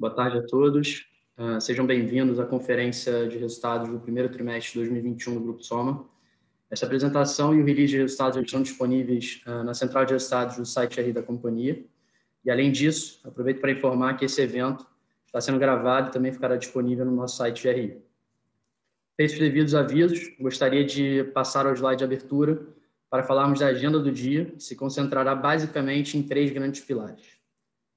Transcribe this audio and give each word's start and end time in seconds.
Boa 0.00 0.14
tarde 0.14 0.38
a 0.38 0.42
todos. 0.42 1.06
Uh, 1.36 1.60
sejam 1.60 1.84
bem-vindos 1.84 2.40
à 2.40 2.46
conferência 2.46 3.28
de 3.28 3.36
resultados 3.36 3.86
do 3.86 4.00
primeiro 4.00 4.30
trimestre 4.30 4.72
de 4.72 4.78
2021 4.78 5.34
do 5.34 5.40
Grupo 5.40 5.62
Soma. 5.62 6.06
Essa 6.70 6.86
apresentação 6.86 7.54
e 7.54 7.60
o 7.60 7.64
release 7.66 7.92
de 7.92 7.98
resultados 7.98 8.42
estão 8.42 8.62
disponíveis 8.62 9.42
uh, 9.46 9.62
na 9.62 9.74
central 9.74 10.06
de 10.06 10.14
resultados 10.14 10.56
do 10.56 10.64
site 10.64 10.98
RI 11.02 11.12
da 11.12 11.22
companhia. 11.22 11.84
E, 12.42 12.50
além 12.50 12.72
disso, 12.72 13.20
aproveito 13.28 13.60
para 13.60 13.72
informar 13.72 14.16
que 14.16 14.24
esse 14.24 14.40
evento 14.40 14.86
está 15.26 15.38
sendo 15.38 15.58
gravado 15.58 16.08
e 16.08 16.12
também 16.12 16.32
ficará 16.32 16.56
disponível 16.56 17.04
no 17.04 17.14
nosso 17.14 17.36
site 17.36 17.60
de 17.60 17.70
RI. 17.70 18.02
Feitos 19.18 19.34
os 19.34 19.40
devidos 19.40 19.74
avisos, 19.74 20.34
gostaria 20.40 20.82
de 20.82 21.24
passar 21.34 21.66
ao 21.66 21.74
slide 21.74 21.98
de 21.98 22.04
abertura 22.04 22.58
para 23.10 23.22
falarmos 23.22 23.60
da 23.60 23.66
agenda 23.66 23.98
do 23.98 24.10
dia, 24.10 24.46
que 24.46 24.62
se 24.62 24.74
concentrará 24.74 25.34
basicamente 25.34 26.16
em 26.16 26.22
três 26.22 26.50
grandes 26.50 26.80
pilares. 26.80 27.38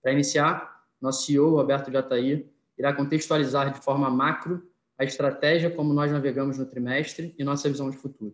Para 0.01 0.11
iniciar, 0.11 0.72
nosso 1.03 1.25
CEO, 1.25 1.49
Roberto 1.49 1.91
Jataí, 1.91 2.49
irá 2.77 2.93
contextualizar 2.93 3.73
de 3.73 3.79
forma 3.83 4.09
macro 4.09 4.65
a 4.97 5.03
estratégia 5.03 5.69
como 5.69 5.93
nós 5.93 6.09
navegamos 6.09 6.57
no 6.57 6.65
trimestre 6.65 7.35
e 7.37 7.43
nossa 7.43 7.69
visão 7.69 7.89
de 7.89 7.97
futuro. 7.97 8.33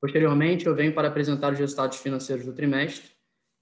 Posteriormente, 0.00 0.66
eu 0.66 0.74
venho 0.74 0.94
para 0.94 1.08
apresentar 1.08 1.52
os 1.52 1.58
resultados 1.58 1.98
financeiros 1.98 2.46
do 2.46 2.52
trimestre 2.54 3.10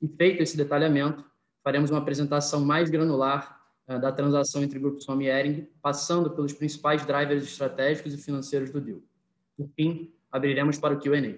e, 0.00 0.06
feito 0.06 0.42
esse 0.42 0.56
detalhamento, 0.56 1.25
faremos 1.64 1.91
uma 1.91 1.98
apresentação 1.98 2.64
mais 2.64 2.88
granular 2.88 3.61
uh, 3.88 3.98
da 3.98 4.12
transação 4.12 4.62
entre 4.62 4.78
Grupo 4.78 5.00
Soma 5.00 5.25
e 5.25 5.27
Ering, 5.27 5.69
passando 5.83 6.31
pelos 6.31 6.53
principais 6.53 7.05
drivers 7.05 7.42
estratégicos 7.42 8.14
e 8.14 8.19
financeiros 8.19 8.70
do 8.70 8.81
deal. 8.81 9.00
Por 9.56 9.69
fim, 9.75 10.14
abriremos 10.31 10.78
para 10.78 10.94
o 10.94 11.00
Q&A. 11.00 11.36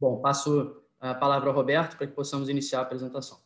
Bom, 0.00 0.20
passo 0.20 0.82
a 0.98 1.14
palavra 1.14 1.48
ao 1.48 1.54
Roberto 1.54 1.96
para 1.96 2.08
que 2.08 2.12
possamos 2.12 2.48
iniciar 2.48 2.80
a 2.80 2.82
apresentação. 2.82 3.38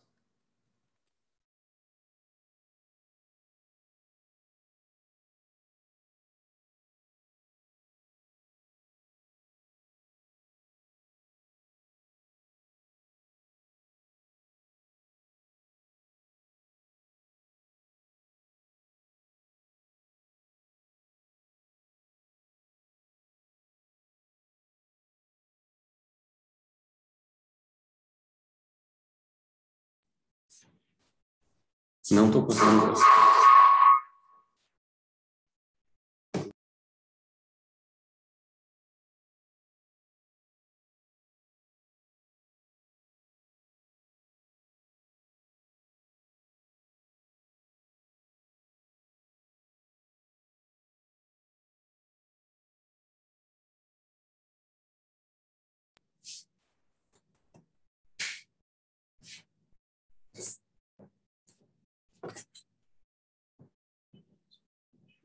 Não 32.13 32.27
estou 32.27 32.43
conseguindo. 32.43 33.32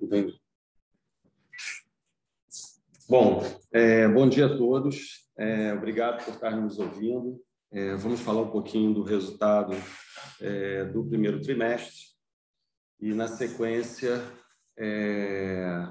Entendi. 0.08 0.40
Bom, 3.10 3.44
é, 3.74 4.08
bom 4.08 4.30
dia 4.30 4.46
a 4.46 4.58
todos. 4.58 5.30
É, 5.38 5.74
obrigado 5.74 6.24
por 6.24 6.34
estarem 6.34 6.62
nos 6.62 6.80
ouvindo. 6.80 7.42
É, 7.70 7.94
vamos 7.98 8.22
falar 8.22 8.44
um 8.44 8.50
pouquinho 8.50 8.94
do 8.94 9.04
resultado 9.04 9.76
é, 10.40 10.86
do 10.86 11.04
primeiro 11.04 11.42
trimestre 11.42 12.06
e, 13.02 13.14
na 13.14 13.28
sequência, 13.28 14.24
é, 14.78 15.86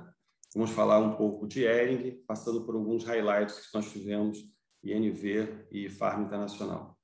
vamos 0.55 0.71
falar 0.71 0.99
um 0.99 1.15
pouco 1.15 1.47
de 1.47 1.65
Ering, 1.65 2.23
passando 2.27 2.65
por 2.65 2.75
alguns 2.75 3.05
highlights 3.05 3.67
que 3.67 3.77
nós 3.77 3.93
tivemos 3.93 4.39
INV 4.83 5.67
e 5.71 5.91
Farm 5.91 6.25
Internacional. 6.25 6.96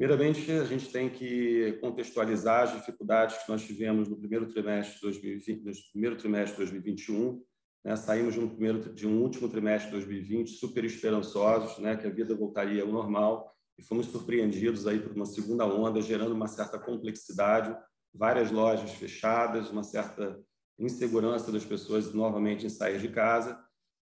Primeiramente, 0.00 0.50
a 0.50 0.64
gente 0.64 0.90
tem 0.90 1.10
que 1.10 1.72
contextualizar 1.82 2.62
as 2.62 2.72
dificuldades 2.72 3.36
que 3.36 3.50
nós 3.50 3.62
tivemos 3.62 4.08
no 4.08 4.16
primeiro 4.16 4.46
trimestre 4.46 4.94
de 4.94 5.02
2020, 5.02 5.62
no 5.62 5.72
primeiro 5.92 6.16
trimestre 6.16 6.52
de 6.52 6.56
2021. 6.56 7.44
Né? 7.84 7.94
Saímos 7.96 8.32
de 8.32 8.40
um, 8.40 8.48
primeiro, 8.48 8.94
de 8.94 9.06
um 9.06 9.20
último 9.20 9.46
trimestre 9.46 9.90
de 9.90 9.96
2020 9.96 10.52
super 10.52 10.86
esperançosos, 10.86 11.76
né? 11.80 11.98
que 11.98 12.06
a 12.06 12.10
vida 12.10 12.34
voltaria 12.34 12.82
ao 12.82 12.88
normal, 12.88 13.54
e 13.78 13.82
fomos 13.82 14.06
surpreendidos 14.06 14.86
aí 14.86 14.98
por 14.98 15.12
uma 15.12 15.26
segunda 15.26 15.66
onda, 15.66 16.00
gerando 16.00 16.32
uma 16.32 16.48
certa 16.48 16.78
complexidade, 16.78 17.76
várias 18.14 18.50
lojas 18.50 18.92
fechadas, 18.92 19.70
uma 19.70 19.82
certa 19.82 20.40
insegurança 20.78 21.52
das 21.52 21.66
pessoas 21.66 22.14
novamente 22.14 22.64
em 22.64 22.70
sair 22.70 22.98
de 22.98 23.08
casa, 23.10 23.62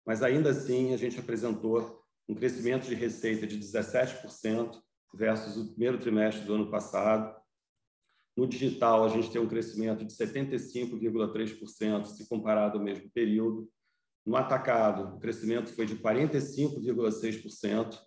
mas 0.07 0.23
ainda 0.23 0.51
assim 0.51 0.93
a 0.93 0.97
gente 0.97 1.19
apresentou 1.19 2.01
um 2.29 2.33
crescimento 2.33 2.87
de 2.87 2.95
receita 2.95 3.45
de 3.45 3.59
17%, 3.59 4.79
versus 5.13 5.57
o 5.57 5.69
primeiro 5.71 5.99
trimestre 5.99 6.45
do 6.45 6.55
ano 6.55 6.69
passado. 6.69 7.35
No 8.35 8.47
digital, 8.47 9.03
a 9.03 9.09
gente 9.09 9.29
tem 9.29 9.41
um 9.41 9.47
crescimento 9.47 10.05
de 10.05 10.13
75,3% 10.13 12.05
se 12.05 12.27
comparado 12.27 12.77
ao 12.77 12.83
mesmo 12.83 13.09
período. 13.11 13.69
No 14.25 14.35
atacado, 14.35 15.15
o 15.15 15.19
crescimento 15.19 15.73
foi 15.73 15.85
de 15.85 15.95
45,6%. 15.97 17.99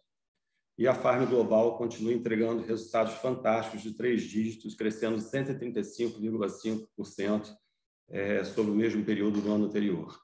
E 0.76 0.88
a 0.88 0.94
Farm 0.94 1.24
Global 1.26 1.78
continua 1.78 2.12
entregando 2.12 2.64
resultados 2.64 3.14
fantásticos 3.14 3.80
de 3.82 3.94
três 3.94 4.22
dígitos, 4.22 4.74
crescendo 4.74 5.18
135,5% 5.18 7.54
é, 8.08 8.42
sobre 8.42 8.72
o 8.72 8.74
mesmo 8.74 9.04
período 9.04 9.40
do 9.40 9.52
ano 9.52 9.66
anterior. 9.66 10.20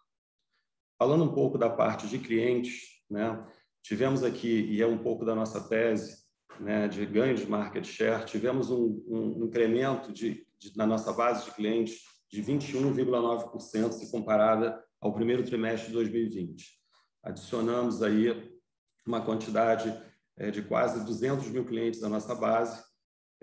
Falando 0.98 1.22
um 1.24 1.32
pouco 1.32 1.56
da 1.56 1.70
parte 1.70 2.08
de 2.08 2.18
clientes, 2.18 3.00
né, 3.08 3.46
tivemos 3.82 4.24
aqui, 4.24 4.66
e 4.66 4.82
é 4.82 4.86
um 4.86 4.98
pouco 4.98 5.24
da 5.24 5.36
nossa 5.36 5.68
tese, 5.68 6.19
né, 6.60 6.88
de 6.88 7.04
ganho 7.06 7.34
de 7.34 7.46
market 7.46 7.84
share, 7.84 8.24
tivemos 8.24 8.70
um, 8.70 9.02
um 9.08 9.44
incremento 9.44 10.12
de, 10.12 10.46
de, 10.58 10.76
na 10.76 10.86
nossa 10.86 11.12
base 11.12 11.44
de 11.46 11.52
clientes 11.52 12.00
de 12.30 12.42
21,9% 12.42 13.92
se 13.92 14.10
comparada 14.10 14.82
ao 15.00 15.12
primeiro 15.12 15.42
trimestre 15.42 15.88
de 15.88 15.94
2020. 15.94 16.78
Adicionamos 17.22 18.02
aí 18.02 18.52
uma 19.06 19.20
quantidade 19.24 19.92
é, 20.36 20.50
de 20.50 20.62
quase 20.62 21.04
200 21.04 21.48
mil 21.48 21.64
clientes 21.64 22.00
da 22.00 22.08
nossa 22.08 22.34
base 22.34 22.82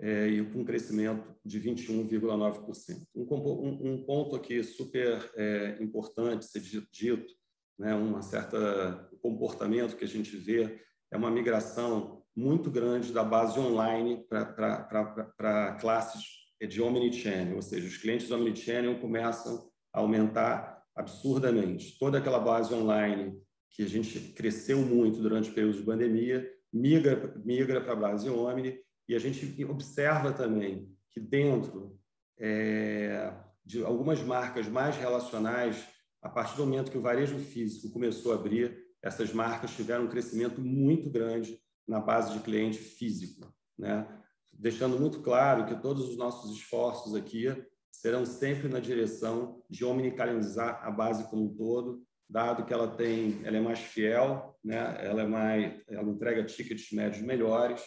é, 0.00 0.28
e 0.28 0.44
com 0.44 0.60
um 0.60 0.64
crescimento 0.64 1.34
de 1.44 1.60
21,9%. 1.60 3.02
Um, 3.14 3.22
um, 3.22 3.92
um, 3.92 4.04
ponto 4.04 4.36
aqui 4.36 4.62
super 4.62 5.30
é, 5.36 5.76
importante 5.80 6.44
ser 6.44 6.60
dito, 6.60 7.32
né, 7.78 7.94
uma 7.94 8.22
certa 8.22 9.08
comportamento 9.20 9.96
que 9.96 10.04
a 10.04 10.08
gente 10.08 10.36
vê 10.36 10.80
é 11.10 11.16
uma 11.16 11.30
migração 11.30 12.17
muito 12.38 12.70
grande 12.70 13.12
da 13.12 13.24
base 13.24 13.58
online 13.58 14.24
para 14.28 15.76
classes 15.80 16.22
de 16.68 16.80
omnichannel, 16.80 17.56
ou 17.56 17.62
seja, 17.62 17.86
os 17.86 17.96
clientes 17.96 18.30
omnichannel 18.30 19.00
começam 19.00 19.68
a 19.92 19.98
aumentar 19.98 20.84
absurdamente. 20.94 21.98
Toda 21.98 22.18
aquela 22.18 22.38
base 22.38 22.72
online 22.72 23.36
que 23.70 23.82
a 23.82 23.88
gente 23.88 24.20
cresceu 24.34 24.78
muito 24.78 25.20
durante 25.20 25.50
o 25.50 25.52
período 25.52 25.78
de 25.78 25.82
pandemia 25.82 26.48
migra, 26.72 27.34
migra 27.44 27.80
para 27.80 27.92
a 27.92 27.96
base 27.96 28.30
omni 28.30 28.78
e 29.08 29.16
a 29.16 29.18
gente 29.18 29.64
observa 29.64 30.32
também 30.32 30.88
que 31.10 31.18
dentro 31.18 31.98
é, 32.38 33.32
de 33.64 33.82
algumas 33.82 34.22
marcas 34.22 34.68
mais 34.68 34.96
relacionais, 34.96 35.84
a 36.22 36.28
partir 36.28 36.56
do 36.56 36.64
momento 36.64 36.90
que 36.90 36.98
o 36.98 37.02
varejo 37.02 37.38
físico 37.38 37.92
começou 37.92 38.32
a 38.32 38.36
abrir, 38.36 38.78
essas 39.02 39.32
marcas 39.32 39.74
tiveram 39.74 40.04
um 40.04 40.08
crescimento 40.08 40.60
muito 40.60 41.10
grande 41.10 41.58
na 41.88 41.98
base 41.98 42.34
de 42.34 42.40
cliente 42.40 42.78
físico, 42.78 43.52
né? 43.76 44.06
deixando 44.52 44.98
muito 44.98 45.22
claro 45.22 45.66
que 45.66 45.80
todos 45.80 46.08
os 46.08 46.16
nossos 46.16 46.56
esforços 46.56 47.14
aqui 47.14 47.46
serão 47.90 48.26
sempre 48.26 48.68
na 48.68 48.80
direção 48.80 49.62
de 49.70 49.84
omnicanalizar 49.84 50.84
a 50.84 50.90
base 50.90 51.28
como 51.30 51.44
um 51.44 51.56
todo, 51.56 52.04
dado 52.28 52.64
que 52.66 52.72
ela 52.72 52.94
tem, 52.94 53.40
ela 53.44 53.56
é 53.56 53.60
mais 53.60 53.78
fiel, 53.78 54.58
né? 54.62 54.98
Ela 55.00 55.22
é 55.22 55.26
mais, 55.26 55.82
ela 55.88 56.10
entrega 56.10 56.44
tickets 56.44 56.92
médios 56.92 57.22
melhores 57.22 57.82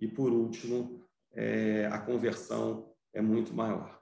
e 0.00 0.08
por 0.08 0.32
último, 0.32 1.04
é, 1.32 1.86
a 1.86 1.98
conversão 1.98 2.94
é 3.12 3.20
muito 3.20 3.52
maior. 3.52 4.00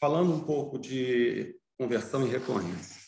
Falando 0.00 0.32
um 0.32 0.44
pouco 0.44 0.78
de 0.78 1.58
conversão 1.76 2.26
e 2.26 2.30
recorrência. 2.30 3.07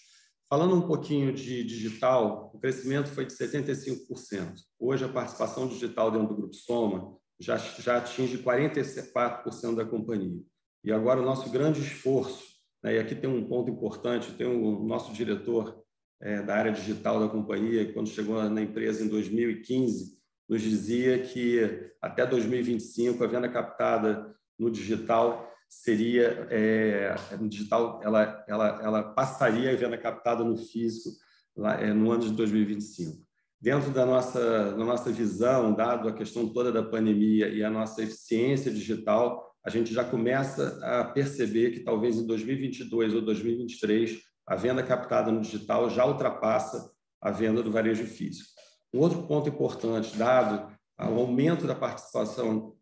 Falando 0.51 0.75
um 0.75 0.83
pouquinho 0.83 1.33
de 1.33 1.63
digital, 1.63 2.51
o 2.53 2.59
crescimento 2.59 3.09
foi 3.11 3.25
de 3.25 3.33
75%. 3.33 4.55
Hoje, 4.81 5.05
a 5.05 5.09
participação 5.09 5.69
digital 5.69 6.11
dentro 6.11 6.27
do 6.27 6.35
Grupo 6.35 6.55
Soma 6.57 7.17
já, 7.39 7.57
já 7.57 7.99
atinge 7.99 8.39
44% 8.39 9.77
da 9.77 9.85
companhia. 9.85 10.43
E 10.83 10.91
agora 10.91 11.21
o 11.21 11.25
nosso 11.25 11.49
grande 11.51 11.81
esforço, 11.81 12.43
né, 12.83 12.97
e 12.97 12.99
aqui 12.99 13.15
tem 13.15 13.31
um 13.31 13.47
ponto 13.47 13.71
importante, 13.71 14.33
tem 14.33 14.49
o 14.49 14.83
nosso 14.85 15.13
diretor 15.13 15.85
é, 16.21 16.43
da 16.43 16.57
área 16.57 16.73
digital 16.73 17.21
da 17.21 17.29
companhia, 17.29 17.93
quando 17.93 18.09
chegou 18.09 18.43
na 18.51 18.61
empresa 18.61 19.05
em 19.05 19.09
2015, 19.09 20.19
nos 20.49 20.61
dizia 20.61 21.23
que 21.23 21.93
até 22.03 22.27
2025 22.27 23.23
a 23.23 23.27
venda 23.29 23.49
captada 23.49 24.35
no 24.59 24.69
digital 24.69 25.49
seria 25.71 26.49
é, 26.51 27.15
no 27.41 27.49
digital 27.49 28.01
ela, 28.03 28.45
ela, 28.49 28.81
ela 28.83 29.03
passaria 29.03 29.71
a 29.71 29.77
venda 29.77 29.97
captada 29.97 30.43
no 30.43 30.57
físico 30.57 31.11
lá, 31.57 31.81
é, 31.81 31.93
no 31.93 32.11
ano 32.11 32.25
de 32.25 32.33
2025. 32.33 33.25
Dentro 33.61 33.91
da 33.91 34.05
nossa, 34.05 34.73
da 34.73 34.85
nossa 34.85 35.13
visão, 35.13 35.73
dado 35.73 36.09
a 36.09 36.13
questão 36.13 36.49
toda 36.49 36.73
da 36.73 36.83
pandemia 36.83 37.49
e 37.49 37.63
a 37.63 37.71
nossa 37.71 38.03
eficiência 38.03 38.73
digital, 38.73 39.55
a 39.65 39.71
gente 39.71 39.93
já 39.93 40.03
começa 40.03 40.81
a 40.83 41.05
perceber 41.05 41.71
que 41.71 41.81
talvez 41.81 42.17
em 42.17 42.27
2022 42.27 43.15
ou 43.15 43.21
2023 43.21 44.19
a 44.47 44.57
venda 44.57 44.83
captada 44.83 45.31
no 45.31 45.43
digital 45.43 45.89
já 45.89 46.05
ultrapassa 46.05 46.91
a 47.21 47.31
venda 47.31 47.63
do 47.63 47.71
varejo 47.71 48.05
físico. 48.07 48.49
Um 48.93 49.01
outro 49.01 49.23
ponto 49.25 49.49
importante, 49.49 50.17
dado 50.17 50.75
o 50.99 51.21
aumento 51.21 51.67
da 51.67 51.75
participação 51.75 52.75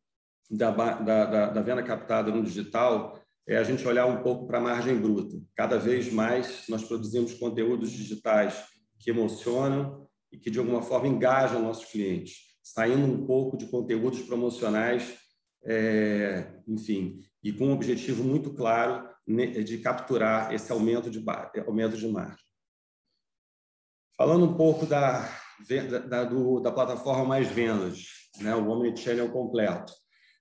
da, 0.50 0.70
da, 0.70 1.50
da, 1.50 1.62
venda 1.62 1.82
captada 1.82 2.30
no 2.30 2.42
digital, 2.42 3.20
é 3.46 3.56
a 3.56 3.62
gente 3.62 3.86
olhar 3.86 4.06
um 4.06 4.22
pouco 4.22 4.46
para 4.46 4.58
a 4.58 4.60
margem 4.60 4.96
bruta. 4.96 5.36
Cada 5.54 5.78
vez 5.78 6.12
mais 6.12 6.64
nós 6.68 6.84
produzimos 6.84 7.34
conteúdos 7.34 7.90
digitais 7.90 8.64
que 8.98 9.10
emocionam 9.10 10.06
e 10.32 10.38
que, 10.38 10.50
de 10.50 10.58
alguma 10.58 10.82
forma, 10.82 11.08
engajam 11.08 11.62
nossos 11.62 11.86
clientes, 11.86 12.36
saindo 12.62 13.06
um 13.06 13.26
pouco 13.26 13.56
de 13.56 13.66
conteúdos 13.66 14.20
promocionais, 14.22 15.16
é, 15.64 16.60
enfim, 16.66 17.20
e 17.42 17.52
com 17.52 17.68
um 17.68 17.72
objetivo 17.72 18.22
muito 18.22 18.52
claro 18.52 19.08
de 19.26 19.78
capturar 19.78 20.54
esse 20.54 20.72
aumento 20.72 21.10
de, 21.10 21.22
aumento 21.66 21.96
de 21.96 22.08
margem. 22.08 22.44
Falando 24.16 24.46
um 24.46 24.56
pouco 24.56 24.86
da, 24.86 25.28
da, 26.08 26.24
do, 26.24 26.60
da 26.60 26.72
plataforma 26.72 27.24
Mais 27.24 27.48
Vendas, 27.48 28.30
né, 28.40 28.54
o 28.54 28.68
Omnichannel 28.68 29.30
completo. 29.30 29.92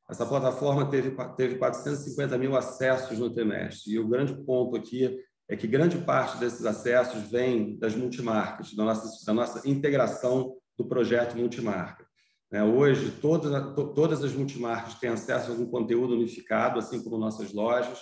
Essa 0.10 0.26
plataforma 0.26 0.90
teve, 0.90 1.16
teve 1.36 1.56
450 1.56 2.38
mil 2.38 2.56
acessos 2.56 3.20
no 3.20 3.30
trimestre. 3.30 3.94
E 3.94 4.00
o 4.00 4.08
grande 4.08 4.34
ponto 4.46 4.76
aqui 4.76 5.18
é 5.50 5.56
que 5.56 5.68
grande 5.68 5.98
parte 6.00 6.38
desses 6.38 6.66
acessos 6.66 7.30
vem 7.30 7.78
das 7.78 7.96
multimarcas, 7.96 8.74
da 8.74 8.84
nossa, 8.84 9.26
da 9.26 9.34
nossa 9.34 9.70
integração 9.70 10.56
do 10.78 10.88
projeto 10.88 11.36
multimarca. 11.36 12.06
Né, 12.50 12.64
hoje, 12.64 13.12
todas, 13.20 13.52
todas 13.94 14.24
as 14.24 14.34
multimarcas 14.34 14.96
têm 14.96 15.10
acesso 15.10 15.52
a 15.52 15.56
um 15.56 15.70
conteúdo 15.70 16.14
unificado, 16.14 16.80
assim 16.80 17.04
como 17.04 17.18
nossas 17.18 17.54
lojas 17.54 18.02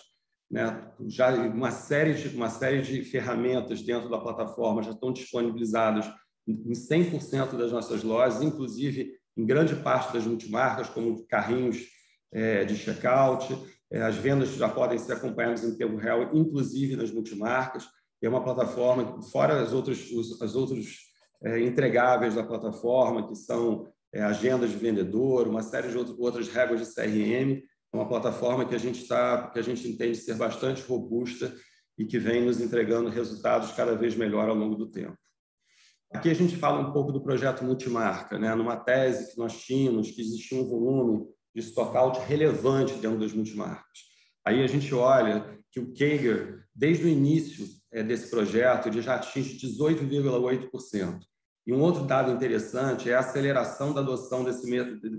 né? 0.50 0.92
Já 1.08 1.34
uma 1.34 1.72
série 1.72 2.13
de 2.13 2.36
uma 2.36 2.50
série 2.50 2.81
de 2.81 3.04
ferramentas 3.04 3.81
dentro 3.81 4.10
da 4.10 4.19
plataforma 4.19 4.84
já 4.84 4.92
estão 4.92 5.12
disponibilizadas 5.12 6.06
em 6.48 6.72
100% 6.72 7.58
das 7.58 7.72
nossas 7.72 8.04
lojas, 8.04 8.44
inclusive 8.44 9.12
em 9.36 9.46
grande 9.46 9.75
parte 9.75 10.13
das 10.13 10.25
multimarcas, 10.25 10.88
como 10.90 11.25
carrinhos 11.28 11.88
de 12.66 12.76
checkout. 12.76 13.56
É, 13.92 14.02
as 14.02 14.16
vendas 14.16 14.50
já 14.50 14.68
podem 14.68 14.98
ser 14.98 15.14
acompanhadas 15.14 15.64
em 15.64 15.78
tempo 15.78 15.96
real, 15.96 16.36
inclusive 16.36 16.96
nas 16.96 17.12
multimarcas. 17.12 17.88
É 18.22 18.28
uma 18.28 18.44
plataforma, 18.44 19.22
fora 19.24 19.62
as 19.62 19.72
outras, 19.72 20.00
as 20.42 20.56
outros 20.56 20.98
é, 21.44 21.62
entregáveis 21.62 22.36
da 22.36 22.44
plataforma, 22.44 23.28
que 23.28 23.36
são 23.36 23.88
é, 24.14 24.22
agendas 24.22 24.72
de 24.72 24.78
vendedor, 24.78 25.48
uma 25.48 25.62
série 25.62 25.90
de 25.90 25.98
outras 25.98 26.48
regras 26.48 26.80
de 26.80 26.94
CRM, 26.94 27.62
uma 27.94 28.08
plataforma 28.08 28.66
que 28.66 28.76
a 28.76 28.80
gente 28.80 29.02
está, 29.02 29.50
que 29.50 29.60
a 29.60 29.62
gente 29.62 29.88
entende 29.88 30.18
ser 30.18 30.36
bastante 30.36 30.82
robusta 30.82 31.54
e 31.98 32.06
que 32.06 32.20
vem 32.20 32.44
nos 32.44 32.60
entregando 32.60 33.10
resultados 33.10 33.72
cada 33.72 33.96
vez 33.96 34.16
melhor 34.16 34.50
ao 34.50 34.56
longo 34.56 34.76
do 34.76 34.90
tempo. 34.90 35.18
Aqui 36.12 36.30
a 36.30 36.34
gente 36.34 36.56
fala 36.56 36.80
um 36.80 36.92
pouco 36.92 37.12
do 37.12 37.22
projeto 37.22 37.64
multimarca, 37.64 38.38
né? 38.38 38.54
Numa 38.56 38.78
tese 38.78 39.32
que 39.32 39.38
nós 39.38 39.60
tínhamos 39.62 40.12
que 40.12 40.22
existia 40.22 40.60
um 40.60 40.68
volume 40.68 41.26
de 41.56 41.62
stockout 41.62 42.19
relevante 42.28 42.96
dentro 42.96 43.19
das 43.19 43.34
multimarcas. 43.34 44.00
Aí 44.46 44.62
a 44.62 44.68
gente 44.68 44.94
olha 44.94 45.57
que 45.72 45.80
o 45.80 45.94
Kager, 45.94 46.66
desde 46.75 47.06
o 47.06 47.07
início 47.07 47.66
é, 47.92 48.04
desse 48.04 48.30
projeto, 48.30 48.88
ele 48.88 49.02
já 49.02 49.16
atinge 49.16 49.57
18,8%. 49.57 51.19
E 51.66 51.74
um 51.74 51.81
outro 51.81 52.04
dado 52.04 52.31
interessante 52.31 53.10
é 53.10 53.16
a 53.16 53.19
aceleração 53.19 53.94
da 53.94 54.02
adoção 54.02 54.44
desse, 54.44 54.69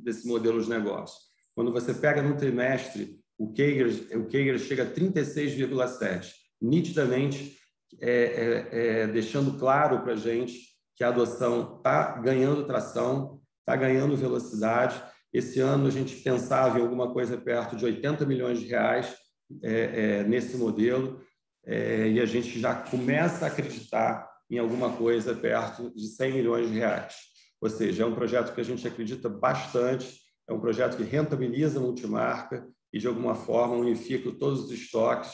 desse 0.03 0.29
modelo 0.29 0.63
de 0.63 0.69
negócio. 0.69 1.19
Quando 1.55 1.73
você 1.73 1.93
pega 1.93 2.23
no 2.23 2.37
trimestre, 2.37 3.19
o 3.39 3.49
Kager, 3.49 4.19
o 4.19 4.25
Kager 4.27 4.59
chega 4.59 4.85
a 4.85 4.91
36,7, 4.91 6.33
nitidamente 6.61 7.57
é, 8.01 8.11
é, 8.11 8.69
é, 9.01 9.07
deixando 9.07 9.59
claro 9.59 10.03
para 10.03 10.13
a 10.13 10.17
gente 10.17 10.77
que 10.95 11.03
a 11.03 11.09
adoção 11.09 11.77
está 11.79 12.19
ganhando 12.19 12.67
tração, 12.67 13.41
está 13.61 13.75
ganhando 13.75 14.17
velocidade. 14.17 15.03
Esse 15.33 15.61
ano 15.61 15.87
a 15.87 15.91
gente 15.91 16.17
pensava 16.17 16.79
em 16.79 16.83
alguma 16.83 17.13
coisa 17.13 17.37
perto 17.37 17.77
de 17.77 17.85
80 17.85 18.25
milhões 18.25 18.61
de 18.61 18.67
reais 18.67 19.15
é, 19.63 20.21
é, 20.21 20.25
nesse 20.25 20.57
modelo 20.57 21.21
é, 21.65 22.09
e 22.09 22.21
a 22.21 22.27
gente 22.27 22.59
já 22.59 22.75
começa 22.75 23.45
a 23.45 23.49
acreditar 23.49 24.31
em 24.51 24.59
alguma 24.59 24.97
coisa 24.97 25.35
perto 25.35 25.93
de 25.95 26.07
100 26.07 26.33
milhões 26.33 26.71
de 26.71 26.79
reais. 26.79 27.15
Ou 27.61 27.69
seja, 27.69 28.03
é 28.03 28.07
um 28.07 28.15
projeto 28.15 28.55
que 28.55 28.61
a 28.61 28.65
gente 28.65 28.87
acredita 28.87 29.29
bastante 29.29 30.27
é 30.49 30.53
um 30.53 30.61
projeto 30.61 30.97
que 30.97 31.03
rentabiliza 31.03 31.79
a 31.79 31.83
multimarca 31.83 32.69
e, 32.93 32.99
de 32.99 33.07
alguma 33.07 33.35
forma, 33.35 33.75
unifica 33.75 34.31
todos 34.33 34.65
os 34.65 34.71
estoques 34.71 35.33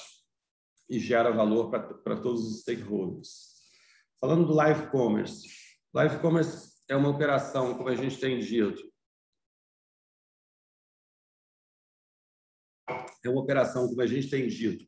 e 0.89 0.99
gera 0.99 1.31
valor 1.31 1.71
para 1.71 2.17
todos 2.17 2.47
os 2.47 2.61
stakeholders. 2.61 3.53
Falando 4.19 4.47
do 4.47 4.55
live 4.55 4.87
commerce. 4.91 5.49
Live 5.95 6.19
commerce 6.21 6.73
é 6.89 6.97
uma 6.97 7.11
operação, 7.11 7.75
como 7.75 7.91
a 7.91 7.95
gente 7.95 8.19
tem 8.19 8.39
dito, 8.39 8.83
é 13.29 13.31
uma 13.31 13.41
operação, 13.41 13.89
como 13.89 14.01
a 14.01 14.07
gente 14.07 14.29
tem 14.29 14.47
dito, 14.49 14.85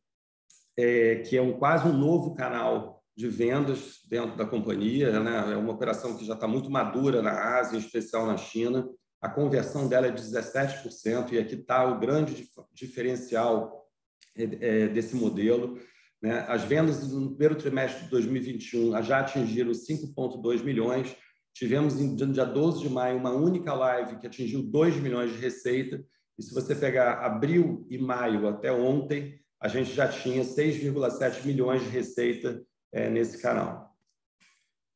é, 0.76 1.16
que 1.16 1.36
é 1.36 1.42
um, 1.42 1.58
quase 1.58 1.86
um 1.86 1.92
novo 1.92 2.34
canal 2.34 3.02
de 3.16 3.28
vendas 3.28 4.00
dentro 4.08 4.36
da 4.36 4.44
companhia. 4.44 5.20
Né? 5.20 5.52
É 5.52 5.56
uma 5.56 5.72
operação 5.72 6.16
que 6.16 6.24
já 6.24 6.34
está 6.34 6.48
muito 6.48 6.70
madura 6.70 7.22
na 7.22 7.58
Ásia, 7.58 7.76
em 7.76 7.80
especial 7.80 8.26
na 8.26 8.36
China 8.36 8.88
a 9.24 9.28
conversão 9.30 9.88
dela 9.88 10.06
é 10.06 10.10
de 10.10 10.22
17%, 10.22 11.32
e 11.32 11.38
aqui 11.38 11.54
está 11.54 11.82
o 11.86 11.98
grande 11.98 12.46
diferencial 12.74 13.88
é, 14.36 14.42
é, 14.42 14.88
desse 14.88 15.16
modelo. 15.16 15.80
Né? 16.20 16.44
As 16.46 16.62
vendas 16.62 17.10
no 17.10 17.30
primeiro 17.30 17.54
trimestre 17.54 18.04
de 18.04 18.10
2021 18.10 19.02
já 19.02 19.20
atingiram 19.20 19.72
5,2 19.72 20.62
milhões. 20.62 21.16
Tivemos, 21.54 21.94
no 21.94 22.32
dia 22.34 22.44
12 22.44 22.82
de 22.82 22.90
maio, 22.90 23.16
uma 23.16 23.32
única 23.32 23.72
live 23.72 24.18
que 24.18 24.26
atingiu 24.26 24.62
2 24.62 24.96
milhões 24.96 25.32
de 25.32 25.38
receita. 25.38 26.04
E 26.38 26.42
se 26.42 26.52
você 26.52 26.74
pegar 26.74 27.24
abril 27.24 27.86
e 27.88 27.98
maio 27.98 28.48
até 28.48 28.72
ontem, 28.72 29.38
a 29.60 29.68
gente 29.68 29.92
já 29.92 30.08
tinha 30.08 30.42
6,7 30.42 31.44
milhões 31.44 31.82
de 31.82 31.88
receita 31.88 32.62
é, 32.92 33.08
nesse 33.08 33.40
canal. 33.40 33.94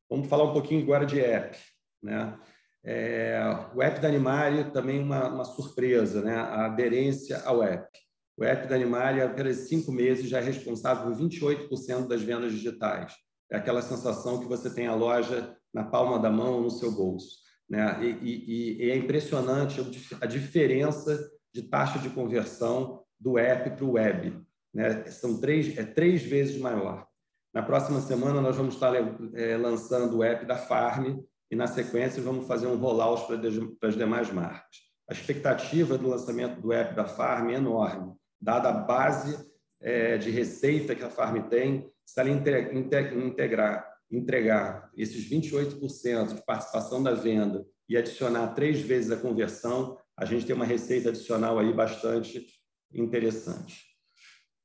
Vamos 0.09 0.27
falar 0.27 0.43
um 0.43 0.53
pouquinho 0.53 0.83
agora 0.83 1.05
de 1.05 1.19
app. 1.19 1.57
Né? 2.01 2.37
É, 2.83 3.39
o 3.73 3.81
app 3.81 3.99
da 3.99 4.07
Animalia 4.07 4.71
também 4.71 5.01
uma, 5.01 5.27
uma 5.27 5.45
surpresa, 5.45 6.21
né? 6.21 6.35
a 6.35 6.65
aderência 6.65 7.41
ao 7.43 7.63
app. 7.63 7.89
O 8.37 8.43
app 8.43 8.67
da 8.67 8.75
Animalia, 8.75 9.25
apenas 9.25 9.67
cinco 9.67 9.91
meses, 9.91 10.29
já 10.29 10.39
é 10.39 10.41
responsável 10.41 11.03
por 11.03 11.21
28% 11.21 12.07
das 12.07 12.21
vendas 12.21 12.51
digitais. 12.53 13.13
É 13.51 13.57
aquela 13.57 13.81
sensação 13.81 14.39
que 14.39 14.47
você 14.47 14.69
tem 14.69 14.87
a 14.87 14.95
loja 14.95 15.55
na 15.73 15.83
palma 15.83 16.17
da 16.19 16.31
mão, 16.31 16.61
no 16.61 16.69
seu 16.69 16.91
bolso. 16.91 17.48
Né? 17.69 17.97
E, 18.01 18.07
e, 18.21 18.85
e 18.85 18.91
é 18.91 18.97
impressionante 18.97 19.79
a 20.19 20.25
diferença 20.25 21.29
de 21.53 21.63
taxa 21.63 21.99
de 21.99 22.09
conversão 22.09 23.03
do 23.19 23.37
app 23.37 23.69
para 23.71 23.85
o 23.85 23.91
web. 23.91 24.41
Né? 24.73 25.05
São 25.11 25.39
três, 25.39 25.77
é 25.77 25.83
três 25.83 26.23
vezes 26.23 26.59
maior. 26.59 27.07
Na 27.53 27.63
próxima 27.63 27.99
semana, 27.99 28.41
nós 28.41 28.55
vamos 28.55 28.75
estar 28.75 28.93
é, 29.35 29.57
lançando 29.57 30.17
o 30.17 30.23
app 30.23 30.45
da 30.45 30.55
Farm, 30.55 31.19
e, 31.51 31.55
na 31.55 31.65
sequência, 31.65 32.21
vamos 32.21 32.45
fazer 32.45 32.67
um 32.67 32.75
rollout 32.75 33.25
para 33.79 33.89
as 33.89 33.95
demais 33.95 34.31
marcas. 34.31 34.77
A 35.09 35.13
expectativa 35.13 35.97
do 35.97 36.07
lançamento 36.07 36.61
do 36.61 36.71
app 36.71 36.95
da 36.95 37.05
Farm 37.05 37.49
é 37.49 37.55
enorme, 37.55 38.13
dada 38.39 38.69
a 38.69 38.73
base 38.73 39.49
é, 39.81 40.17
de 40.17 40.29
receita 40.29 40.93
que 40.93 41.03
a 41.03 41.09
Farm 41.09 41.41
tem, 41.47 41.89
se 42.05 42.19
ela 42.19 42.29
integrar, 42.29 43.88
entregar 44.11 44.89
esses 44.95 45.29
28% 45.29 46.35
de 46.35 46.45
participação 46.45 47.01
da 47.03 47.13
venda 47.13 47.65
e 47.87 47.97
adicionar 47.97 48.53
três 48.53 48.81
vezes 48.81 49.11
a 49.11 49.17
conversão, 49.17 49.97
a 50.17 50.25
gente 50.25 50.45
tem 50.45 50.55
uma 50.55 50.65
receita 50.65 51.09
adicional 51.09 51.59
aí 51.59 51.73
bastante 51.73 52.45
interessante. 52.93 53.89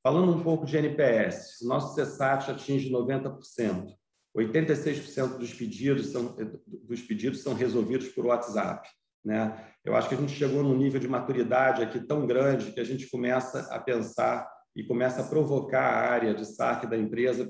Falando 0.03 0.33
um 0.33 0.43
pouco 0.43 0.65
de 0.65 0.77
NPS, 0.77 1.59
nosso 1.63 1.95
CSAT 1.95 2.51
atinge 2.51 2.91
90%. 2.91 3.93
86% 4.37 5.37
dos 5.37 5.53
pedidos, 5.53 6.07
são, 6.07 6.35
dos 6.67 7.01
pedidos 7.01 7.41
são 7.41 7.53
resolvidos 7.53 8.09
por 8.09 8.25
WhatsApp. 8.25 8.87
Né? 9.23 9.73
Eu 9.83 9.95
acho 9.95 10.09
que 10.09 10.15
a 10.15 10.17
gente 10.17 10.33
chegou 10.33 10.61
num 10.61 10.77
nível 10.77 10.99
de 10.99 11.07
maturidade 11.07 11.81
aqui 11.81 11.99
tão 11.99 12.27
grande 12.27 12.71
que 12.71 12.79
a 12.79 12.83
gente 12.83 13.09
começa 13.09 13.61
a 13.73 13.79
pensar 13.79 14.47
e 14.75 14.83
começa 14.83 15.21
a 15.21 15.27
provocar 15.27 15.81
a 15.81 16.09
área 16.11 16.33
de 16.33 16.45
saque 16.45 16.85
da 16.85 16.97
empresa 16.97 17.45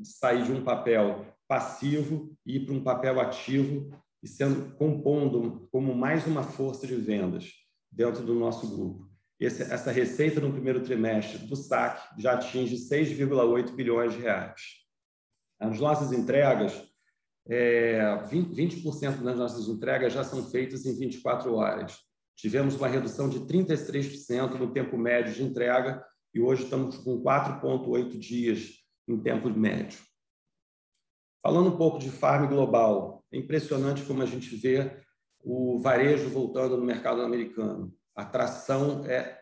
de 0.00 0.08
sair 0.08 0.44
de 0.44 0.52
um 0.52 0.64
papel 0.64 1.26
passivo 1.46 2.32
e 2.46 2.56
ir 2.56 2.66
para 2.66 2.74
um 2.74 2.82
papel 2.82 3.20
ativo 3.20 3.92
e 4.22 4.28
sendo 4.28 4.74
compondo 4.76 5.68
como 5.70 5.94
mais 5.94 6.26
uma 6.26 6.42
força 6.42 6.86
de 6.86 6.94
vendas 6.96 7.52
dentro 7.90 8.22
do 8.22 8.34
nosso 8.34 8.68
grupo. 8.68 9.10
Esse, 9.38 9.62
essa 9.62 9.90
receita 9.90 10.40
no 10.40 10.52
primeiro 10.52 10.82
trimestre 10.82 11.38
do 11.46 11.56
saque 11.56 12.20
já 12.20 12.34
atinge 12.34 12.76
6,8 12.76 13.74
bilhões 13.74 14.12
de 14.12 14.20
reais. 14.20 14.60
As 15.58 15.78
nossas 15.78 16.12
entregas 16.12 16.82
é, 17.48 18.00
20%, 18.30 18.54
20 18.54 18.82
das 19.22 19.36
nossas 19.36 19.68
entregas 19.68 20.12
já 20.12 20.22
são 20.22 20.44
feitas 20.50 20.86
em 20.86 20.96
24 20.96 21.54
horas. 21.54 21.98
Tivemos 22.36 22.76
uma 22.76 22.88
redução 22.88 23.28
de 23.28 23.40
33% 23.40 24.54
no 24.54 24.72
tempo 24.72 24.96
médio 24.96 25.34
de 25.34 25.42
entrega 25.42 26.04
e 26.32 26.40
hoje 26.40 26.64
estamos 26.64 26.96
com 26.98 27.22
4,8 27.22 28.18
dias 28.18 28.79
em 29.12 29.20
tempo 29.20 29.48
médio. 29.50 29.98
Falando 31.42 31.70
um 31.70 31.76
pouco 31.76 31.98
de 31.98 32.10
farm 32.10 32.48
global, 32.48 33.24
é 33.32 33.38
impressionante 33.38 34.02
como 34.04 34.22
a 34.22 34.26
gente 34.26 34.54
vê 34.56 35.02
o 35.42 35.78
varejo 35.78 36.28
voltando 36.28 36.76
no 36.76 36.84
mercado 36.84 37.22
americano. 37.22 37.94
A 38.14 38.24
tração 38.24 39.04
é 39.06 39.40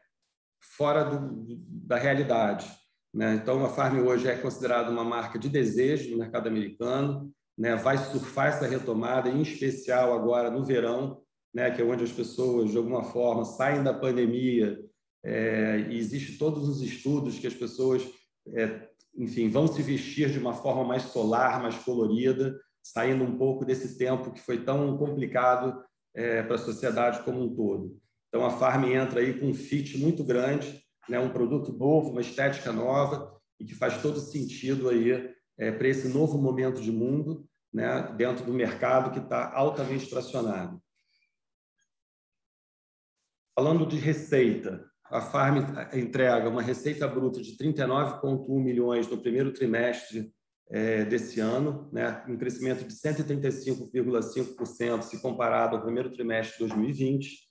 fora 0.60 1.04
do, 1.04 1.56
da 1.86 1.96
realidade. 1.96 2.70
Né? 3.12 3.34
Então, 3.34 3.64
a 3.64 3.68
Farm 3.68 3.98
hoje 4.06 4.28
é 4.28 4.36
considerada 4.36 4.90
uma 4.90 5.02
marca 5.02 5.38
de 5.38 5.48
desejo 5.48 6.10
no 6.10 6.18
mercado 6.18 6.46
americano 6.46 7.32
né, 7.58 7.74
vai 7.74 7.98
surfar 7.98 8.48
essa 8.48 8.68
retomada, 8.68 9.28
em 9.28 9.42
especial 9.42 10.14
agora 10.14 10.48
no 10.48 10.64
verão, 10.64 11.20
né, 11.52 11.70
que 11.72 11.82
é 11.82 11.84
onde 11.84 12.04
as 12.04 12.12
pessoas, 12.12 12.70
de 12.70 12.76
alguma 12.76 13.02
forma, 13.02 13.44
saem 13.44 13.82
da 13.82 13.92
pandemia 13.92 14.78
é, 15.24 15.80
e 15.90 15.98
existe 15.98 16.38
todos 16.38 16.68
os 16.68 16.80
estudos 16.80 17.36
que 17.38 17.48
as 17.48 17.54
pessoas, 17.54 18.08
é, 18.54 18.87
enfim, 19.16 19.48
vão 19.48 19.66
se 19.66 19.82
vestir 19.82 20.30
de 20.30 20.38
uma 20.38 20.54
forma 20.54 20.84
mais 20.84 21.02
solar, 21.04 21.60
mais 21.62 21.76
colorida, 21.76 22.58
saindo 22.82 23.24
um 23.24 23.36
pouco 23.36 23.64
desse 23.64 23.98
tempo 23.98 24.32
que 24.32 24.40
foi 24.40 24.64
tão 24.64 24.96
complicado 24.96 25.82
é, 26.14 26.42
para 26.42 26.54
a 26.54 26.58
sociedade 26.58 27.22
como 27.22 27.42
um 27.42 27.54
todo. 27.54 27.98
Então, 28.28 28.44
a 28.44 28.50
Farm 28.50 28.84
entra 28.84 29.20
aí 29.20 29.38
com 29.38 29.46
um 29.46 29.54
fit 29.54 29.98
muito 29.98 30.22
grande, 30.22 30.82
né, 31.08 31.18
um 31.18 31.30
produto 31.30 31.72
novo, 31.72 32.10
uma 32.10 32.20
estética 32.20 32.72
nova 32.72 33.34
e 33.58 33.64
que 33.64 33.74
faz 33.74 34.00
todo 34.02 34.20
sentido 34.20 34.88
aí 34.88 35.34
é, 35.58 35.72
para 35.72 35.88
esse 35.88 36.08
novo 36.08 36.38
momento 36.38 36.80
de 36.80 36.92
mundo, 36.92 37.48
né, 37.72 38.14
dentro 38.16 38.44
do 38.44 38.52
mercado 38.52 39.10
que 39.10 39.18
está 39.18 39.52
altamente 39.52 40.08
tracionado. 40.08 40.80
Falando 43.54 43.86
de 43.86 43.96
receita, 43.96 44.88
a 45.10 45.20
Farm 45.20 45.58
entrega 45.94 46.48
uma 46.48 46.62
receita 46.62 47.08
bruta 47.08 47.40
de 47.40 47.56
39,1 47.56 48.62
milhões 48.62 49.08
no 49.08 49.18
primeiro 49.18 49.52
trimestre 49.52 50.32
é, 50.70 51.04
desse 51.04 51.40
ano, 51.40 51.88
né, 51.92 52.24
um 52.28 52.36
crescimento 52.36 52.84
de 52.84 52.94
135,5% 52.94 55.02
se 55.02 55.20
comparado 55.22 55.76
ao 55.76 55.82
primeiro 55.82 56.12
trimestre 56.12 56.58
de 56.58 56.68
2020. 56.68 57.48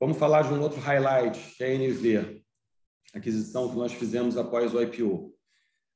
Vamos 0.00 0.16
falar 0.16 0.42
de 0.42 0.54
um 0.54 0.60
outro 0.62 0.80
highlight, 0.80 1.38
que 1.56 1.62
é 1.62 1.68
a 1.68 1.74
NV 1.74 2.40
aquisição 3.12 3.68
que 3.68 3.76
nós 3.76 3.92
fizemos 3.92 4.36
após 4.36 4.74
o 4.74 4.80
IPO. 4.80 5.34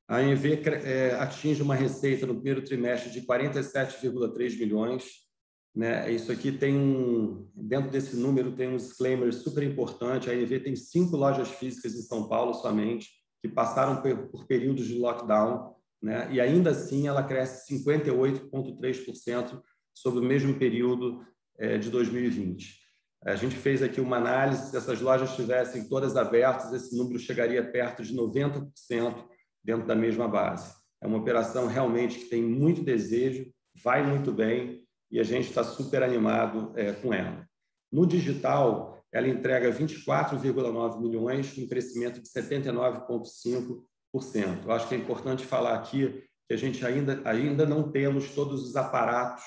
A 0.07 0.17
ANV 0.17 0.61
é, 0.83 1.15
atinge 1.15 1.63
uma 1.63 1.75
receita 1.75 2.27
no 2.27 2.35
primeiro 2.35 2.63
trimestre 2.63 3.09
de 3.09 3.21
47,3 3.21 4.57
milhões. 4.59 5.25
Né? 5.73 6.11
Isso 6.11 6.31
aqui 6.31 6.51
tem 6.51 6.75
um, 6.75 7.49
dentro 7.55 7.89
desse 7.89 8.15
número 8.15 8.55
tem 8.55 8.69
um 8.69 8.77
disclaimer 8.77 9.33
super 9.33 9.63
importante. 9.63 10.29
A 10.29 10.33
ANV 10.33 10.59
tem 10.59 10.75
cinco 10.75 11.17
lojas 11.17 11.49
físicas 11.49 11.95
em 11.95 12.01
São 12.01 12.27
Paulo 12.27 12.53
somente 12.53 13.09
que 13.47 13.53
passaram 13.53 14.01
por, 14.01 14.45
períodos 14.47 14.87
de 14.87 14.97
lockdown, 14.97 15.75
né? 16.01 16.27
E 16.31 16.41
ainda 16.41 16.71
assim 16.71 17.07
ela 17.07 17.23
cresce 17.23 17.71
58,3% 17.73 19.61
sobre 19.93 20.19
o 20.19 20.23
mesmo 20.23 20.55
período 20.55 21.23
é, 21.57 21.77
de 21.77 21.89
2020. 21.89 22.83
A 23.23 23.35
gente 23.35 23.55
fez 23.55 23.81
aqui 23.81 24.01
uma 24.01 24.17
análise, 24.17 24.69
se 24.69 24.77
essas 24.77 25.01
lojas 25.01 25.29
estivessem 25.29 25.87
todas 25.87 26.15
abertas, 26.15 26.73
esse 26.73 26.95
número 26.95 27.17
chegaria 27.17 27.63
perto 27.63 28.03
de 28.03 28.15
90% 28.15 29.25
dentro 29.63 29.87
da 29.87 29.95
mesma 29.95 30.27
base. 30.27 30.73
É 31.01 31.07
uma 31.07 31.17
operação 31.17 31.67
realmente 31.67 32.19
que 32.19 32.25
tem 32.25 32.41
muito 32.41 32.83
desejo, 32.83 33.51
vai 33.83 34.05
muito 34.05 34.31
bem 34.31 34.83
e 35.11 35.19
a 35.19 35.23
gente 35.23 35.49
está 35.49 35.63
super 35.63 36.03
animado 36.03 36.73
é, 36.75 36.93
com 36.93 37.13
ela. 37.13 37.47
No 37.91 38.05
digital, 38.05 39.03
ela 39.15 39.29
entrega 39.29 39.71
24,9 39.71 40.99
milhões, 40.99 41.57
um 41.57 41.65
crescimento 41.65 42.21
de 42.21 42.27
79,5%. 42.27 44.65
Eu 44.65 44.71
acho 44.73 44.89
que 44.89 44.95
é 44.95 44.97
importante 44.97 45.45
falar 45.45 45.73
aqui 45.73 46.21
que 46.45 46.53
a 46.53 46.57
gente 46.57 46.85
ainda, 46.85 47.21
ainda 47.23 47.65
não 47.65 47.89
temos 47.89 48.31
todos 48.31 48.67
os 48.67 48.75
aparatos 48.75 49.41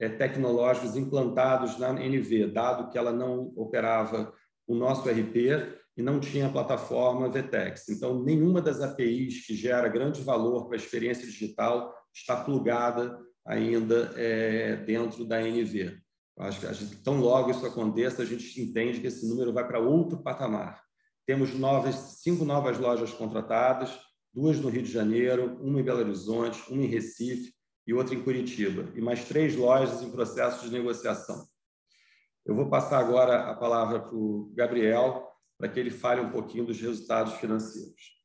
é, 0.00 0.08
tecnológicos 0.08 0.96
implantados 0.96 1.78
na 1.78 1.92
NV, 1.92 2.48
dado 2.48 2.90
que 2.90 2.98
ela 2.98 3.12
não 3.12 3.52
operava 3.54 4.34
o 4.66 4.74
nosso 4.74 5.08
RP 5.08 5.36
e 5.96 6.02
não 6.02 6.18
tinha 6.18 6.48
a 6.48 6.52
plataforma 6.52 7.30
VTEX. 7.30 7.90
Então, 7.90 8.24
nenhuma 8.24 8.60
das 8.60 8.80
APIs 8.80 9.46
que 9.46 9.54
gera 9.54 9.86
grande 9.86 10.20
valor 10.20 10.66
para 10.66 10.74
a 10.74 10.80
experiência 10.80 11.24
digital 11.24 11.94
está 12.12 12.42
plugada 12.42 13.16
ainda 13.46 14.12
é, 14.16 14.74
dentro 14.78 15.24
da 15.24 15.40
NV. 15.40 16.02
Acho 16.38 16.60
que 16.60 16.74
gente, 16.74 16.96
tão 17.02 17.20
logo 17.20 17.50
isso 17.50 17.66
aconteça, 17.66 18.22
a 18.22 18.24
gente 18.24 18.60
entende 18.60 19.00
que 19.00 19.06
esse 19.06 19.28
número 19.28 19.52
vai 19.52 19.66
para 19.66 19.78
outro 19.78 20.22
patamar. 20.22 20.82
Temos 21.26 21.54
novas, 21.54 21.94
cinco 22.22 22.44
novas 22.44 22.78
lojas 22.78 23.12
contratadas, 23.12 23.98
duas 24.32 24.58
no 24.58 24.68
Rio 24.68 24.82
de 24.82 24.90
Janeiro, 24.90 25.58
uma 25.60 25.80
em 25.80 25.84
Belo 25.84 26.00
Horizonte, 26.00 26.62
uma 26.70 26.82
em 26.82 26.86
Recife, 26.86 27.54
e 27.86 27.92
outra 27.92 28.14
em 28.14 28.22
Curitiba, 28.22 28.90
e 28.96 29.00
mais 29.00 29.24
três 29.24 29.56
lojas 29.56 30.02
em 30.02 30.10
processo 30.10 30.64
de 30.64 30.72
negociação. 30.72 31.46
Eu 32.44 32.54
vou 32.54 32.68
passar 32.68 32.98
agora 32.98 33.50
a 33.50 33.54
palavra 33.54 34.00
para 34.00 34.14
o 34.14 34.52
Gabriel, 34.54 35.28
para 35.58 35.68
que 35.68 35.78
ele 35.78 35.90
fale 35.90 36.20
um 36.20 36.30
pouquinho 36.30 36.64
dos 36.64 36.80
resultados 36.80 37.34
financeiros. 37.34 38.20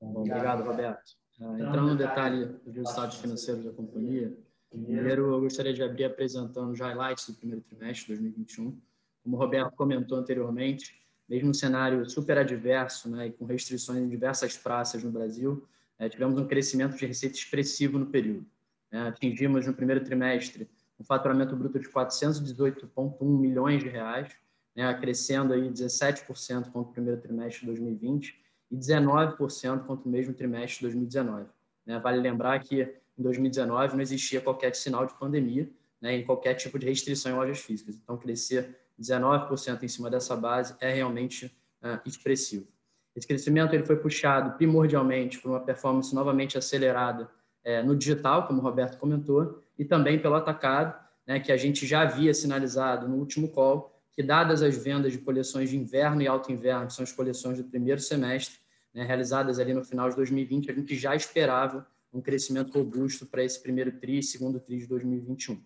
Obrigado, 0.00 0.62
Roberto. 0.62 1.12
Ah, 1.40 1.54
entrando 1.54 1.88
no 1.88 1.96
detalhe 1.96 2.46
dos 2.46 2.74
resultados 2.74 3.16
financeiros 3.16 3.64
da 3.64 3.72
companhia, 3.72 4.36
primeiro 4.78 5.32
eu 5.32 5.40
gostaria 5.40 5.72
de 5.72 5.82
abrir 5.82 6.04
apresentando 6.04 6.70
os 6.70 6.78
highlights 6.78 7.26
do 7.26 7.34
primeiro 7.34 7.62
trimestre 7.62 8.14
de 8.14 8.20
2021. 8.20 8.78
Como 9.22 9.36
o 9.36 9.38
Roberto 9.38 9.74
comentou 9.74 10.18
anteriormente, 10.18 11.00
mesmo 11.28 11.48
no 11.48 11.54
cenário 11.54 12.08
super 12.08 12.38
adverso 12.38 13.08
né, 13.08 13.28
e 13.28 13.32
com 13.32 13.44
restrições 13.44 14.00
em 14.00 14.08
diversas 14.08 14.56
praças 14.56 15.02
no 15.04 15.10
Brasil, 15.10 15.66
é, 15.98 16.08
tivemos 16.08 16.38
um 16.40 16.46
crescimento 16.46 16.96
de 16.96 17.06
receita 17.06 17.36
expressivo 17.36 17.98
no 17.98 18.06
período. 18.06 18.46
É, 18.90 18.98
atingimos 18.98 19.66
no 19.66 19.74
primeiro 19.74 20.02
trimestre 20.02 20.68
um 20.98 21.04
faturamento 21.04 21.54
bruto 21.56 21.78
de 21.78 21.88
418,1 21.88 23.24
milhões 23.24 23.82
de 23.82 23.88
reais, 23.88 24.32
né, 24.74 24.92
crescendo 24.94 25.52
aí 25.52 25.70
17% 25.70 26.70
contra 26.70 26.90
o 26.90 26.92
primeiro 26.92 27.20
trimestre 27.20 27.60
de 27.60 27.66
2020 27.66 28.40
e 28.70 28.76
19% 28.76 29.86
contra 29.86 30.08
o 30.08 30.10
mesmo 30.10 30.34
trimestre 30.34 30.78
de 30.78 30.82
2019. 30.82 31.46
Né? 31.86 31.98
Vale 31.98 32.20
lembrar 32.20 32.58
que 32.60 32.99
em 33.20 33.22
2019 33.22 33.94
não 33.94 34.02
existia 34.02 34.40
qualquer 34.40 34.74
sinal 34.74 35.06
de 35.06 35.14
pandemia 35.14 35.68
né, 36.00 36.16
em 36.16 36.24
qualquer 36.24 36.54
tipo 36.54 36.78
de 36.78 36.86
restrição 36.86 37.32
em 37.32 37.34
lojas 37.34 37.60
físicas. 37.60 37.96
Então, 38.02 38.16
crescer 38.16 38.76
19% 38.98 39.82
em 39.82 39.88
cima 39.88 40.10
dessa 40.10 40.34
base 40.34 40.74
é 40.80 40.92
realmente 40.92 41.46
uh, 41.82 42.00
expressivo. 42.06 42.66
Esse 43.14 43.26
crescimento 43.26 43.74
ele 43.74 43.84
foi 43.84 43.96
puxado 43.96 44.56
primordialmente 44.56 45.38
por 45.38 45.50
uma 45.50 45.60
performance 45.60 46.14
novamente 46.14 46.56
acelerada 46.56 47.28
é, 47.62 47.82
no 47.82 47.94
digital, 47.94 48.46
como 48.46 48.60
o 48.60 48.62
Roberto 48.62 48.98
comentou, 48.98 49.62
e 49.78 49.84
também 49.84 50.18
pelo 50.18 50.36
atacado, 50.36 50.98
né, 51.26 51.40
que 51.40 51.52
a 51.52 51.56
gente 51.56 51.86
já 51.86 52.02
havia 52.02 52.32
sinalizado 52.32 53.08
no 53.08 53.16
último 53.16 53.48
call, 53.48 54.00
que 54.12 54.22
dadas 54.22 54.62
as 54.62 54.76
vendas 54.76 55.12
de 55.12 55.18
coleções 55.18 55.70
de 55.70 55.76
inverno 55.76 56.22
e 56.22 56.28
alto 56.28 56.52
inverno, 56.52 56.86
que 56.86 56.92
são 56.92 57.02
as 57.02 57.12
coleções 57.12 57.58
do 57.58 57.64
primeiro 57.64 58.00
semestre, 58.00 58.58
né, 58.94 59.04
realizadas 59.04 59.58
ali 59.58 59.74
no 59.74 59.84
final 59.84 60.08
de 60.08 60.16
2020, 60.16 60.70
a 60.70 60.74
gente 60.74 60.96
já 60.96 61.14
esperava 61.14 61.86
um 62.12 62.20
crescimento 62.20 62.72
robusto 62.72 63.26
para 63.26 63.44
esse 63.44 63.62
primeiro 63.62 63.92
TRI 63.92 64.18
e 64.18 64.22
segundo 64.22 64.60
TRI 64.60 64.78
de 64.78 64.86
2021. 64.86 65.62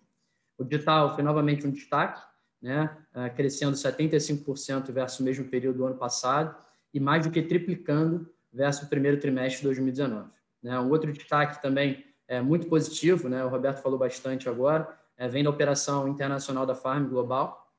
O 0.57 0.63
digital 0.63 1.13
foi 1.13 1.23
novamente 1.23 1.65
um 1.67 1.71
destaque, 1.71 2.21
né, 2.61 2.95
ah, 3.13 3.29
crescendo 3.29 3.75
75% 3.75 4.91
versus 4.91 5.19
o 5.19 5.23
mesmo 5.23 5.45
período 5.45 5.77
do 5.77 5.85
ano 5.85 5.97
passado 5.97 6.55
e 6.93 6.99
mais 6.99 7.25
do 7.25 7.31
que 7.31 7.41
triplicando 7.41 8.31
versus 8.51 8.83
o 8.83 8.89
primeiro 8.89 9.19
trimestre 9.19 9.57
de 9.57 9.63
2019. 9.65 10.29
Né. 10.63 10.79
Um 10.79 10.89
outro 10.89 11.11
destaque 11.11 11.61
também 11.61 12.05
é 12.27 12.41
muito 12.41 12.67
positivo, 12.67 13.27
né, 13.27 13.43
o 13.43 13.49
Roberto 13.49 13.81
falou 13.81 13.99
bastante 13.99 14.47
agora, 14.47 14.87
é, 15.17 15.27
vem 15.27 15.43
da 15.43 15.49
operação 15.49 16.07
internacional 16.07 16.65
da 16.65 16.75
Farm 16.75 17.07
Global, 17.07 17.73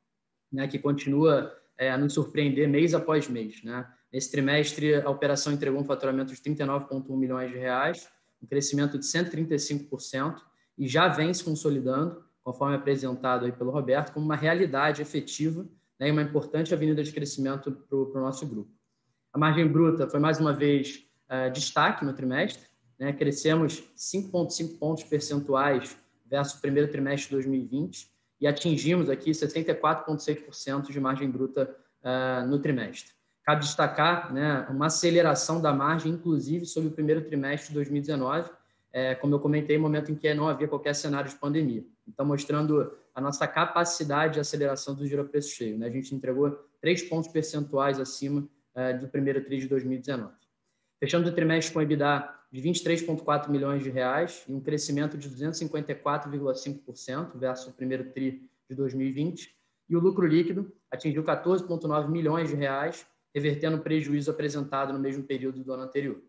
né, 0.52 0.68
que 0.68 0.78
continua 0.78 1.52
é, 1.78 1.90
a 1.90 1.98
nos 1.98 2.14
surpreender 2.14 2.68
mês 2.68 2.94
após 2.94 3.28
mês. 3.28 3.62
Né. 3.62 3.86
Nesse 4.12 4.30
trimestre, 4.30 4.94
a 4.94 5.10
operação 5.10 5.52
entregou 5.52 5.80
um 5.80 5.84
faturamento 5.84 6.32
de 6.32 6.40
39,1 6.40 7.16
milhões 7.16 7.50
de 7.50 7.58
reais, 7.58 8.08
um 8.46 8.48
crescimento 8.48 8.96
de 8.96 9.04
135%, 9.04 10.40
e 10.78 10.86
já 10.86 11.08
vem 11.08 11.34
se 11.34 11.42
consolidando, 11.42 12.24
conforme 12.44 12.76
apresentado 12.76 13.44
aí 13.44 13.52
pelo 13.52 13.72
Roberto, 13.72 14.12
como 14.12 14.24
uma 14.24 14.36
realidade 14.36 15.02
efetiva 15.02 15.66
né, 15.98 16.08
e 16.08 16.12
uma 16.12 16.22
importante 16.22 16.72
avenida 16.72 17.02
de 17.02 17.10
crescimento 17.12 17.72
para 17.72 17.96
o 17.96 18.24
nosso 18.24 18.46
grupo. 18.46 18.70
A 19.32 19.38
margem 19.38 19.66
bruta 19.66 20.08
foi, 20.08 20.20
mais 20.20 20.38
uma 20.38 20.52
vez, 20.52 21.04
uh, 21.28 21.50
destaque 21.52 22.04
no 22.04 22.12
trimestre. 22.12 22.64
Né, 22.98 23.12
crescemos 23.12 23.82
5,5 23.96 24.78
pontos 24.78 25.04
percentuais 25.04 25.96
versus 26.24 26.56
o 26.56 26.60
primeiro 26.60 26.90
trimestre 26.90 27.28
de 27.28 27.34
2020 27.34 28.10
e 28.40 28.46
atingimos 28.46 29.10
aqui 29.10 29.32
74,6% 29.32 30.90
de 30.90 31.00
margem 31.00 31.28
bruta 31.28 31.76
uh, 32.02 32.46
no 32.46 32.58
trimestre. 32.58 33.15
Cabe 33.46 33.60
destacar 33.60 34.34
né, 34.34 34.66
uma 34.68 34.86
aceleração 34.86 35.62
da 35.62 35.72
margem, 35.72 36.10
inclusive, 36.10 36.66
sobre 36.66 36.88
o 36.88 36.92
primeiro 36.92 37.22
trimestre 37.22 37.68
de 37.68 37.74
2019, 37.74 38.50
é, 38.92 39.14
como 39.14 39.36
eu 39.36 39.38
comentei, 39.38 39.78
momento 39.78 40.10
em 40.10 40.16
que 40.16 40.34
não 40.34 40.48
havia 40.48 40.66
qualquer 40.66 40.96
cenário 40.96 41.30
de 41.30 41.36
pandemia. 41.36 41.86
Então, 42.08 42.26
mostrando 42.26 42.92
a 43.14 43.20
nossa 43.20 43.46
capacidade 43.46 44.34
de 44.34 44.40
aceleração 44.40 44.96
do 44.96 45.06
giro 45.06 45.24
preço 45.26 45.50
cheio. 45.50 45.78
Né? 45.78 45.86
A 45.86 45.90
gente 45.90 46.12
entregou 46.12 46.50
três 46.80 47.02
pontos 47.02 47.30
percentuais 47.30 48.00
acima 48.00 48.48
é, 48.74 48.94
do 48.94 49.06
primeiro 49.06 49.40
TRI 49.44 49.60
de 49.60 49.68
2019. 49.68 50.34
Fechando 50.98 51.28
o 51.28 51.32
trimestre 51.32 51.72
com 51.72 51.80
EBITDA 51.80 52.28
de 52.50 52.60
23,4 52.60 53.48
milhões 53.48 53.84
de 53.84 53.90
reais 53.90 54.44
e 54.48 54.52
um 54.52 54.60
crescimento 54.60 55.16
de 55.16 55.30
254,5% 55.30 57.38
versus 57.38 57.68
o 57.68 57.72
primeiro 57.72 58.10
TRI 58.10 58.50
de 58.68 58.74
2020. 58.74 59.54
E 59.88 59.94
o 59.94 60.00
lucro 60.00 60.26
líquido 60.26 60.72
atingiu 60.90 61.22
14,9 61.22 62.08
milhões 62.08 62.48
de 62.48 62.56
reais, 62.56 63.06
revertendo 63.36 63.76
o 63.76 63.80
prejuízo 63.80 64.30
apresentado 64.30 64.94
no 64.94 64.98
mesmo 64.98 65.22
período 65.22 65.62
do 65.62 65.70
ano 65.70 65.82
anterior. 65.82 66.22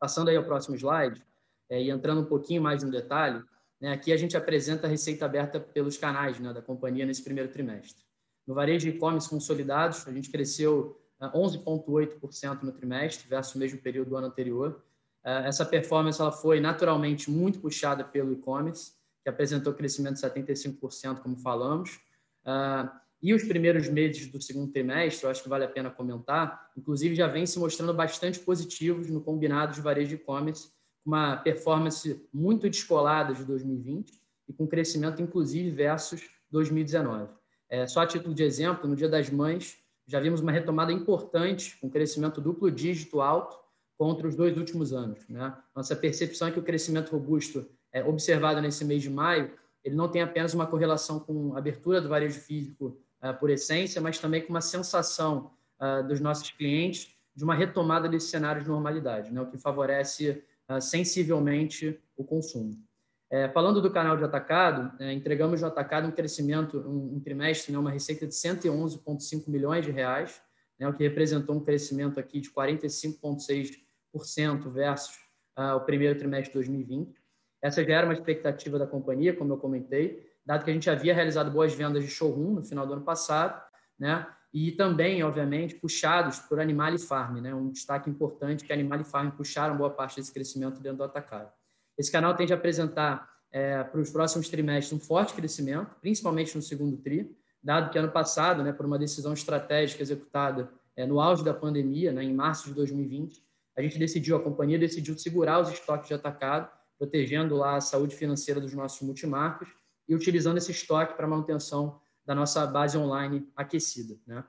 Passando 0.00 0.30
aí 0.30 0.36
ao 0.36 0.42
próximo 0.42 0.74
slide, 0.74 1.22
é, 1.70 1.80
e 1.80 1.90
entrando 1.90 2.22
um 2.22 2.24
pouquinho 2.24 2.60
mais 2.60 2.82
no 2.82 2.90
detalhe, 2.90 3.40
né, 3.80 3.92
aqui 3.92 4.12
a 4.12 4.16
gente 4.16 4.36
apresenta 4.36 4.88
a 4.88 4.90
receita 4.90 5.24
aberta 5.24 5.60
pelos 5.60 5.96
canais 5.96 6.40
né, 6.40 6.52
da 6.52 6.60
companhia 6.60 7.06
nesse 7.06 7.22
primeiro 7.22 7.52
trimestre. 7.52 8.02
No 8.44 8.52
varejo 8.52 8.90
de 8.90 8.96
e-commerce 8.96 9.30
consolidados, 9.30 10.08
a 10.08 10.12
gente 10.12 10.28
cresceu 10.28 11.00
11,8% 11.22 12.62
é, 12.62 12.66
no 12.66 12.72
trimestre 12.72 13.28
versus 13.28 13.54
o 13.54 13.58
mesmo 13.58 13.78
período 13.78 14.10
do 14.10 14.16
ano 14.16 14.26
anterior. 14.26 14.82
É, 15.22 15.46
essa 15.46 15.64
performance 15.64 16.20
ela 16.20 16.32
foi 16.32 16.58
naturalmente 16.58 17.30
muito 17.30 17.60
puxada 17.60 18.02
pelo 18.02 18.32
e-commerce, 18.32 18.94
que 19.22 19.30
apresentou 19.30 19.72
crescimento 19.72 20.16
de 20.16 20.20
75%, 20.20 21.20
como 21.20 21.36
falamos. 21.36 22.00
E 23.24 23.32
os 23.32 23.42
primeiros 23.42 23.88
meses 23.88 24.26
do 24.26 24.38
segundo 24.38 24.70
trimestre, 24.70 25.24
eu 25.24 25.30
acho 25.30 25.42
que 25.42 25.48
vale 25.48 25.64
a 25.64 25.68
pena 25.68 25.90
comentar, 25.90 26.70
inclusive 26.76 27.14
já 27.14 27.26
vem 27.26 27.46
se 27.46 27.58
mostrando 27.58 27.94
bastante 27.94 28.38
positivos 28.38 29.08
no 29.08 29.18
combinado 29.18 29.72
de 29.72 29.80
varejo 29.80 30.10
de 30.10 30.16
e-commerce, 30.16 30.68
com 31.02 31.10
uma 31.10 31.34
performance 31.38 32.22
muito 32.30 32.68
descolada 32.68 33.32
de 33.32 33.42
2020 33.46 34.12
e 34.46 34.52
com 34.52 34.66
crescimento, 34.66 35.22
inclusive, 35.22 35.70
versus 35.70 36.28
2019. 36.50 37.32
É, 37.70 37.86
só 37.86 38.00
a 38.00 38.06
título 38.06 38.34
de 38.34 38.42
exemplo, 38.42 38.86
no 38.86 38.94
Dia 38.94 39.08
das 39.08 39.30
Mães, 39.30 39.78
já 40.06 40.20
vimos 40.20 40.42
uma 40.42 40.52
retomada 40.52 40.92
importante, 40.92 41.78
com 41.80 41.88
crescimento 41.88 42.42
duplo 42.42 42.70
dígito 42.70 43.22
alto 43.22 43.58
contra 43.96 44.28
os 44.28 44.36
dois 44.36 44.54
últimos 44.54 44.92
anos. 44.92 45.26
Né? 45.30 45.56
Nossa 45.74 45.96
percepção 45.96 46.48
é 46.48 46.50
que 46.50 46.58
o 46.58 46.62
crescimento 46.62 47.08
robusto 47.08 47.66
é, 47.90 48.04
observado 48.04 48.60
nesse 48.60 48.84
mês 48.84 49.00
de 49.00 49.08
maio, 49.08 49.50
ele 49.82 49.94
não 49.94 50.10
tem 50.10 50.20
apenas 50.20 50.52
uma 50.52 50.66
correlação 50.66 51.18
com 51.18 51.54
a 51.54 51.58
abertura 51.58 52.02
do 52.02 52.08
varejo 52.10 52.38
físico 52.38 52.98
por 53.32 53.50
essência, 53.50 54.00
mas 54.00 54.18
também 54.18 54.42
com 54.42 54.50
uma 54.50 54.60
sensação 54.60 55.50
uh, 55.80 56.06
dos 56.06 56.20
nossos 56.20 56.50
clientes 56.50 57.14
de 57.34 57.42
uma 57.42 57.54
retomada 57.54 58.08
desse 58.08 58.28
cenário 58.28 58.62
de 58.62 58.68
normalidade, 58.68 59.32
né, 59.32 59.40
o 59.40 59.46
que 59.46 59.58
favorece 59.58 60.44
uh, 60.68 60.80
sensivelmente 60.80 62.00
o 62.16 62.24
consumo. 62.24 62.72
É, 63.30 63.48
falando 63.48 63.80
do 63.80 63.90
canal 63.90 64.16
de 64.16 64.22
atacado, 64.22 64.92
é, 65.02 65.12
entregamos 65.12 65.60
no 65.60 65.66
atacado 65.66 66.06
um 66.06 66.12
crescimento, 66.12 66.78
um, 66.78 67.16
um 67.16 67.20
trimestre, 67.20 67.72
né, 67.72 67.78
uma 67.78 67.90
receita 67.90 68.26
de 68.26 68.34
111,5 68.34 69.48
milhões 69.48 69.84
de 69.84 69.90
reais, 69.90 70.40
né, 70.78 70.86
o 70.86 70.92
que 70.92 71.02
representou 71.02 71.56
um 71.56 71.60
crescimento 71.60 72.20
aqui 72.20 72.40
de 72.40 72.50
45,6% 72.50 74.70
versus 74.70 75.18
o 75.76 75.80
primeiro 75.80 76.18
trimestre 76.18 76.48
de 76.48 76.54
2020. 76.54 77.20
Essa 77.62 77.84
já 77.84 77.94
era 77.94 78.06
uma 78.06 78.12
expectativa 78.12 78.78
da 78.78 78.86
companhia, 78.86 79.34
como 79.34 79.52
eu 79.52 79.56
comentei, 79.56 80.33
dado 80.44 80.64
que 80.64 80.70
a 80.70 80.74
gente 80.74 80.90
havia 80.90 81.14
realizado 81.14 81.50
boas 81.50 81.74
vendas 81.74 82.04
de 82.04 82.10
showroom 82.10 82.54
no 82.54 82.64
final 82.64 82.86
do 82.86 82.92
ano 82.92 83.02
passado, 83.02 83.62
né? 83.98 84.26
E 84.52 84.70
também, 84.72 85.22
obviamente, 85.24 85.74
puxados 85.74 86.38
por 86.38 86.60
Animal 86.60 86.96
Farm, 86.98 87.40
né? 87.40 87.54
Um 87.54 87.70
destaque 87.70 88.08
importante 88.08 88.64
que 88.64 88.72
Animal 88.72 89.02
Farm 89.04 89.30
puxaram 89.30 89.76
boa 89.76 89.90
parte 89.90 90.16
desse 90.16 90.32
crescimento 90.32 90.80
dentro 90.80 90.98
do 90.98 91.04
atacado. 91.04 91.50
Esse 91.98 92.10
canal 92.10 92.34
tende 92.34 92.52
a 92.52 92.56
apresentar 92.56 93.28
é, 93.50 93.82
para 93.82 94.00
os 94.00 94.10
próximos 94.10 94.48
trimestres 94.48 94.92
um 94.92 95.04
forte 95.04 95.34
crescimento, 95.34 95.94
principalmente 96.00 96.54
no 96.56 96.62
segundo 96.62 96.96
tri, 96.96 97.36
dado 97.62 97.90
que 97.90 97.98
ano 97.98 98.10
passado, 98.10 98.62
né, 98.62 98.72
por 98.72 98.84
uma 98.84 98.98
decisão 98.98 99.32
estratégica 99.32 100.02
executada 100.02 100.70
é, 100.96 101.06
no 101.06 101.20
auge 101.20 101.44
da 101.44 101.54
pandemia, 101.54 102.12
né, 102.12 102.22
em 102.22 102.34
março 102.34 102.68
de 102.68 102.74
2020, 102.74 103.42
a 103.76 103.82
gente 103.82 103.98
decidiu, 103.98 104.36
a 104.36 104.42
companhia 104.42 104.78
decidiu 104.78 105.16
segurar 105.18 105.60
os 105.60 105.68
estoques 105.68 106.08
de 106.08 106.14
atacado, 106.14 106.68
protegendo 106.98 107.56
lá 107.56 107.76
a 107.76 107.80
saúde 107.80 108.14
financeira 108.14 108.60
dos 108.60 108.72
nossos 108.72 109.00
multimarcos 109.02 109.68
e 110.08 110.14
utilizando 110.14 110.58
esse 110.58 110.70
estoque 110.70 111.14
para 111.14 111.26
manutenção 111.26 112.00
da 112.24 112.34
nossa 112.34 112.66
base 112.66 112.96
online 112.96 113.48
aquecida. 113.56 114.18
Né? 114.26 114.44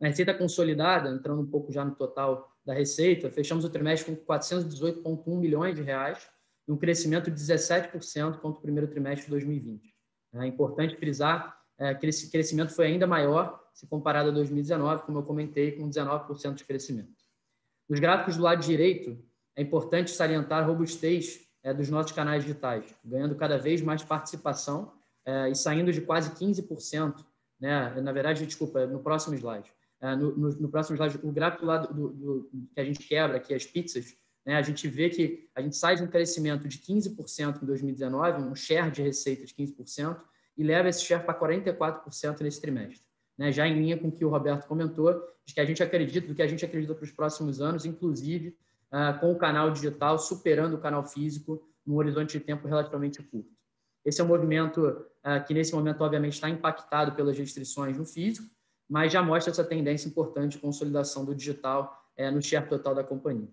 Na 0.00 0.08
receita 0.08 0.34
consolidada, 0.34 1.10
entrando 1.10 1.42
um 1.42 1.46
pouco 1.46 1.72
já 1.72 1.84
no 1.84 1.94
total 1.94 2.56
da 2.64 2.74
receita, 2.74 3.30
fechamos 3.30 3.64
o 3.64 3.70
trimestre 3.70 4.14
com 4.14 4.24
418,1 4.24 5.36
milhões 5.36 5.74
de 5.74 5.82
reais 5.82 6.28
um 6.70 6.76
crescimento 6.76 7.30
de 7.30 7.36
17% 7.36 8.38
contra 8.38 8.58
o 8.58 8.62
primeiro 8.62 8.88
trimestre 8.88 9.24
de 9.24 9.30
2020. 9.30 9.92
É 10.34 10.46
importante 10.46 10.96
frisar 10.96 11.58
é, 11.76 11.92
que 11.94 12.06
esse 12.06 12.30
crescimento 12.30 12.72
foi 12.72 12.86
ainda 12.86 13.06
maior 13.06 13.60
se 13.74 13.86
comparado 13.86 14.28
a 14.28 14.32
2019, 14.32 15.02
como 15.02 15.18
eu 15.18 15.22
comentei, 15.24 15.72
com 15.72 15.88
19% 15.88 16.54
de 16.54 16.64
crescimento. 16.64 17.10
Nos 17.88 17.98
gráficos 17.98 18.36
do 18.36 18.42
lado 18.42 18.62
direito, 18.62 19.18
é 19.56 19.62
importante 19.62 20.10
salientar 20.12 20.62
a 20.62 20.66
robustez 20.66 21.40
é, 21.62 21.74
dos 21.74 21.88
nossos 21.88 22.12
canais 22.12 22.42
digitais, 22.42 22.84
ganhando 23.04 23.34
cada 23.34 23.58
vez 23.58 23.82
mais 23.82 24.02
participação 24.02 24.92
é, 25.24 25.50
e 25.50 25.54
saindo 25.54 25.92
de 25.92 26.00
quase 26.00 26.30
15%, 26.30 27.24
né? 27.60 28.00
na 28.00 28.12
verdade, 28.12 28.46
desculpa, 28.46 28.86
no 28.86 29.00
próximo 29.00 29.34
slide. 29.34 29.70
É, 30.00 30.16
no, 30.16 30.34
no, 30.34 30.48
no, 30.48 30.68
próximo 30.68 30.96
slide, 30.96 31.20
o 31.22 31.30
gráfico 31.30 31.66
lá 31.66 31.78
do, 31.78 31.92
do, 31.92 32.40
do, 32.52 32.68
que 32.74 32.80
a 32.80 32.84
gente 32.84 33.00
quebra 33.06 33.36
aqui, 33.36 33.52
as 33.52 33.66
pizzas, 33.66 34.16
né? 34.46 34.56
a 34.56 34.62
gente 34.62 34.88
vê 34.88 35.10
que 35.10 35.50
a 35.54 35.60
gente 35.60 35.76
sai 35.76 35.96
de 35.96 36.02
um 36.02 36.06
crescimento 36.06 36.66
de 36.66 36.78
15% 36.78 37.62
em 37.62 37.66
2019, 37.66 38.42
um 38.42 38.54
share 38.54 38.90
de 38.90 39.02
receita 39.02 39.44
de 39.44 39.54
15%, 39.54 40.18
e 40.56 40.64
leva 40.64 40.88
esse 40.88 41.02
share 41.04 41.24
para 41.24 41.38
44% 41.38 42.40
nesse 42.40 42.60
trimestre. 42.60 43.02
né, 43.36 43.52
já 43.52 43.66
em 43.66 43.74
linha 43.74 43.96
com 43.98 44.08
o 44.08 44.12
que 44.12 44.24
o 44.24 44.28
Roberto 44.28 44.66
comentou, 44.66 45.12
de 45.44 45.54
que 45.54 45.60
a 45.60 45.64
gente 45.64 45.82
acredita, 45.82 46.26
do 46.26 46.34
que 46.34 46.42
a 46.42 46.46
gente 46.46 46.64
acredita 46.64 46.94
para 46.94 47.04
os 47.04 47.10
próximos 47.10 47.60
anos, 47.60 47.84
inclusive 47.84 48.56
uh, 48.92 49.18
com 49.20 49.32
o 49.32 49.38
canal 49.38 49.70
digital 49.70 50.18
superando 50.18 50.74
o 50.74 50.80
canal 50.80 51.04
físico 51.04 51.62
num 51.86 51.96
horizonte 51.96 52.38
de 52.38 52.44
tempo 52.44 52.68
relativamente 52.68 53.22
curto. 53.22 53.60
Esse 54.04 54.20
é 54.20 54.24
um 54.24 54.28
movimento 54.28 54.80
uh, 54.86 55.44
que, 55.46 55.52
nesse 55.52 55.74
momento, 55.74 56.02
obviamente, 56.02 56.34
está 56.34 56.48
impactado 56.48 57.12
pelas 57.12 57.36
restrições 57.36 57.98
no 57.98 58.04
físico, 58.04 58.48
mas 58.88 59.12
já 59.12 59.22
mostra 59.22 59.50
essa 59.50 59.64
tendência 59.64 60.08
importante 60.08 60.52
de 60.52 60.58
consolidação 60.58 61.24
do 61.24 61.34
digital 61.34 62.10
uh, 62.18 62.30
no 62.30 62.40
share 62.40 62.68
total 62.68 62.94
da 62.94 63.04
companhia. 63.04 63.48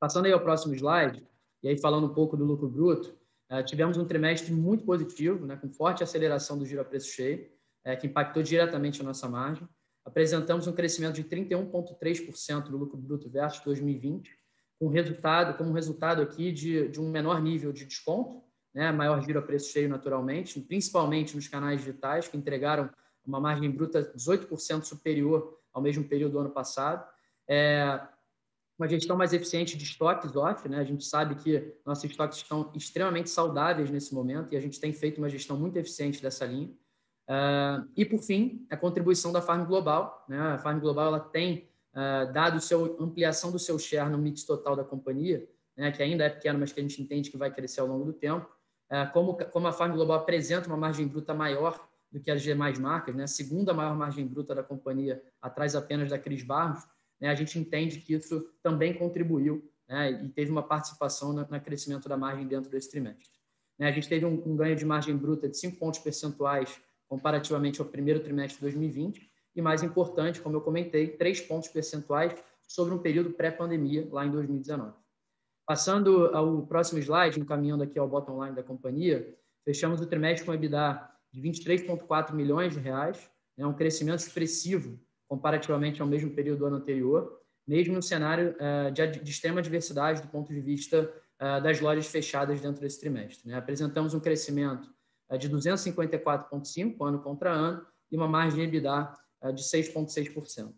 Passando 0.00 0.26
aí 0.26 0.32
ao 0.32 0.40
próximo 0.40 0.74
slide, 0.74 1.26
e 1.62 1.68
aí 1.68 1.78
falando 1.78 2.06
um 2.06 2.14
pouco 2.14 2.36
do 2.36 2.44
lucro 2.44 2.68
bruto, 2.68 3.16
uh, 3.50 3.62
tivemos 3.64 3.96
um 3.96 4.04
trimestre 4.04 4.52
muito 4.52 4.84
positivo, 4.84 5.46
né, 5.46 5.56
com 5.56 5.70
forte 5.70 6.02
aceleração 6.02 6.58
do 6.58 6.66
giro 6.66 6.80
a 6.80 6.84
preço 6.84 7.08
cheio, 7.08 7.48
que 7.98 8.06
impactou 8.06 8.42
diretamente 8.42 9.00
a 9.00 9.04
nossa 9.04 9.26
margem. 9.26 9.66
Apresentamos 10.04 10.66
um 10.66 10.72
crescimento 10.72 11.14
de 11.14 11.24
31,3% 11.24 12.64
do 12.64 12.76
lucro 12.76 12.98
bruto 12.98 13.30
versus 13.30 13.64
2020, 13.64 14.30
com 14.80 14.88
resultado, 14.88 15.58
como 15.58 15.74
resultado 15.74 16.22
aqui 16.22 16.50
de, 16.50 16.88
de 16.88 16.98
um 16.98 17.10
menor 17.10 17.42
nível 17.42 17.70
de 17.70 17.84
desconto, 17.84 18.42
né, 18.74 18.90
maior 18.90 19.22
giro 19.22 19.38
a 19.38 19.42
preço 19.42 19.70
cheio 19.70 19.90
naturalmente, 19.90 20.58
principalmente 20.58 21.36
nos 21.36 21.46
canais 21.46 21.80
digitais, 21.80 22.26
que 22.26 22.36
entregaram 22.36 22.88
uma 23.26 23.38
margem 23.38 23.70
bruta 23.70 24.10
18% 24.16 24.84
superior 24.84 25.58
ao 25.70 25.82
mesmo 25.82 26.04
período 26.04 26.32
do 26.32 26.38
ano 26.38 26.50
passado. 26.50 27.06
É, 27.46 28.00
uma 28.78 28.88
gestão 28.88 29.18
mais 29.18 29.34
eficiente 29.34 29.76
de 29.76 29.84
estoques 29.84 30.34
off, 30.34 30.66
né? 30.66 30.78
A 30.78 30.84
gente 30.84 31.04
sabe 31.04 31.34
que 31.34 31.74
nossos 31.84 32.04
estoques 32.04 32.38
estão 32.38 32.72
extremamente 32.74 33.28
saudáveis 33.28 33.90
nesse 33.90 34.14
momento 34.14 34.54
e 34.54 34.56
a 34.56 34.60
gente 34.60 34.80
tem 34.80 34.94
feito 34.94 35.18
uma 35.18 35.28
gestão 35.28 35.58
muito 35.58 35.76
eficiente 35.76 36.22
dessa 36.22 36.46
linha. 36.46 36.70
Uh, 37.28 37.86
e 37.94 38.04
por 38.06 38.22
fim, 38.22 38.66
a 38.70 38.78
contribuição 38.78 39.30
da 39.30 39.42
Farm 39.42 39.66
Global, 39.66 40.24
né? 40.26 40.40
A 40.40 40.58
Farm 40.58 40.80
Global 40.80 41.08
ela 41.08 41.20
tem 41.20 41.69
uh, 41.94 42.32
dado 42.32 42.60
seu 42.60 42.96
ampliação 43.00 43.50
do 43.50 43.58
seu 43.58 43.78
share 43.78 44.10
no 44.10 44.18
mix 44.18 44.44
total 44.44 44.76
da 44.76 44.84
companhia, 44.84 45.48
né? 45.76 45.90
Que 45.90 46.02
ainda 46.02 46.24
é 46.24 46.28
pequeno, 46.28 46.58
mas 46.58 46.72
que 46.72 46.80
a 46.80 46.82
gente 46.82 47.00
entende 47.00 47.30
que 47.30 47.36
vai 47.36 47.52
crescer 47.52 47.80
ao 47.80 47.86
longo 47.86 48.04
do 48.04 48.12
tempo. 48.12 48.48
É, 48.90 49.06
como, 49.06 49.36
como 49.36 49.68
a 49.68 49.72
Farm 49.72 49.92
Global 49.92 50.18
apresenta 50.18 50.66
uma 50.66 50.76
margem 50.76 51.06
bruta 51.06 51.32
maior 51.32 51.88
do 52.10 52.20
que 52.20 52.30
as 52.30 52.42
demais 52.42 52.76
marcas, 52.76 53.14
né, 53.14 53.22
a 53.22 53.28
segunda 53.28 53.72
maior 53.72 53.96
margem 53.96 54.26
bruta 54.26 54.52
da 54.52 54.64
companhia, 54.64 55.22
atrás 55.40 55.76
apenas 55.76 56.10
da 56.10 56.18
Cris 56.18 56.42
Barros, 56.42 56.84
né, 57.20 57.28
a 57.28 57.34
gente 57.36 57.56
entende 57.56 58.00
que 58.00 58.14
isso 58.14 58.50
também 58.60 58.92
contribuiu 58.92 59.70
né, 59.88 60.10
e 60.10 60.28
teve 60.30 60.50
uma 60.50 60.62
participação 60.62 61.32
no, 61.32 61.46
no, 61.48 61.60
crescimento 61.60 62.08
da 62.08 62.16
margem 62.16 62.48
dentro 62.48 62.68
desse 62.68 62.90
trimestre. 62.90 63.30
Né, 63.78 63.86
a 63.86 63.92
gente 63.92 64.08
teve 64.08 64.26
um, 64.26 64.42
um, 64.44 64.56
ganho 64.56 64.74
de 64.74 64.84
margem 64.84 65.16
bruta 65.16 65.48
de 65.48 65.56
5 65.56 65.78
pontos 65.78 66.00
percentuais 66.00 66.80
comparativamente 67.08 67.80
ao 67.80 67.86
primeiro 67.86 68.18
trimestre 68.18 68.56
de 68.56 68.62
2020 68.62 69.29
e, 69.54 69.62
mais 69.62 69.82
importante, 69.82 70.40
como 70.40 70.56
eu 70.56 70.60
comentei, 70.60 71.08
3 71.08 71.40
pontos 71.42 71.68
percentuais 71.68 72.34
sobre 72.66 72.94
um 72.94 72.98
período 72.98 73.30
pré-pandemia, 73.30 74.08
lá 74.10 74.24
em 74.24 74.30
2019. 74.30 74.92
Passando 75.66 76.26
ao 76.34 76.66
próximo 76.66 76.98
slide, 77.00 77.38
encaminhando 77.38 77.82
aqui 77.82 77.98
ao 77.98 78.08
bottom 78.08 78.42
line 78.42 78.56
da 78.56 78.62
companhia, 78.62 79.36
fechamos 79.64 80.00
o 80.00 80.06
trimestre 80.06 80.46
com 80.46 80.54
EBITDA 80.54 81.08
de 81.32 81.40
23,4 81.40 82.32
milhões 82.32 82.74
de 82.74 82.80
reais, 82.80 83.30
né, 83.56 83.66
um 83.66 83.72
crescimento 83.72 84.20
expressivo 84.20 84.98
comparativamente 85.28 86.02
ao 86.02 86.08
mesmo 86.08 86.30
período 86.30 86.60
do 86.60 86.66
ano 86.66 86.76
anterior, 86.76 87.40
mesmo 87.66 87.94
no 87.94 88.02
cenário 88.02 88.56
uh, 88.56 88.90
de, 88.90 89.06
de, 89.20 89.30
extrema 89.30 89.62
diversidade 89.62 90.22
do 90.22 90.28
ponto 90.28 90.52
de 90.52 90.60
vista 90.60 91.08
uh, 91.40 91.62
das 91.62 91.80
lojas 91.80 92.08
fechadas 92.08 92.60
dentro 92.60 92.80
desse 92.80 92.98
trimestre. 92.98 93.48
Né? 93.48 93.56
Apresentamos 93.56 94.12
um 94.12 94.18
crescimento 94.18 94.92
uh, 95.30 95.38
de 95.38 95.48
254,5% 95.48 96.96
ano 97.06 97.20
contra 97.20 97.52
ano 97.52 97.86
e 98.10 98.16
uma 98.16 98.26
margem 98.26 98.58
de 98.58 98.76
EBITDA 98.76 99.14
de 99.52 99.62
6,6%. 99.62 100.72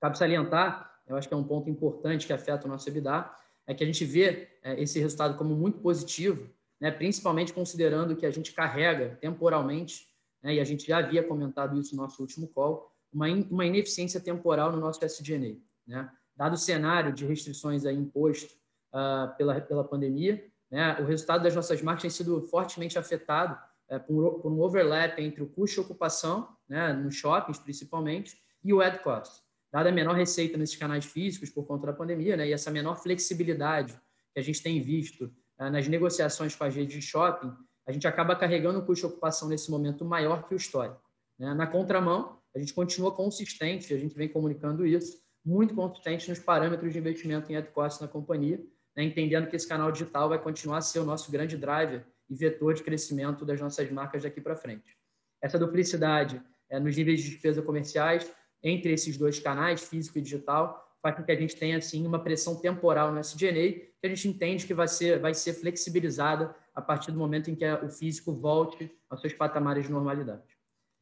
Cabe 0.00 0.18
salientar, 0.18 0.90
eu 1.06 1.16
acho 1.16 1.28
que 1.28 1.34
é 1.34 1.36
um 1.36 1.44
ponto 1.44 1.68
importante 1.68 2.26
que 2.26 2.32
afeta 2.32 2.66
o 2.66 2.70
nosso 2.70 2.88
EBITDA, 2.88 3.30
é 3.66 3.74
que 3.74 3.84
a 3.84 3.86
gente 3.86 4.04
vê 4.04 4.48
é, 4.62 4.80
esse 4.80 4.98
resultado 4.98 5.36
como 5.36 5.54
muito 5.54 5.78
positivo, 5.78 6.48
né, 6.80 6.90
principalmente 6.90 7.52
considerando 7.52 8.16
que 8.16 8.26
a 8.26 8.30
gente 8.30 8.52
carrega 8.52 9.16
temporalmente, 9.20 10.08
né, 10.42 10.54
e 10.54 10.60
a 10.60 10.64
gente 10.64 10.86
já 10.86 10.98
havia 10.98 11.22
comentado 11.22 11.78
isso 11.78 11.94
no 11.94 12.02
nosso 12.02 12.20
último 12.22 12.48
call, 12.48 12.90
uma, 13.12 13.28
in, 13.28 13.46
uma 13.50 13.66
ineficiência 13.66 14.20
temporal 14.20 14.72
no 14.72 14.78
nosso 14.78 15.04
SG&A. 15.04 15.56
Né? 15.86 16.10
Dado 16.34 16.54
o 16.54 16.58
cenário 16.58 17.12
de 17.12 17.26
restrições 17.26 17.84
aí 17.84 17.96
imposto 17.96 18.54
uh, 18.92 19.36
pela, 19.36 19.60
pela 19.60 19.84
pandemia, 19.84 20.44
né, 20.70 20.98
o 21.00 21.04
resultado 21.04 21.42
das 21.42 21.54
nossas 21.54 21.82
marcas 21.82 22.02
tem 22.02 22.10
sido 22.10 22.40
fortemente 22.42 22.98
afetado 22.98 23.58
é, 23.88 23.98
por, 23.98 24.40
por, 24.40 24.52
um 24.52 24.60
overlap 24.60 25.18
entre 25.18 25.42
o 25.42 25.48
custo 25.48 25.74
de 25.74 25.80
ocupação, 25.80 26.48
né, 26.70 26.94
nos 26.94 27.16
shoppings 27.16 27.58
principalmente, 27.58 28.40
e 28.64 28.72
o 28.72 28.80
ad 28.80 29.00
cost 29.00 29.42
dada 29.72 29.88
a 29.88 29.92
menor 29.92 30.14
receita 30.14 30.56
nesses 30.56 30.76
canais 30.76 31.04
físicos 31.04 31.50
por 31.50 31.64
conta 31.64 31.86
da 31.86 31.92
pandemia, 31.92 32.36
né, 32.36 32.48
e 32.48 32.52
essa 32.52 32.70
menor 32.70 32.96
flexibilidade 32.96 33.92
que 34.32 34.40
a 34.40 34.42
gente 34.42 34.62
tem 34.62 34.80
visto 34.82 35.32
uh, 35.58 35.70
nas 35.70 35.86
negociações 35.86 36.54
com 36.54 36.64
as 36.64 36.74
redes 36.74 36.94
de 36.94 37.02
shopping, 37.02 37.52
a 37.86 37.92
gente 37.92 38.06
acaba 38.06 38.36
carregando 38.36 38.80
o 38.80 38.86
custo 38.86 39.06
de 39.06 39.12
ocupação 39.12 39.48
nesse 39.48 39.70
momento 39.70 40.04
maior 40.04 40.46
que 40.46 40.54
o 40.54 40.56
histórico. 40.56 41.02
Né? 41.38 41.52
Na 41.54 41.66
contramão, 41.66 42.38
a 42.54 42.58
gente 42.58 42.74
continua 42.74 43.12
consistente, 43.12 43.94
a 43.94 43.98
gente 43.98 44.14
vem 44.14 44.28
comunicando 44.28 44.86
isso, 44.86 45.20
muito 45.44 45.74
consistente 45.74 46.28
nos 46.28 46.38
parâmetros 46.38 46.92
de 46.92 46.98
investimento 46.98 47.50
em 47.50 47.56
ad 47.56 47.68
cost 47.70 48.00
na 48.00 48.08
companhia, 48.08 48.60
né, 48.96 49.04
entendendo 49.04 49.48
que 49.48 49.56
esse 49.56 49.66
canal 49.66 49.90
digital 49.90 50.28
vai 50.28 50.38
continuar 50.38 50.78
a 50.78 50.82
ser 50.82 50.98
o 50.98 51.04
nosso 51.04 51.30
grande 51.30 51.56
driver 51.56 52.04
e 52.28 52.34
vetor 52.34 52.74
de 52.74 52.82
crescimento 52.82 53.44
das 53.44 53.60
nossas 53.60 53.90
marcas 53.90 54.22
daqui 54.22 54.40
para 54.40 54.56
frente. 54.56 54.98
Essa 55.42 55.58
duplicidade 55.58 56.42
nos 56.78 56.96
níveis 56.96 57.20
de 57.22 57.30
despesa 57.30 57.62
comerciais 57.62 58.30
entre 58.62 58.92
esses 58.92 59.16
dois 59.16 59.38
canais, 59.38 59.82
físico 59.82 60.18
e 60.18 60.22
digital, 60.22 60.86
faz 61.02 61.16
com 61.16 61.22
que 61.22 61.32
a 61.32 61.36
gente 61.36 61.56
tenha 61.56 61.78
assim 61.78 62.06
uma 62.06 62.22
pressão 62.22 62.56
temporal 62.56 63.12
no 63.12 63.18
SG&A, 63.18 63.52
que 63.52 64.04
a 64.04 64.08
gente 64.08 64.28
entende 64.28 64.66
que 64.66 64.74
vai 64.74 64.86
ser 64.86 65.18
vai 65.18 65.34
ser 65.34 65.54
flexibilizada 65.54 66.54
a 66.74 66.80
partir 66.82 67.10
do 67.10 67.18
momento 67.18 67.50
em 67.50 67.54
que 67.54 67.64
o 67.66 67.88
físico 67.88 68.32
volte 68.32 68.90
aos 69.08 69.20
seus 69.20 69.32
patamares 69.32 69.86
de 69.86 69.92
normalidade. 69.92 70.42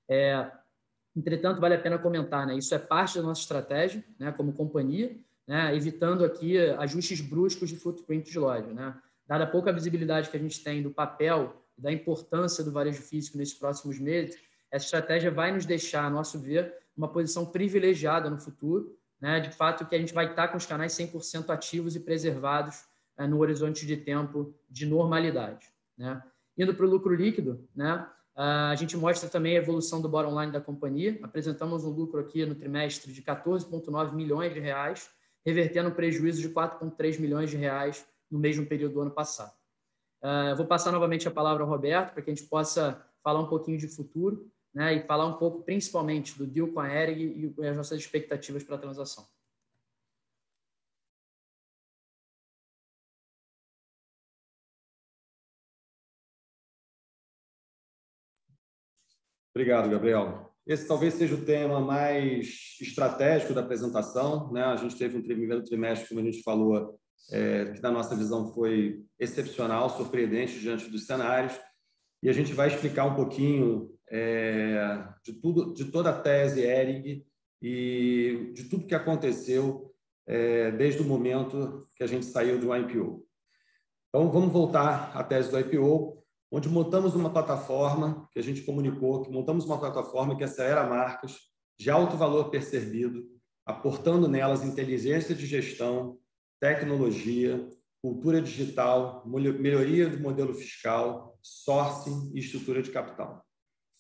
É, 0.09 0.51
entretanto, 1.15 1.61
vale 1.61 1.75
a 1.75 1.81
pena 1.81 1.99
comentar, 1.99 2.47
né? 2.47 2.57
Isso 2.57 2.75
é 2.75 2.79
parte 2.79 3.19
da 3.19 3.23
nossa 3.23 3.41
estratégia, 3.41 4.05
né? 4.19 4.33
Como 4.33 4.53
companhia, 4.53 5.17
né? 5.47 5.75
Evitando 5.75 6.25
aqui 6.25 6.59
ajustes 6.79 7.21
bruscos 7.21 7.69
de 7.69 7.77
footprint 7.77 8.31
de 8.31 8.39
loja, 8.39 8.73
né? 8.73 8.97
Dada 9.27 9.45
a 9.45 9.47
pouca 9.47 9.73
visibilidade 9.73 10.31
que 10.31 10.37
a 10.37 10.41
gente 10.41 10.63
tem 10.63 10.83
do 10.83 10.91
papel 10.91 11.63
da 11.77 11.93
importância 11.93 12.65
do 12.65 12.73
varejo 12.73 13.03
físico 13.03 13.37
nesses 13.37 13.55
próximos 13.55 13.99
meses, 13.99 14.37
essa 14.71 14.85
estratégia 14.85 15.31
vai 15.31 15.53
nos 15.53 15.65
deixar, 15.65 16.05
a 16.05 16.11
nosso 16.11 16.39
ver, 16.39 16.75
uma 16.97 17.09
posição 17.09 17.47
privilegiada 17.47 18.29
no 18.29 18.39
futuro, 18.39 18.97
né? 19.21 19.41
de 19.41 19.51
fato 19.51 19.87
que 19.87 19.95
a 19.95 19.99
gente 19.99 20.13
vai 20.13 20.31
estar 20.31 20.49
com 20.49 20.57
os 20.57 20.67
canais 20.67 20.93
100% 20.93 21.51
ativos 21.51 21.97
e 21.97 22.01
preservados 22.01 22.85
é, 23.17 23.27
no 23.27 23.39
horizonte 23.39 23.87
de 23.87 23.97
tempo 23.97 24.55
de 24.69 24.87
normalidade. 24.87 25.67
Né? 25.97 26.23
Indo 26.57 26.75
para 26.75 26.85
o 26.85 26.89
lucro 26.89 27.15
líquido, 27.15 27.67
né? 27.75 28.07
a 28.35 28.75
gente 28.77 28.97
mostra 28.97 29.29
também 29.29 29.57
a 29.57 29.61
evolução 29.61 30.01
do 30.01 30.09
bottom 30.09 30.41
line 30.41 30.53
da 30.53 30.61
companhia. 30.61 31.19
Apresentamos 31.25 31.85
um 31.85 31.91
lucro 31.91 32.21
aqui 32.21 32.47
no 32.47 32.55
trimestre 32.55 33.13
de 33.13 33.21
14,9 33.21 34.13
milhões 34.13 34.55
de 34.55 34.61
reais, 34.61 35.11
revertendo 35.45 35.89
um 35.89 35.95
prejuízo 35.95 36.41
de 36.41 36.49
4,3 36.49 37.19
milhões 37.19 37.51
de 37.51 37.57
reais 37.57 38.07
no 38.31 38.39
mesmo 38.39 38.65
período 38.65 38.95
do 38.95 39.01
ano 39.01 39.11
passado. 39.11 39.53
Uh, 40.23 40.55
vou 40.57 40.67
passar 40.67 40.93
novamente 40.93 41.27
a 41.27 41.33
palavra 41.33 41.65
ao 41.65 41.69
Roberto 41.69 42.13
para 42.13 42.23
que 42.23 42.31
a 42.31 42.35
gente 42.35 42.49
possa 42.49 43.05
falar 43.25 43.41
um 43.41 43.49
pouquinho 43.49 43.79
de 43.79 43.89
futuro 43.89 44.49
né, 44.75 44.95
e 44.95 45.07
falar 45.07 45.27
um 45.27 45.39
pouco 45.39 45.63
principalmente 45.63 46.37
do 46.37 46.47
deal 46.47 46.69
com 46.69 46.81
a 46.81 46.89
ERG 46.89 47.55
e 47.59 47.67
as 47.67 47.77
nossas 47.77 48.01
expectativas 48.01 48.63
para 48.63 48.77
a 48.77 48.79
transação. 48.79 49.27
Obrigado, 59.59 59.91
Gabriel. 59.91 60.55
Esse 60.65 60.87
talvez 60.87 61.15
seja 61.15 61.35
o 61.35 61.45
tema 61.45 61.81
mais 61.81 62.79
estratégico 62.81 63.53
da 63.53 63.61
apresentação. 63.61 64.53
Né? 64.53 64.63
A 64.63 64.77
gente 64.77 64.97
teve 64.97 65.17
um 65.17 65.23
primeiro 65.23 65.65
trimestre, 65.65 66.09
como 66.09 66.21
a 66.21 66.23
gente 66.23 66.45
falou, 66.45 66.97
é, 67.33 67.73
que 67.73 67.83
na 67.83 67.91
nossa 67.91 68.15
visão 68.15 68.53
foi 68.53 69.03
excepcional, 69.19 69.91
surpreendente 69.91 70.61
diante 70.61 70.89
dos 70.89 71.07
cenários. 71.07 71.59
E 72.23 72.29
a 72.29 72.33
gente 72.33 72.53
vai 72.53 72.69
explicar 72.69 73.07
um 73.07 73.17
pouquinho 73.17 73.98
é, 74.11 75.05
de 75.25 75.33
tudo, 75.35 75.73
de 75.75 75.87
toda 75.87 76.11
a 76.11 76.21
tese 76.21 76.62
Ering 76.62 77.25
e 77.61 78.53
de 78.55 78.64
tudo 78.64 78.87
que 78.87 78.94
aconteceu 78.94 79.92
é, 80.27 80.71
desde 80.73 81.03
o 81.03 81.05
momento 81.05 81.87
que 81.97 82.03
a 82.03 82.07
gente 82.07 82.27
saiu 82.27 82.59
do 82.59 82.75
IPO. 82.75 83.27
Então, 84.09 84.31
vamos 84.31 84.53
voltar 84.53 85.16
à 85.16 85.23
tese 85.23 85.51
do 85.51 85.59
IPO, 85.59 86.23
onde 86.51 86.68
montamos 86.68 87.14
uma 87.14 87.31
plataforma 87.31 88.29
que 88.33 88.38
a 88.38 88.42
gente 88.42 88.62
comunicou, 88.62 89.23
que 89.23 89.31
montamos 89.31 89.64
uma 89.64 89.79
plataforma 89.79 90.37
que 90.37 90.44
acelera 90.44 90.87
marcas 90.87 91.37
de 91.79 91.90
alto 91.90 92.16
valor 92.16 92.51
percebido, 92.51 93.27
aportando 93.66 94.29
nelas 94.29 94.64
inteligência 94.64 95.35
de 95.35 95.47
gestão, 95.47 96.18
tecnologia, 96.59 97.68
cultura 98.03 98.40
digital, 98.40 99.23
melhoria 99.27 100.09
do 100.09 100.18
modelo 100.18 100.55
fiscal, 100.55 101.38
sourcing 101.42 102.33
e 102.35 102.40
estrutura 102.40 102.83
de 102.83 102.90
capital 102.90 103.44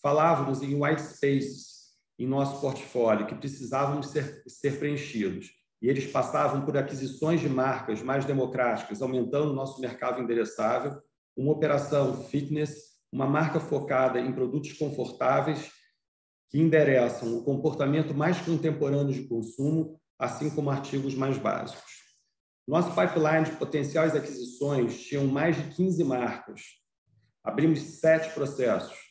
falávamos 0.02 0.62
em 0.62 0.74
white 0.74 1.02
spaces, 1.02 1.78
em 2.18 2.26
nosso 2.26 2.60
portfólio 2.60 3.26
que 3.26 3.34
precisavam 3.34 4.02
ser, 4.02 4.42
ser 4.46 4.78
preenchidos. 4.78 5.50
E 5.80 5.88
eles 5.88 6.10
passavam 6.10 6.64
por 6.64 6.76
aquisições 6.76 7.40
de 7.40 7.48
marcas 7.48 8.02
mais 8.02 8.24
democráticas, 8.24 9.00
aumentando 9.00 9.50
o 9.52 9.54
nosso 9.54 9.80
mercado 9.80 10.20
endereçável, 10.20 11.00
uma 11.36 11.52
operação 11.52 12.24
fitness, 12.24 12.98
uma 13.12 13.26
marca 13.26 13.60
focada 13.60 14.20
em 14.20 14.32
produtos 14.32 14.72
confortáveis 14.72 15.70
que 16.50 16.58
endereçam 16.58 17.36
o 17.36 17.44
comportamento 17.44 18.12
mais 18.12 18.40
contemporâneo 18.40 19.12
de 19.12 19.28
consumo, 19.28 20.00
assim 20.18 20.50
como 20.50 20.70
artigos 20.70 21.14
mais 21.14 21.38
básicos. 21.38 21.98
Nosso 22.66 22.90
pipeline 22.90 23.44
de 23.44 23.56
potenciais 23.56 24.16
aquisições 24.16 25.00
tinha 25.00 25.22
mais 25.22 25.56
de 25.56 25.74
15 25.74 26.02
marcas. 26.04 26.62
Abrimos 27.44 27.80
sete 27.80 28.34
processos 28.34 29.07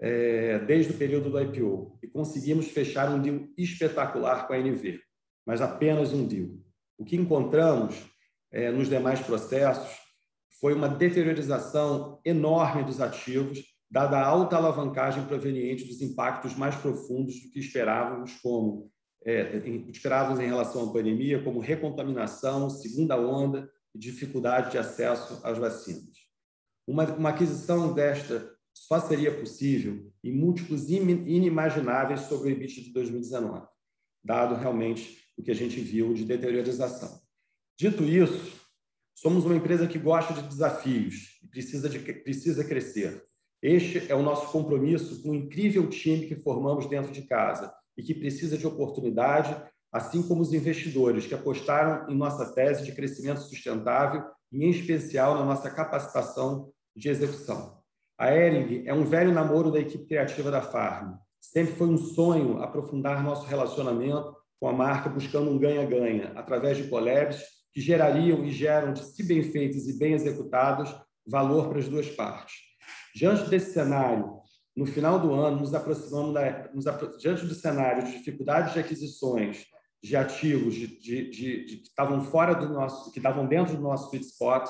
é, 0.00 0.58
desde 0.60 0.92
o 0.92 0.96
período 0.96 1.30
do 1.30 1.40
IPO 1.40 1.98
e 2.02 2.06
conseguimos 2.06 2.68
fechar 2.68 3.10
um 3.10 3.20
deal 3.20 3.40
espetacular 3.56 4.46
com 4.46 4.52
a 4.52 4.58
NV, 4.58 5.00
mas 5.46 5.60
apenas 5.60 6.12
um 6.12 6.26
deal. 6.26 6.50
O 6.96 7.04
que 7.04 7.16
encontramos 7.16 7.96
é, 8.52 8.70
nos 8.70 8.88
demais 8.88 9.20
processos 9.20 9.98
foi 10.60 10.74
uma 10.74 10.88
deteriorização 10.88 12.20
enorme 12.24 12.84
dos 12.84 13.00
ativos, 13.00 13.62
dada 13.90 14.18
a 14.18 14.26
alta 14.26 14.56
alavancagem 14.56 15.24
proveniente 15.24 15.84
dos 15.84 16.00
impactos 16.00 16.56
mais 16.56 16.74
profundos 16.76 17.40
do 17.40 17.50
que 17.50 17.60
esperávamos, 17.60 18.34
como 18.40 18.90
é, 19.24 19.56
esperávamos 19.88 20.40
em 20.40 20.46
relação 20.46 20.88
à 20.88 20.92
pandemia, 20.92 21.42
como 21.42 21.60
recontaminação, 21.60 22.70
segunda 22.70 23.18
onda 23.18 23.68
e 23.94 23.98
dificuldade 23.98 24.72
de 24.72 24.78
acesso 24.78 25.40
às 25.44 25.58
vacinas. 25.58 26.16
Uma, 26.86 27.04
uma 27.04 27.30
aquisição 27.30 27.92
desta 27.92 28.57
só 28.86 29.00
seria 29.00 29.36
possível 29.36 30.10
em 30.22 30.32
múltiplos 30.32 30.88
inimagináveis 30.88 32.20
sobre 32.22 32.48
o 32.48 32.52
EBIT 32.52 32.84
de 32.84 32.92
2019, 32.92 33.66
dado 34.22 34.54
realmente 34.54 35.18
o 35.36 35.42
que 35.42 35.50
a 35.50 35.54
gente 35.54 35.80
viu 35.80 36.14
de 36.14 36.24
deteriorização. 36.24 37.20
Dito 37.76 38.04
isso, 38.04 38.56
somos 39.14 39.44
uma 39.44 39.56
empresa 39.56 39.86
que 39.86 39.98
gosta 39.98 40.32
de 40.32 40.42
desafios 40.42 41.40
e 41.42 41.48
precisa, 41.48 41.88
de, 41.88 41.98
precisa 41.98 42.64
crescer. 42.64 43.24
Este 43.60 44.10
é 44.10 44.14
o 44.14 44.22
nosso 44.22 44.52
compromisso 44.52 45.22
com 45.22 45.30
o 45.30 45.34
incrível 45.34 45.88
time 45.90 46.26
que 46.26 46.36
formamos 46.36 46.88
dentro 46.88 47.10
de 47.10 47.22
casa 47.22 47.74
e 47.96 48.02
que 48.02 48.14
precisa 48.14 48.56
de 48.56 48.66
oportunidade, 48.66 49.60
assim 49.92 50.22
como 50.22 50.40
os 50.40 50.52
investidores 50.52 51.26
que 51.26 51.34
apostaram 51.34 52.08
em 52.08 52.16
nossa 52.16 52.54
tese 52.54 52.84
de 52.84 52.92
crescimento 52.92 53.40
sustentável 53.40 54.24
e, 54.52 54.64
em 54.64 54.70
especial, 54.70 55.34
na 55.34 55.44
nossa 55.44 55.68
capacitação 55.68 56.72
de 56.94 57.08
execução. 57.08 57.77
A 58.18 58.34
Ering 58.34 58.82
é 58.84 58.92
um 58.92 59.04
velho 59.04 59.32
namoro 59.32 59.70
da 59.70 59.78
equipe 59.78 60.04
criativa 60.04 60.50
da 60.50 60.60
Farm. 60.60 61.14
Sempre 61.40 61.74
foi 61.74 61.86
um 61.86 61.96
sonho 61.96 62.60
aprofundar 62.60 63.22
nosso 63.22 63.46
relacionamento 63.46 64.36
com 64.58 64.68
a 64.68 64.72
marca, 64.72 65.08
buscando 65.08 65.50
um 65.50 65.58
ganha-ganha, 65.58 66.32
através 66.34 66.76
de 66.76 66.88
collabs 66.88 67.40
que 67.72 67.80
gerariam 67.80 68.44
e 68.44 68.50
geram, 68.50 68.96
se 68.96 69.22
bem 69.22 69.44
feitos 69.44 69.86
e 69.86 69.96
bem 69.96 70.14
executados, 70.14 70.92
valor 71.24 71.68
para 71.68 71.78
as 71.78 71.88
duas 71.88 72.08
partes. 72.10 72.56
Diante 73.14 73.48
desse 73.48 73.72
cenário, 73.72 74.38
no 74.76 74.84
final 74.84 75.20
do 75.20 75.32
ano, 75.32 75.60
nos 75.60 75.72
aproximamos 75.72 76.34
da, 76.34 76.68
nos, 76.74 76.84
diante 77.20 77.46
do 77.46 77.54
cenário 77.54 78.04
de 78.04 78.18
dificuldades 78.18 78.72
de 78.72 78.80
aquisições 78.80 79.64
de 80.02 80.16
ativos 80.16 80.74
de, 80.74 80.86
de, 80.86 81.30
de, 81.30 81.64
de, 81.64 81.76
que 81.76 81.88
estavam 81.88 82.20
fora 82.22 82.54
do 82.54 82.68
nosso, 82.68 83.12
que 83.12 83.18
estavam 83.18 83.46
dentro 83.46 83.76
do 83.76 83.82
nosso 83.82 84.08
sweet 84.08 84.26
spot, 84.26 84.68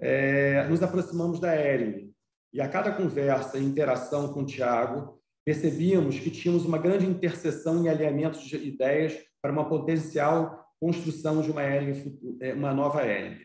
é, 0.00 0.68
nos 0.68 0.82
aproximamos 0.82 1.40
da 1.40 1.54
Ering. 1.54 2.12
E 2.56 2.60
a 2.62 2.68
cada 2.68 2.90
conversa 2.90 3.58
e 3.58 3.64
interação 3.64 4.32
com 4.32 4.40
o 4.40 4.46
Tiago, 4.46 5.20
percebíamos 5.44 6.18
que 6.18 6.30
tínhamos 6.30 6.64
uma 6.64 6.78
grande 6.78 7.04
interseção 7.04 7.84
e 7.84 7.88
alinhamento 7.88 8.38
de 8.38 8.56
ideias 8.56 9.14
para 9.42 9.52
uma 9.52 9.68
potencial 9.68 10.66
construção 10.80 11.42
de 11.42 11.50
uma, 11.50 11.62
Ering, 11.62 12.18
é, 12.40 12.54
uma 12.54 12.72
nova 12.72 13.06
Ering. 13.06 13.38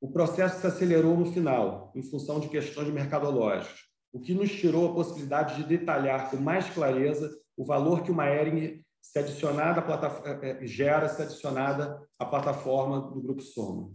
O 0.00 0.10
processo 0.10 0.62
se 0.62 0.66
acelerou 0.66 1.14
no 1.14 1.30
final, 1.30 1.92
em 1.94 2.02
função 2.02 2.40
de 2.40 2.48
questões 2.48 2.88
mercadológicas 2.88 3.84
o 4.14 4.20
que 4.20 4.32
nos 4.32 4.50
tirou 4.52 4.88
a 4.88 4.94
possibilidade 4.94 5.56
de 5.56 5.64
detalhar 5.64 6.30
com 6.30 6.36
mais 6.36 6.70
clareza 6.70 7.36
o 7.56 7.64
valor 7.64 8.04
que 8.04 8.12
uma 8.12 8.28
Ering 8.28 8.80
se 9.02 9.18
adicionada 9.18 9.80
à 9.80 10.46
eh, 10.46 10.64
gera 10.66 11.08
se 11.08 11.20
adicionada 11.20 12.00
à 12.16 12.24
plataforma 12.24 13.10
do 13.10 13.20
Grupo 13.20 13.42
Soma. 13.42 13.92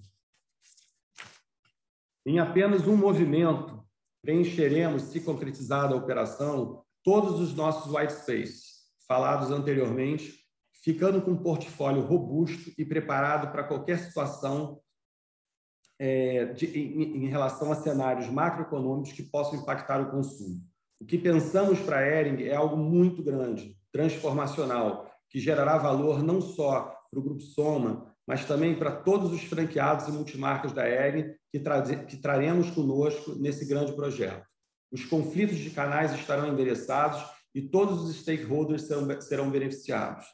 Em 2.25 2.37
apenas 2.37 2.85
um 2.85 2.97
movimento, 2.97 3.78
preencheremos, 4.21 5.03
se 5.03 5.21
concretizada 5.21 5.93
a 5.93 5.97
operação, 5.97 6.83
todos 7.03 7.39
os 7.39 7.55
nossos 7.55 7.91
white 7.93 8.13
space, 8.13 8.63
falados 9.07 9.51
anteriormente, 9.51 10.39
ficando 10.83 11.21
com 11.21 11.31
um 11.31 11.43
portfólio 11.43 12.01
robusto 12.01 12.71
e 12.77 12.85
preparado 12.85 13.51
para 13.51 13.63
qualquer 13.63 13.99
situação 13.99 14.79
é, 15.97 16.45
de, 16.53 16.65
em, 16.65 17.25
em, 17.25 17.27
relação 17.27 17.71
a 17.71 17.75
cenários 17.75 18.29
macroeconômicos 18.29 19.11
que 19.11 19.23
possam 19.23 19.59
impactar 19.59 20.01
o 20.01 20.11
consumo. 20.11 20.61
O 20.99 21.05
que 21.05 21.17
pensamos 21.17 21.79
para 21.79 21.97
a 21.97 22.07
Ering 22.07 22.43
é 22.43 22.55
algo 22.55 22.77
muito 22.77 23.21
grande, 23.21 23.77
transformacional, 23.91 25.09
que 25.29 25.39
gerará 25.39 25.77
valor 25.77 26.23
não 26.23 26.41
só 26.41 26.95
para 27.09 27.19
o 27.19 27.23
Grupo 27.23 27.41
Soma, 27.41 28.08
mas 28.29 28.45
também 28.45 28.75
para 28.75 28.91
todos 28.91 29.33
os 29.33 29.41
franqueados 29.41 30.07
e 30.07 30.11
multimarcas 30.11 30.71
da 30.71 30.87
Ering 30.87 31.33
que, 31.51 31.59
tra 31.59 31.81
que 31.81 32.15
traremos 32.15 32.69
conosco 32.69 33.33
nesse 33.33 33.65
grande 33.65 33.91
projeto. 33.93 34.45
Os 34.91 35.03
conflitos 35.03 35.57
de 35.57 35.71
canais 35.71 36.13
estarão 36.13 36.47
endereçados 36.47 37.19
e 37.55 37.59
todos 37.59 38.03
os 38.03 38.15
stakeholders 38.17 38.83
serão, 38.83 39.19
serão 39.19 39.49
beneficiados. 39.49 40.27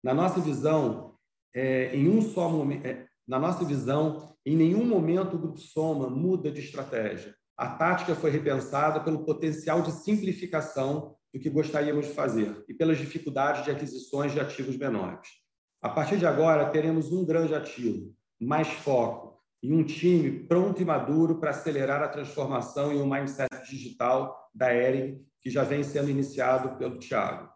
Na 0.00 0.14
nossa 0.14 0.40
visão, 0.40 1.16
é, 1.52 1.92
em 1.92 2.08
um 2.08 2.22
só 2.22 2.48
é, 2.84 3.06
na 3.26 3.40
nossa 3.40 3.64
visão, 3.64 4.32
em 4.46 4.56
nenhum 4.56 4.84
momento 4.84 5.34
o 5.34 5.40
Grupo 5.40 5.58
Soma 5.58 6.08
muda 6.08 6.52
de 6.52 6.60
estratégia. 6.60 7.34
A 7.56 7.70
tática 7.70 8.14
foi 8.14 8.30
repensada 8.30 9.00
pelo 9.00 9.24
potencial 9.24 9.82
de 9.82 9.90
simplificação 9.90 11.16
do 11.34 11.40
que 11.40 11.50
gostaríamos 11.50 12.06
de 12.06 12.12
fazer 12.12 12.64
e 12.68 12.74
pelas 12.74 12.96
dificuldades 12.96 13.64
de 13.64 13.72
aquisições 13.72 14.30
de 14.30 14.38
ativos 14.38 14.76
menores. 14.76 15.39
A 15.82 15.88
partir 15.88 16.18
de 16.18 16.26
agora, 16.26 16.68
teremos 16.68 17.10
um 17.10 17.24
grande 17.24 17.54
ativo, 17.54 18.14
mais 18.38 18.68
foco 18.68 19.40
e 19.62 19.72
um 19.72 19.82
time 19.82 20.44
pronto 20.46 20.82
e 20.82 20.84
maduro 20.84 21.40
para 21.40 21.50
acelerar 21.50 22.02
a 22.02 22.08
transformação 22.08 22.92
e 22.92 22.96
o 22.96 23.06
mindset 23.06 23.48
digital 23.66 24.50
da 24.54 24.74
Ering, 24.74 25.24
que 25.40 25.48
já 25.48 25.64
vem 25.64 25.82
sendo 25.82 26.10
iniciado 26.10 26.76
pelo 26.76 26.98
Tiago. 26.98 27.48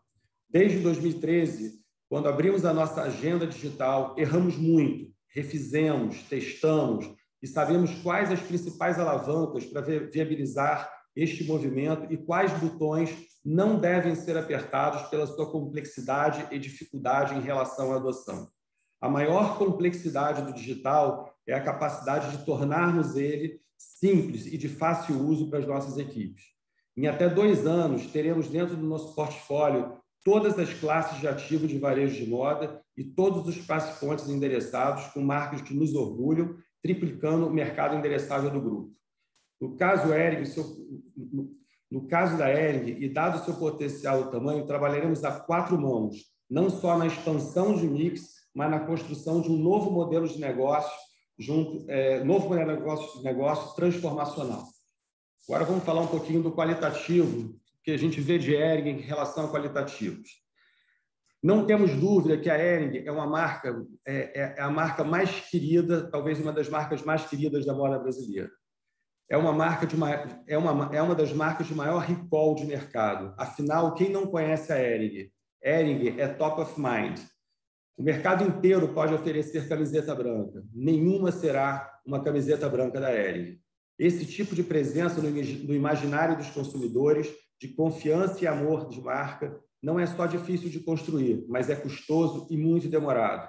Desde 0.48 0.80
2013, 0.80 1.80
quando 2.08 2.26
abrimos 2.26 2.64
a 2.64 2.72
nossa 2.72 3.02
agenda 3.02 3.46
digital, 3.46 4.14
erramos 4.16 4.56
muito, 4.56 5.12
refizemos, 5.28 6.22
testamos 6.22 7.14
e 7.42 7.46
sabemos 7.46 7.94
quais 7.96 8.32
as 8.32 8.40
principais 8.40 8.98
alavancas 8.98 9.66
para 9.66 9.82
viabilizar 9.82 10.90
este 11.14 11.44
movimento 11.44 12.10
e 12.10 12.16
quais 12.16 12.50
botões 12.58 13.14
não 13.44 13.78
devem 13.78 14.14
ser 14.14 14.36
apertados 14.38 15.02
pela 15.10 15.26
sua 15.26 15.50
complexidade 15.50 16.46
e 16.50 16.58
dificuldade 16.58 17.34
em 17.34 17.40
relação 17.40 17.92
à 17.92 17.96
adoção. 17.96 18.48
A 19.00 19.08
maior 19.08 19.58
complexidade 19.58 20.42
do 20.42 20.54
digital 20.54 21.30
é 21.46 21.52
a 21.52 21.62
capacidade 21.62 22.34
de 22.34 22.44
tornarmos 22.44 23.16
ele 23.16 23.60
simples 23.76 24.46
e 24.46 24.56
de 24.56 24.68
fácil 24.68 25.20
uso 25.20 25.50
para 25.50 25.58
as 25.58 25.66
nossas 25.66 25.98
equipes. 25.98 26.44
Em 26.96 27.06
até 27.06 27.28
dois 27.28 27.66
anos, 27.66 28.06
teremos 28.06 28.48
dentro 28.48 28.76
do 28.76 28.86
nosso 28.86 29.14
portfólio 29.14 29.98
todas 30.24 30.58
as 30.58 30.72
classes 30.72 31.20
de 31.20 31.28
ativos 31.28 31.68
de 31.68 31.78
varejo 31.78 32.16
de 32.16 32.30
moda 32.30 32.82
e 32.96 33.04
todos 33.04 33.46
os 33.46 33.58
passe-pontes 33.66 34.28
endereçados 34.28 35.08
com 35.08 35.20
marcas 35.20 35.60
que 35.60 35.74
nos 35.74 35.94
orgulham, 35.94 36.56
triplicando 36.80 37.46
o 37.46 37.52
mercado 37.52 37.94
endereçável 37.94 38.50
do 38.50 38.60
grupo. 38.60 38.94
No 39.60 39.76
caso 39.76 40.14
Ering, 40.14 40.44
seu, 40.46 40.64
no 41.90 42.06
caso 42.06 42.36
da 42.36 42.50
Ering, 42.50 43.02
e 43.02 43.08
dado 43.08 43.40
o 43.40 43.44
seu 43.44 43.54
potencial 43.54 44.22
e 44.22 44.30
tamanho, 44.30 44.66
trabalharemos 44.66 45.22
a 45.24 45.32
quatro 45.32 45.80
mãos, 45.80 46.16
não 46.50 46.68
só 46.68 46.98
na 46.98 47.06
expansão 47.06 47.76
de 47.76 47.86
mix, 47.86 48.34
mas 48.54 48.70
na 48.70 48.80
construção 48.80 49.40
de 49.40 49.50
um 49.50 49.56
novo 49.56 49.90
modelo 49.90 50.28
de 50.28 50.40
negócio, 50.40 50.92
junto, 51.38 51.84
é, 51.90 52.22
novo 52.22 52.48
modelo 52.48 52.72
de 52.72 52.78
negócio, 52.78 53.18
de 53.18 53.24
negócio 53.24 53.74
transformacional. 53.74 54.64
Agora 55.48 55.64
vamos 55.64 55.84
falar 55.84 56.00
um 56.00 56.06
pouquinho 56.06 56.42
do 56.42 56.52
qualitativo 56.52 57.54
que 57.82 57.90
a 57.90 57.96
gente 57.96 58.20
vê 58.20 58.38
de 58.38 58.54
Ering 58.54 58.88
em 58.88 59.00
relação 59.00 59.44
a 59.44 59.50
qualitativos. 59.50 60.42
Não 61.42 61.66
temos 61.66 61.94
dúvida 61.94 62.38
que 62.38 62.48
a 62.48 62.58
Ering 62.58 63.04
é 63.04 63.12
uma 63.12 63.26
marca, 63.26 63.84
é, 64.06 64.40
é, 64.40 64.54
é 64.56 64.62
a 64.62 64.70
marca 64.70 65.04
mais 65.04 65.40
querida, 65.50 66.10
talvez 66.10 66.40
uma 66.40 66.52
das 66.52 66.70
marcas 66.70 67.02
mais 67.02 67.26
queridas 67.26 67.66
da 67.66 67.74
moda 67.74 67.98
brasileira. 67.98 68.50
É 69.28 69.36
uma 69.36 69.52
marca 69.52 69.86
de 69.86 69.94
uma, 69.96 70.10
é 70.46 70.58
uma, 70.58 70.94
é 70.94 71.00
uma 71.00 71.14
das 71.14 71.32
marcas 71.32 71.66
de 71.66 71.74
maior 71.74 71.98
recall 71.98 72.54
de 72.54 72.64
mercado. 72.64 73.34
Afinal, 73.38 73.94
quem 73.94 74.10
não 74.10 74.26
conhece 74.26 74.72
a 74.72 74.78
Ering? 74.78 75.30
Ering 75.62 76.20
é 76.20 76.28
top 76.28 76.60
of 76.60 76.78
mind. 76.78 77.18
O 77.96 78.02
mercado 78.02 78.44
inteiro 78.44 78.88
pode 78.88 79.14
oferecer 79.14 79.68
camiseta 79.68 80.14
branca. 80.14 80.62
Nenhuma 80.72 81.32
será 81.32 81.90
uma 82.04 82.22
camiseta 82.22 82.68
branca 82.68 83.00
da 83.00 83.14
Ering. 83.14 83.58
Esse 83.98 84.26
tipo 84.26 84.54
de 84.54 84.62
presença 84.62 85.20
no 85.20 85.74
imaginário 85.74 86.36
dos 86.36 86.50
consumidores 86.50 87.32
de 87.60 87.68
confiança 87.68 88.42
e 88.42 88.46
amor 88.46 88.88
de 88.88 89.00
marca, 89.00 89.58
não 89.82 89.98
é 89.98 90.06
só 90.06 90.26
difícil 90.26 90.68
de 90.68 90.80
construir, 90.80 91.46
mas 91.48 91.70
é 91.70 91.76
custoso 91.76 92.46
e 92.50 92.56
muito 92.56 92.88
demorado. 92.88 93.48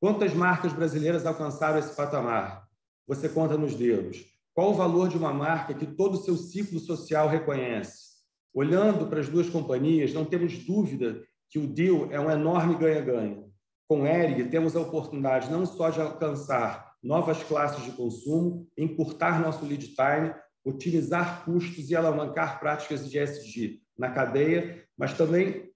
Quantas 0.00 0.32
marcas 0.32 0.72
brasileiras 0.72 1.26
alcançaram 1.26 1.78
esse 1.78 1.94
patamar? 1.94 2.66
Você 3.06 3.28
conta 3.28 3.58
nos 3.58 3.74
dedos. 3.74 4.24
Qual 4.60 4.72
o 4.72 4.74
valor 4.74 5.08
de 5.08 5.16
uma 5.16 5.32
marca 5.32 5.72
que 5.72 5.86
todo 5.86 6.16
o 6.16 6.22
seu 6.22 6.36
ciclo 6.36 6.78
social 6.78 7.30
reconhece? 7.30 8.10
Olhando 8.52 9.06
para 9.06 9.18
as 9.18 9.26
duas 9.26 9.48
companhias, 9.48 10.12
não 10.12 10.22
temos 10.22 10.58
dúvida 10.66 11.22
que 11.48 11.58
o 11.58 11.66
deal 11.66 12.12
é 12.12 12.20
um 12.20 12.30
enorme 12.30 12.76
ganha-ganha. 12.76 13.42
Com 13.88 14.06
Ering, 14.06 14.50
temos 14.50 14.76
a 14.76 14.80
oportunidade 14.82 15.50
não 15.50 15.64
só 15.64 15.88
de 15.88 16.02
alcançar 16.02 16.92
novas 17.02 17.42
classes 17.42 17.82
de 17.84 17.92
consumo, 17.92 18.68
encurtar 18.76 19.40
nosso 19.40 19.64
lead 19.64 19.94
time, 19.94 20.34
otimizar 20.62 21.42
custos 21.46 21.88
e 21.88 21.96
alavancar 21.96 22.60
práticas 22.60 23.10
de 23.10 23.18
ESG 23.18 23.80
na 23.96 24.10
cadeia, 24.10 24.86
mas 24.94 25.14
também 25.14 25.72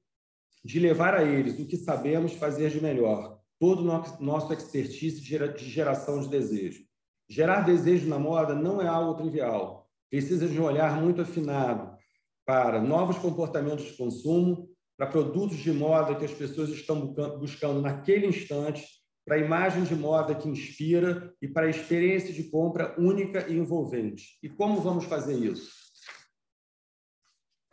de 0.62 0.79
levar 0.79 1.14
a 1.14 1.25
eles 1.25 1.59
o 1.59 1.66
que 1.66 1.79
sabemos 1.79 2.35
fazer 2.35 2.68
de 2.68 2.83
melhor, 2.83 3.40
todo 3.59 3.81
o 3.81 4.23
nosso 4.23 4.53
expertise 4.53 5.23
de 5.23 5.70
geração 5.70 6.20
de 6.20 6.29
desejo. 6.29 6.85
Gerar 7.29 7.63
desejo 7.63 8.09
na 8.09 8.19
moda 8.19 8.55
não 8.55 8.81
é 8.81 8.87
algo 8.87 9.15
trivial. 9.15 9.89
Precisa 10.11 10.47
de 10.47 10.61
um 10.61 10.65
olhar 10.65 11.01
muito 11.01 11.23
afinado 11.23 11.97
para 12.45 12.81
novos 12.81 13.19
comportamentos 13.19 13.87
de 13.87 13.97
consumo, 13.97 14.69
para 14.97 15.07
produtos 15.07 15.57
de 15.57 15.73
moda 15.73 16.15
que 16.15 16.25
as 16.25 16.33
pessoas 16.33 16.71
estão 16.71 17.15
buscando 17.39 17.81
naquele 17.81 18.27
instante, 18.27 18.87
para 19.25 19.37
a 19.37 19.41
imagem 19.41 19.85
de 19.85 19.95
moda 19.95 20.35
que 20.35 20.49
inspira 20.49 21.35
e 21.41 21.49
para 21.49 21.67
a 21.67 21.71
experiência 21.71 22.33
de 22.33 22.45
compra 22.45 22.95
única 23.01 23.49
e 23.49 23.57
envolvente. 23.57 24.39
E 24.43 24.49
como 24.49 24.81
vamos 24.83 25.07
fazer 25.07 25.35
isso? 25.35 25.73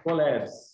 Collabs. 0.02 0.72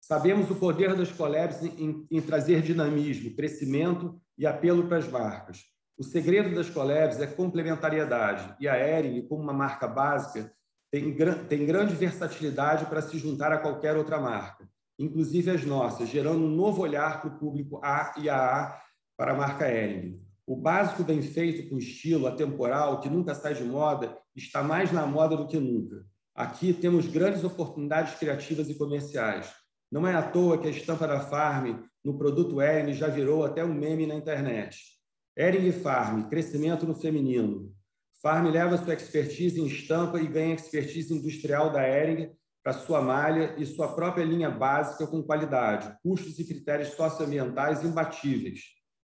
Sabemos 0.00 0.50
o 0.50 0.56
poder 0.56 0.96
das 0.96 1.12
collabs 1.12 1.62
em, 1.62 2.06
em, 2.10 2.20
trazer 2.20 2.62
dinamismo, 2.62 3.34
crescimento 3.34 4.20
e 4.38 4.46
apelo 4.46 4.88
para 4.88 4.98
as 4.98 5.08
marcas. 5.08 5.58
O 6.00 6.02
segredo 6.02 6.54
das 6.54 6.70
collabs 6.70 7.20
é 7.20 7.26
complementariedade, 7.26 8.56
e 8.58 8.66
a 8.66 8.74
Ering, 8.74 9.20
como 9.28 9.42
uma 9.42 9.52
marca 9.52 9.86
básica, 9.86 10.50
tem, 10.90 11.14
tem 11.46 11.66
grande 11.66 11.94
versatilidade 11.94 12.86
para 12.86 13.02
se 13.02 13.18
juntar 13.18 13.52
a 13.52 13.58
qualquer 13.58 13.98
outra 13.98 14.18
marca, 14.18 14.66
inclusive 14.98 15.50
as 15.50 15.62
nossas, 15.62 16.08
gerando 16.08 16.42
um 16.42 16.48
novo 16.48 16.80
olhar 16.80 17.20
para 17.20 17.28
o 17.28 17.38
público 17.38 17.78
A 17.84 18.14
e 18.16 18.30
AA 18.30 18.80
para 19.14 19.32
a 19.32 19.36
marca 19.36 19.70
Ering. 19.70 20.18
O 20.46 20.56
básico 20.56 21.04
bem 21.04 21.20
feito 21.20 21.68
com 21.68 21.76
estilo 21.76 22.26
atemporal, 22.26 23.00
que 23.00 23.10
nunca 23.10 23.34
sai 23.34 23.52
de 23.52 23.64
moda, 23.64 24.16
está 24.34 24.62
mais 24.62 24.90
na 24.90 25.04
moda 25.04 25.36
do 25.36 25.46
que 25.46 25.58
nunca. 25.58 26.02
Aqui 26.34 26.72
temos 26.72 27.06
grandes 27.08 27.44
oportunidades 27.44 28.14
criativas 28.14 28.70
e 28.70 28.74
comerciais. 28.74 29.52
Não 29.92 30.06
é 30.06 30.14
à 30.14 30.22
toa 30.22 30.56
que 30.56 30.66
a 30.66 30.70
estampa 30.70 31.06
da 31.06 31.20
Farm 31.20 31.82
no 32.02 32.16
produto 32.16 32.62
Ering 32.62 32.94
já 32.94 33.08
virou 33.08 33.44
até 33.44 33.62
um 33.62 33.74
meme 33.74 34.06
na 34.06 34.14
internet. 34.14 34.98
Ering 35.36 35.70
Farm, 35.72 36.28
crescimento 36.28 36.86
no 36.86 36.94
feminino. 36.94 37.72
Farm 38.20 38.48
leva 38.50 38.76
sua 38.76 38.94
expertise 38.94 39.60
em 39.60 39.66
estampa 39.66 40.20
e 40.20 40.26
ganha 40.26 40.54
expertise 40.54 41.14
industrial 41.14 41.72
da 41.72 41.86
Ering 41.86 42.30
para 42.62 42.72
sua 42.74 43.00
malha 43.00 43.54
e 43.56 43.64
sua 43.64 43.94
própria 43.94 44.24
linha 44.24 44.50
básica 44.50 45.06
com 45.06 45.22
qualidade, 45.22 45.96
custos 46.02 46.38
e 46.38 46.44
critérios 46.44 46.90
socioambientais 46.90 47.82
imbatíveis. 47.82 48.60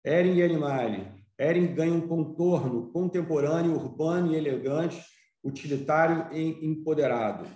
Ering 0.03 0.35
e 0.35 0.43
Animale. 0.43 1.07
Ering 1.39 1.73
ganha 1.73 1.93
um 1.93 2.07
contorno 2.07 2.91
contemporâneo, 2.91 3.75
urbano 3.75 4.33
e 4.33 4.35
elegante, 4.35 5.01
utilitário 5.43 6.27
e 6.35 6.65
empoderado. 6.65 7.47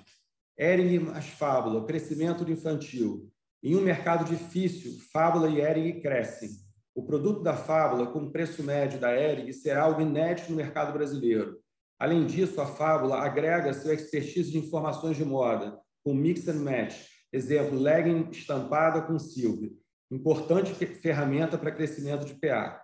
Ering 0.58 1.00
mais 1.00 1.26
Fábula, 1.26 1.86
crescimento 1.86 2.45
do 2.45 2.52
infantil. 2.52 3.30
Em 3.63 3.76
um 3.76 3.82
mercado 3.82 4.24
difícil, 4.24 5.00
Fábula 5.12 5.50
e 5.50 5.60
Ering 5.60 6.00
crescem. 6.00 6.61
O 6.93 7.04
produto 7.04 7.41
da 7.41 7.56
Fábula, 7.56 8.08
com 8.08 8.32
preço 8.32 8.62
médio 8.62 8.99
da 8.99 9.15
Ering, 9.15 9.51
será 9.54 9.84
algo 9.84 10.01
inédito 10.01 10.49
no 10.49 10.58
mercado 10.58 10.91
brasileiro. 10.91 11.58
Além 11.97 12.25
disso, 12.25 12.60
a 12.60 12.65
Fábula 12.65 13.17
agrega 13.17 13.73
seu 13.73 13.93
expertise 13.93 14.51
de 14.51 14.58
informações 14.58 15.15
de 15.15 15.23
moda, 15.23 15.80
com 16.04 16.13
mix 16.13 16.47
and 16.47 16.60
match, 16.60 16.95
exemplo, 17.32 17.80
legging 17.80 18.30
estampada 18.32 19.01
com 19.04 19.17
silk, 19.17 19.71
importante 20.12 20.73
ferramenta 20.73 21.58
para 21.58 21.71
crescimento 21.71 22.25
de 22.25 22.34
PA. 22.34 22.82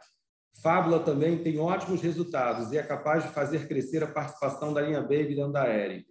Fábula 0.62 1.00
também 1.00 1.44
tem 1.44 1.60
ótimos 1.60 2.02
resultados 2.02 2.72
e 2.72 2.78
é 2.78 2.84
capaz 2.84 3.24
de 3.24 3.30
fazer 3.30 3.68
crescer 3.68 4.04
a 4.04 4.08
participação 4.08 4.74
da 4.74 4.82
linha 4.82 5.02
Baby 5.02 5.36
dentro 5.36 5.52
da 5.52 5.68
Ering. 5.68 6.06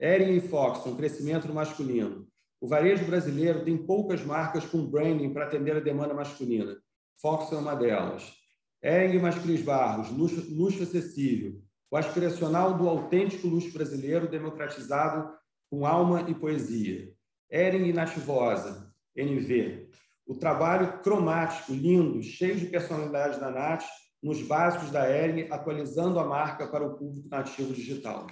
Ering 0.00 0.36
e 0.36 0.40
Fox, 0.40 0.86
um 0.86 0.96
crescimento 0.96 1.48
no 1.48 1.54
masculino. 1.54 2.28
O 2.60 2.68
varejo 2.68 3.04
brasileiro 3.04 3.64
tem 3.64 3.76
poucas 3.76 4.24
marcas 4.24 4.64
com 4.64 4.86
branding 4.86 5.32
para 5.32 5.46
atender 5.46 5.76
a 5.76 5.80
demanda 5.80 6.14
masculina. 6.14 6.76
Fox 7.22 7.52
é 7.52 7.56
uma 7.56 7.76
delas. 7.76 8.34
Ering 8.82 9.20
mais 9.20 9.38
Cris 9.38 9.62
Barros, 9.62 10.10
luxo, 10.10 10.44
luxo 10.52 10.82
acessível. 10.82 11.62
O 11.88 11.96
aspiracional 11.96 12.76
do 12.76 12.88
autêntico 12.88 13.46
luxo 13.46 13.72
brasileiro 13.72 14.28
democratizado 14.28 15.32
com 15.70 15.86
alma 15.86 16.28
e 16.28 16.34
poesia. 16.34 17.14
Ering 17.48 17.86
e 17.86 17.92
Nativosa, 17.92 18.92
NV. 19.14 19.88
O 20.26 20.34
trabalho 20.34 21.00
cromático, 21.00 21.72
lindo, 21.72 22.20
cheio 22.24 22.56
de 22.56 22.66
personalidade 22.66 23.38
da 23.38 23.52
Nath, 23.52 23.84
nos 24.20 24.42
básicos 24.42 24.90
da 24.90 25.08
Ering, 25.08 25.46
atualizando 25.48 26.18
a 26.18 26.24
marca 26.24 26.66
para 26.66 26.84
o 26.84 26.96
público 26.96 27.28
nativo 27.28 27.72
digital. 27.72 28.26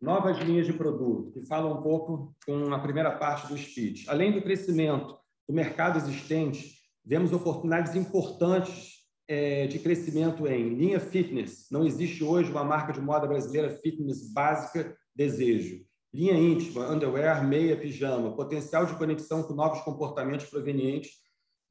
Novas 0.00 0.36
linhas 0.38 0.66
de 0.66 0.72
produto, 0.72 1.30
que 1.30 1.46
falam 1.46 1.78
um 1.78 1.82
pouco 1.82 2.34
com 2.44 2.74
a 2.74 2.78
primeira 2.80 3.16
parte 3.16 3.46
do 3.46 3.56
speech. 3.56 4.10
Além 4.10 4.32
do 4.32 4.42
crescimento 4.42 5.16
do 5.48 5.54
mercado 5.54 5.98
existente, 5.98 6.79
vemos 7.04 7.32
oportunidades 7.32 7.94
importantes 7.94 9.00
é, 9.28 9.66
de 9.66 9.78
crescimento 9.78 10.46
em 10.46 10.74
linha 10.74 10.98
fitness. 10.98 11.66
Não 11.70 11.86
existe 11.86 12.24
hoje 12.24 12.50
uma 12.50 12.64
marca 12.64 12.92
de 12.92 13.00
moda 13.00 13.26
brasileira 13.26 13.70
fitness 13.70 14.32
básica 14.32 14.96
desejo. 15.14 15.84
Linha 16.12 16.34
íntima, 16.34 16.90
underwear, 16.90 17.46
meia, 17.46 17.76
pijama. 17.76 18.34
Potencial 18.34 18.84
de 18.86 18.96
conexão 18.96 19.44
com 19.44 19.54
novos 19.54 19.80
comportamentos 19.82 20.46
provenientes 20.46 21.12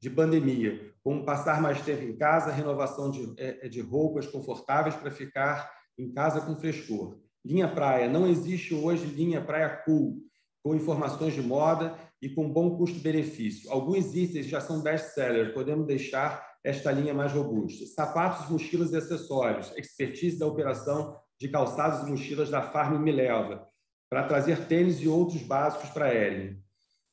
de 0.00 0.08
pandemia, 0.08 0.94
como 1.04 1.26
passar 1.26 1.60
mais 1.60 1.82
tempo 1.82 2.02
em 2.02 2.16
casa, 2.16 2.50
renovação 2.50 3.10
de, 3.10 3.34
é, 3.36 3.68
de 3.68 3.82
roupas 3.82 4.26
confortáveis 4.26 4.94
para 4.94 5.10
ficar 5.10 5.70
em 5.98 6.10
casa 6.10 6.40
com 6.40 6.56
frescor. 6.56 7.18
Linha 7.44 7.68
praia. 7.68 8.08
Não 8.08 8.26
existe 8.26 8.74
hoje 8.74 9.04
linha 9.04 9.44
praia 9.44 9.68
cool, 9.84 10.22
com 10.62 10.74
informações 10.74 11.34
de 11.34 11.42
moda 11.42 11.96
e 12.20 12.28
com 12.28 12.50
bom 12.50 12.76
custo-benefício. 12.76 13.70
Alguns 13.70 14.14
itens 14.14 14.46
já 14.46 14.60
são 14.60 14.82
best-sellers, 14.82 15.54
podemos 15.54 15.86
deixar 15.86 16.48
esta 16.62 16.92
linha 16.92 17.14
mais 17.14 17.32
robusta. 17.32 17.86
Sapatos, 17.86 18.50
mochilas 18.50 18.92
e 18.92 18.96
acessórios, 18.96 19.72
expertise 19.76 20.38
da 20.38 20.46
operação 20.46 21.16
de 21.38 21.48
calçados 21.48 22.06
e 22.06 22.10
mochilas 22.10 22.50
da 22.50 22.60
Farm 22.60 23.02
Mileva, 23.02 23.66
para 24.10 24.24
trazer 24.24 24.66
tênis 24.66 25.00
e 25.00 25.08
outros 25.08 25.42
básicos 25.42 25.88
para 25.90 26.14
Ering. 26.14 26.60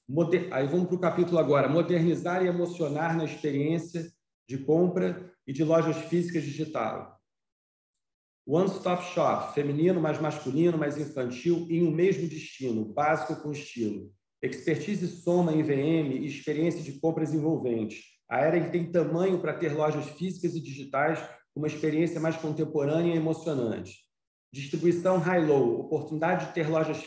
Moder... 0.08 0.48
Aí 0.52 0.68
vamos 0.68 0.88
para 0.88 0.96
o 0.96 1.00
capítulo 1.00 1.38
agora. 1.38 1.70
Modernizar 1.70 2.44
e 2.44 2.48
emocionar 2.48 3.16
na 3.16 3.24
experiência 3.24 4.12
de 4.50 4.58
compra 4.58 5.32
e 5.46 5.54
de 5.54 5.64
lojas 5.64 5.98
físicas 5.98 6.44
digital. 6.44 7.17
One 8.50 8.70
Stop 8.70 9.04
Shop, 9.14 9.54
feminino 9.54 10.00
mais 10.00 10.22
masculino 10.22 10.78
mais 10.78 10.98
infantil 10.98 11.68
em 11.70 11.86
um 11.86 11.92
mesmo 11.92 12.30
destino, 12.30 12.86
básico 12.86 13.36
com 13.42 13.52
estilo. 13.52 14.10
Expertise 14.42 15.06
soma 15.06 15.52
em 15.52 15.62
VM 15.62 16.14
e 16.14 16.28
experiência 16.28 16.82
de 16.82 16.94
compras 16.94 17.34
envolvente. 17.34 18.02
A 18.30 18.48
Ering 18.48 18.72
tem 18.72 18.90
tamanho 18.90 19.40
para 19.40 19.54
ter 19.54 19.76
lojas 19.76 20.06
físicas 20.12 20.56
e 20.56 20.62
digitais 20.62 21.20
com 21.54 21.60
uma 21.60 21.68
experiência 21.68 22.22
mais 22.22 22.38
contemporânea 22.38 23.14
e 23.14 23.18
emocionante. 23.18 23.98
Distribuição 24.54 25.18
high-low, 25.18 25.82
oportunidade 25.82 26.46
de 26.46 26.54
ter 26.54 26.70
lojas 26.70 27.04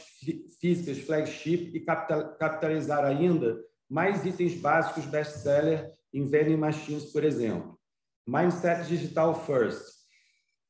físicas 0.60 0.98
flagship 0.98 1.72
e 1.74 1.80
capitalizar 1.80 3.02
ainda 3.02 3.58
mais 3.88 4.26
itens 4.26 4.54
básicos 4.54 5.06
best-seller 5.06 5.90
em 6.12 6.26
vending 6.26 6.58
machines, 6.58 7.06
por 7.06 7.24
exemplo. 7.24 7.80
Mindset 8.28 8.86
digital 8.86 9.34
first. 9.46 9.99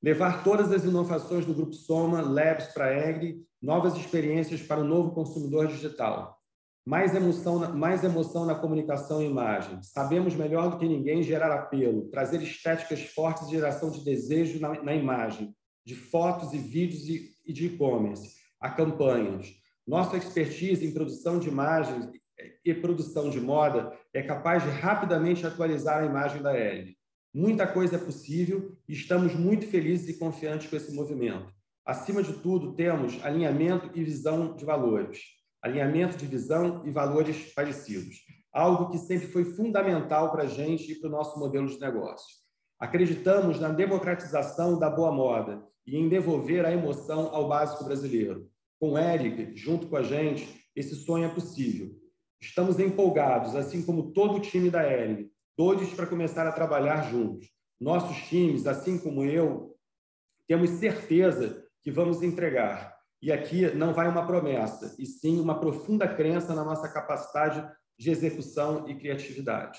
Levar 0.02 0.42
todas 0.42 0.72
as 0.72 0.84
inovações 0.84 1.44
do 1.44 1.54
Grupo 1.54 1.74
Soma 1.74 2.22
Labs 2.22 2.68
para 2.68 2.86
a 2.86 3.08
Egri, 3.08 3.44
novas 3.60 3.96
experiências 3.96 4.62
para 4.62 4.80
o 4.80 4.84
novo 4.84 5.12
consumidor 5.12 5.66
digital 5.66 6.40
mais 6.90 7.14
emoção, 7.14 7.76
mais 7.76 8.02
emoção 8.02 8.44
na 8.44 8.54
comunicação 8.54 9.22
e 9.22 9.26
imagem. 9.26 9.82
Sabemos 9.82 10.34
melhor 10.34 10.70
do 10.70 10.78
que 10.78 10.88
ninguém 10.88 11.22
gerar 11.22 11.52
apelo, 11.52 12.08
trazer 12.08 12.42
estéticas 12.42 13.02
fortes 13.02 13.48
e 13.48 13.52
geração 13.52 13.90
de 13.90 14.02
desejo 14.02 14.58
na, 14.60 14.82
na 14.82 14.94
imagem, 14.94 15.54
de 15.84 15.94
fotos 15.94 16.52
e 16.52 16.58
vídeos 16.58 17.08
e, 17.08 17.30
e 17.46 17.52
de 17.52 17.66
e-commerce, 17.66 18.34
a 18.60 18.70
campanhas. 18.70 19.52
Nossa 19.86 20.16
expertise 20.16 20.86
em 20.86 20.92
produção 20.92 21.38
de 21.38 21.48
imagens 21.48 22.08
e 22.64 22.74
produção 22.74 23.28
de 23.28 23.40
moda 23.40 23.92
é 24.14 24.22
capaz 24.22 24.62
de 24.62 24.70
rapidamente 24.70 25.46
atualizar 25.46 26.02
a 26.02 26.06
imagem 26.06 26.42
da 26.42 26.56
L. 26.56 26.96
Muita 27.32 27.64
coisa 27.64 27.94
é 27.94 27.98
possível 27.98 28.76
e 28.88 28.92
estamos 28.92 29.36
muito 29.36 29.64
felizes 29.68 30.08
e 30.08 30.18
confiantes 30.18 30.68
com 30.68 30.74
esse 30.74 30.92
movimento. 30.92 31.54
Acima 31.86 32.24
de 32.24 32.32
tudo, 32.32 32.74
temos 32.74 33.24
alinhamento 33.24 33.88
e 33.94 34.02
visão 34.02 34.56
de 34.56 34.64
valores. 34.64 35.20
alinhamento 35.62 36.16
de 36.16 36.26
visão 36.26 36.82
e 36.84 36.90
valores 36.90 37.52
parecidos, 37.52 38.16
algo 38.52 38.90
que 38.90 38.98
sempre 38.98 39.28
foi 39.28 39.44
fundamental 39.44 40.32
para 40.32 40.44
a 40.44 40.46
gente 40.46 40.90
e 40.90 40.94
para 40.96 41.08
o 41.08 41.12
nosso 41.12 41.38
modelo 41.38 41.68
de 41.68 41.78
negócio. 41.78 42.34
Acreditamos 42.78 43.60
na 43.60 43.68
democratização 43.68 44.78
da 44.78 44.90
boa 44.90 45.12
moda 45.12 45.62
e 45.86 45.96
em 45.96 46.08
devolver 46.08 46.64
a 46.64 46.72
emoção 46.72 47.28
ao 47.32 47.46
básico 47.46 47.84
brasileiro. 47.84 48.48
Com 48.80 48.92
o 48.92 48.98
Eric, 48.98 49.54
junto 49.54 49.86
com 49.86 49.96
a 49.96 50.02
gente, 50.02 50.64
esse 50.74 50.96
sonho 50.96 51.26
é 51.26 51.28
possível. 51.28 51.94
Estamos 52.40 52.80
empolgados, 52.80 53.54
assim 53.54 53.82
como 53.82 54.12
todo 54.12 54.38
o 54.38 54.40
time 54.40 54.70
da 54.70 54.82
Eric, 54.90 55.30
todos 55.60 55.92
para 55.92 56.06
começar 56.06 56.46
a 56.46 56.52
trabalhar 56.52 57.02
juntos. 57.10 57.50
Nossos 57.78 58.16
times, 58.28 58.66
assim 58.66 58.98
como 58.98 59.22
eu, 59.22 59.76
temos 60.48 60.70
certeza 60.70 61.62
que 61.82 61.90
vamos 61.90 62.22
entregar. 62.22 62.96
E 63.20 63.30
aqui 63.30 63.70
não 63.74 63.92
vai 63.92 64.08
uma 64.08 64.26
promessa, 64.26 64.96
e 64.98 65.04
sim 65.04 65.38
uma 65.38 65.60
profunda 65.60 66.08
crença 66.08 66.54
na 66.54 66.64
nossa 66.64 66.88
capacidade 66.88 67.62
de 67.98 68.10
execução 68.10 68.88
e 68.88 68.94
criatividade. 68.94 69.78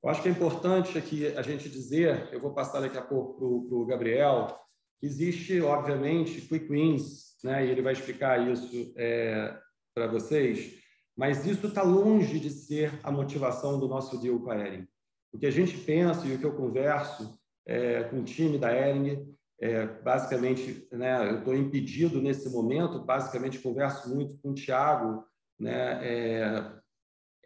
Eu 0.00 0.08
acho 0.08 0.22
que 0.22 0.28
é 0.28 0.30
importante 0.30 0.96
aqui 0.96 1.36
a 1.36 1.42
gente 1.42 1.68
dizer, 1.68 2.28
eu 2.30 2.40
vou 2.40 2.54
passar 2.54 2.78
daqui 2.78 2.96
a 2.96 3.02
pouco 3.02 3.66
para 3.66 3.76
o 3.76 3.84
Gabriel, 3.84 4.56
que 5.00 5.06
existe, 5.06 5.60
obviamente, 5.60 6.42
quick 6.42 6.68
wins, 6.68 7.34
né? 7.42 7.66
e 7.66 7.70
ele 7.70 7.82
vai 7.82 7.94
explicar 7.94 8.48
isso 8.48 8.94
é, 8.96 9.52
para 9.92 10.06
vocês, 10.06 10.80
mas 11.16 11.44
isso 11.44 11.66
está 11.66 11.82
longe 11.82 12.38
de 12.38 12.50
ser 12.50 13.00
a 13.02 13.10
motivação 13.10 13.80
do 13.80 13.88
nosso 13.88 14.16
deal 14.20 14.38
com 14.38 14.52
a 14.52 14.58
Ering. 14.64 14.86
O 15.32 15.38
que 15.38 15.46
a 15.46 15.50
gente 15.50 15.76
pensa 15.78 16.26
e 16.26 16.34
o 16.34 16.38
que 16.38 16.44
eu 16.44 16.54
converso 16.54 17.38
é, 17.66 18.04
com 18.04 18.20
o 18.20 18.24
time 18.24 18.58
da 18.58 18.72
Ering, 18.74 19.34
é, 19.60 19.86
basicamente, 19.86 20.86
né, 20.92 21.30
eu 21.30 21.38
estou 21.38 21.54
impedido 21.54 22.20
nesse 22.20 22.50
momento, 22.50 23.04
basicamente 23.04 23.60
converso 23.60 24.12
muito 24.14 24.36
com 24.38 24.50
o 24.50 24.54
Thiago, 24.54 25.24
né, 25.58 26.00
é, 26.02 26.72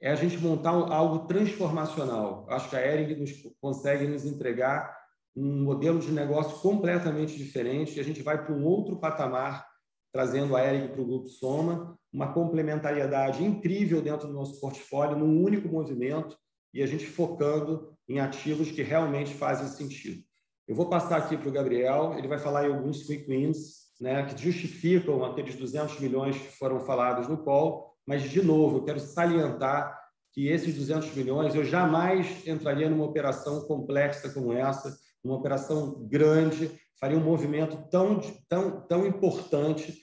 é 0.01 0.11
a 0.11 0.15
gente 0.15 0.39
montar 0.39 0.71
algo 0.71 1.27
transformacional. 1.27 2.47
Acho 2.51 2.71
que 2.71 2.77
a 2.77 2.87
Ering 2.87 3.15
nos, 3.17 3.33
consegue 3.61 4.07
nos 4.07 4.25
entregar 4.25 4.97
um 5.37 5.63
modelo 5.63 5.99
de 5.99 6.11
negócio 6.11 6.59
completamente 6.61 7.37
diferente 7.37 7.97
e 7.97 8.01
a 8.01 8.05
gente 8.05 8.23
vai 8.23 8.43
para 8.43 8.55
um 8.55 8.65
outro 8.65 8.97
patamar, 8.97 9.67
trazendo 10.13 10.57
a 10.57 10.65
Ering 10.65 10.89
para 10.89 11.03
o 11.03 11.07
Grupo 11.07 11.29
Soma, 11.29 11.99
uma 12.11 12.33
complementariedade 12.33 13.45
incrível 13.45 14.01
dentro 14.01 14.27
do 14.27 14.33
nosso 14.33 14.59
portfólio, 14.59 15.19
num 15.19 15.45
único 15.45 15.69
movimento 15.69 16.37
e 16.77 16.83
a 16.83 16.87
gente 16.87 17.07
focando 17.07 17.97
em 18.07 18.21
ativos 18.21 18.71
que 18.71 18.83
realmente 18.83 19.33
fazem 19.33 19.67
sentido. 19.67 20.23
Eu 20.69 20.77
vou 20.77 20.91
passar 20.91 21.17
aqui 21.17 21.35
para 21.35 21.49
o 21.49 21.53
Gabriel, 21.53 22.15
ele 22.19 22.29
vai 22.29 22.39
falar 22.39 22.69
em 22.69 22.73
alguns 22.73 23.03
quick 23.03 23.27
wins, 23.27 23.87
né, 23.99 24.27
que 24.27 24.41
justificam 24.41 25.25
aqueles 25.25 25.57
200 25.57 25.99
milhões 26.01 26.37
que 26.37 26.59
foram 26.59 26.81
falados 26.81 27.29
no 27.29 27.39
call, 27.39 27.95
mas, 28.07 28.23
de 28.25 28.43
novo, 28.43 28.77
eu 28.77 28.85
quero 28.85 29.01
salientar 29.01 29.99
que 30.33 30.49
esses 30.49 30.75
200 30.75 31.15
milhões 31.15 31.55
eu 31.55 31.65
jamais 31.65 32.47
entraria 32.47 32.91
numa 32.91 33.07
operação 33.07 33.63
complexa 33.67 34.29
como 34.29 34.53
essa, 34.53 34.95
uma 35.25 35.35
operação 35.35 36.07
grande, 36.07 36.71
faria 37.01 37.17
um 37.17 37.25
movimento 37.25 37.89
tão, 37.91 38.21
tão, 38.49 38.83
tão 38.83 39.07
importante 39.07 39.99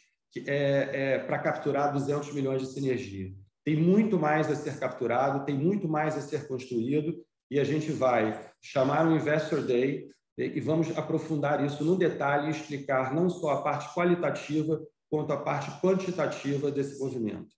é, 0.47 0.89
é, 0.91 1.19
para 1.19 1.37
capturar 1.37 1.93
200 1.93 2.33
milhões 2.33 2.63
de 2.63 2.73
sinergia. 2.73 3.31
Tem 3.63 3.75
muito 3.75 4.19
mais 4.19 4.51
a 4.51 4.55
ser 4.55 4.79
capturado, 4.79 5.45
tem 5.45 5.57
muito 5.57 5.87
mais 5.87 6.17
a 6.17 6.21
ser 6.21 6.47
construído 6.47 7.23
e 7.49 7.59
a 7.59 7.63
gente 7.63 7.91
vai 7.91 8.51
chamar 8.61 9.07
um 9.07 9.15
Investor 9.15 9.61
Day 9.65 10.09
e 10.37 10.59
vamos 10.59 10.97
aprofundar 10.97 11.63
isso 11.63 11.85
no 11.85 11.95
detalhe 11.95 12.47
e 12.47 12.51
explicar 12.51 13.13
não 13.13 13.29
só 13.29 13.51
a 13.51 13.61
parte 13.61 13.93
qualitativa, 13.93 14.85
quanto 15.09 15.31
a 15.31 15.37
parte 15.37 15.69
quantitativa 15.79 16.71
desse 16.71 16.99
movimento. 16.99 17.55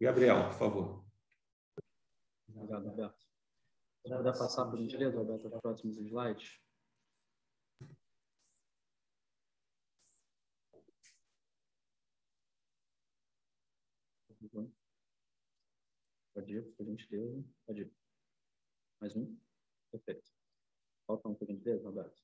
Gabriel, 0.00 0.48
por 0.48 0.54
favor. 0.54 1.04
Obrigado. 2.54 3.14
Já 4.06 4.22
dá 4.22 4.32
passar, 4.32 4.66
por 4.66 4.78
gentileza, 4.78 5.18
Roberto, 5.18 5.46
os 5.46 5.60
próximos 5.60 5.96
slides? 5.98 6.65
Pode 16.36 16.54
ir, 16.54 16.62
por 16.76 16.84
gentileza. 16.84 17.42
Pode 17.66 17.80
ir. 17.80 17.92
Mais 19.00 19.16
um? 19.16 19.34
Perfeito. 19.90 20.30
Falta 21.06 21.30
um, 21.30 21.34
por 21.34 21.48
gentileza, 21.48 21.88
Roberto. 21.88 22.22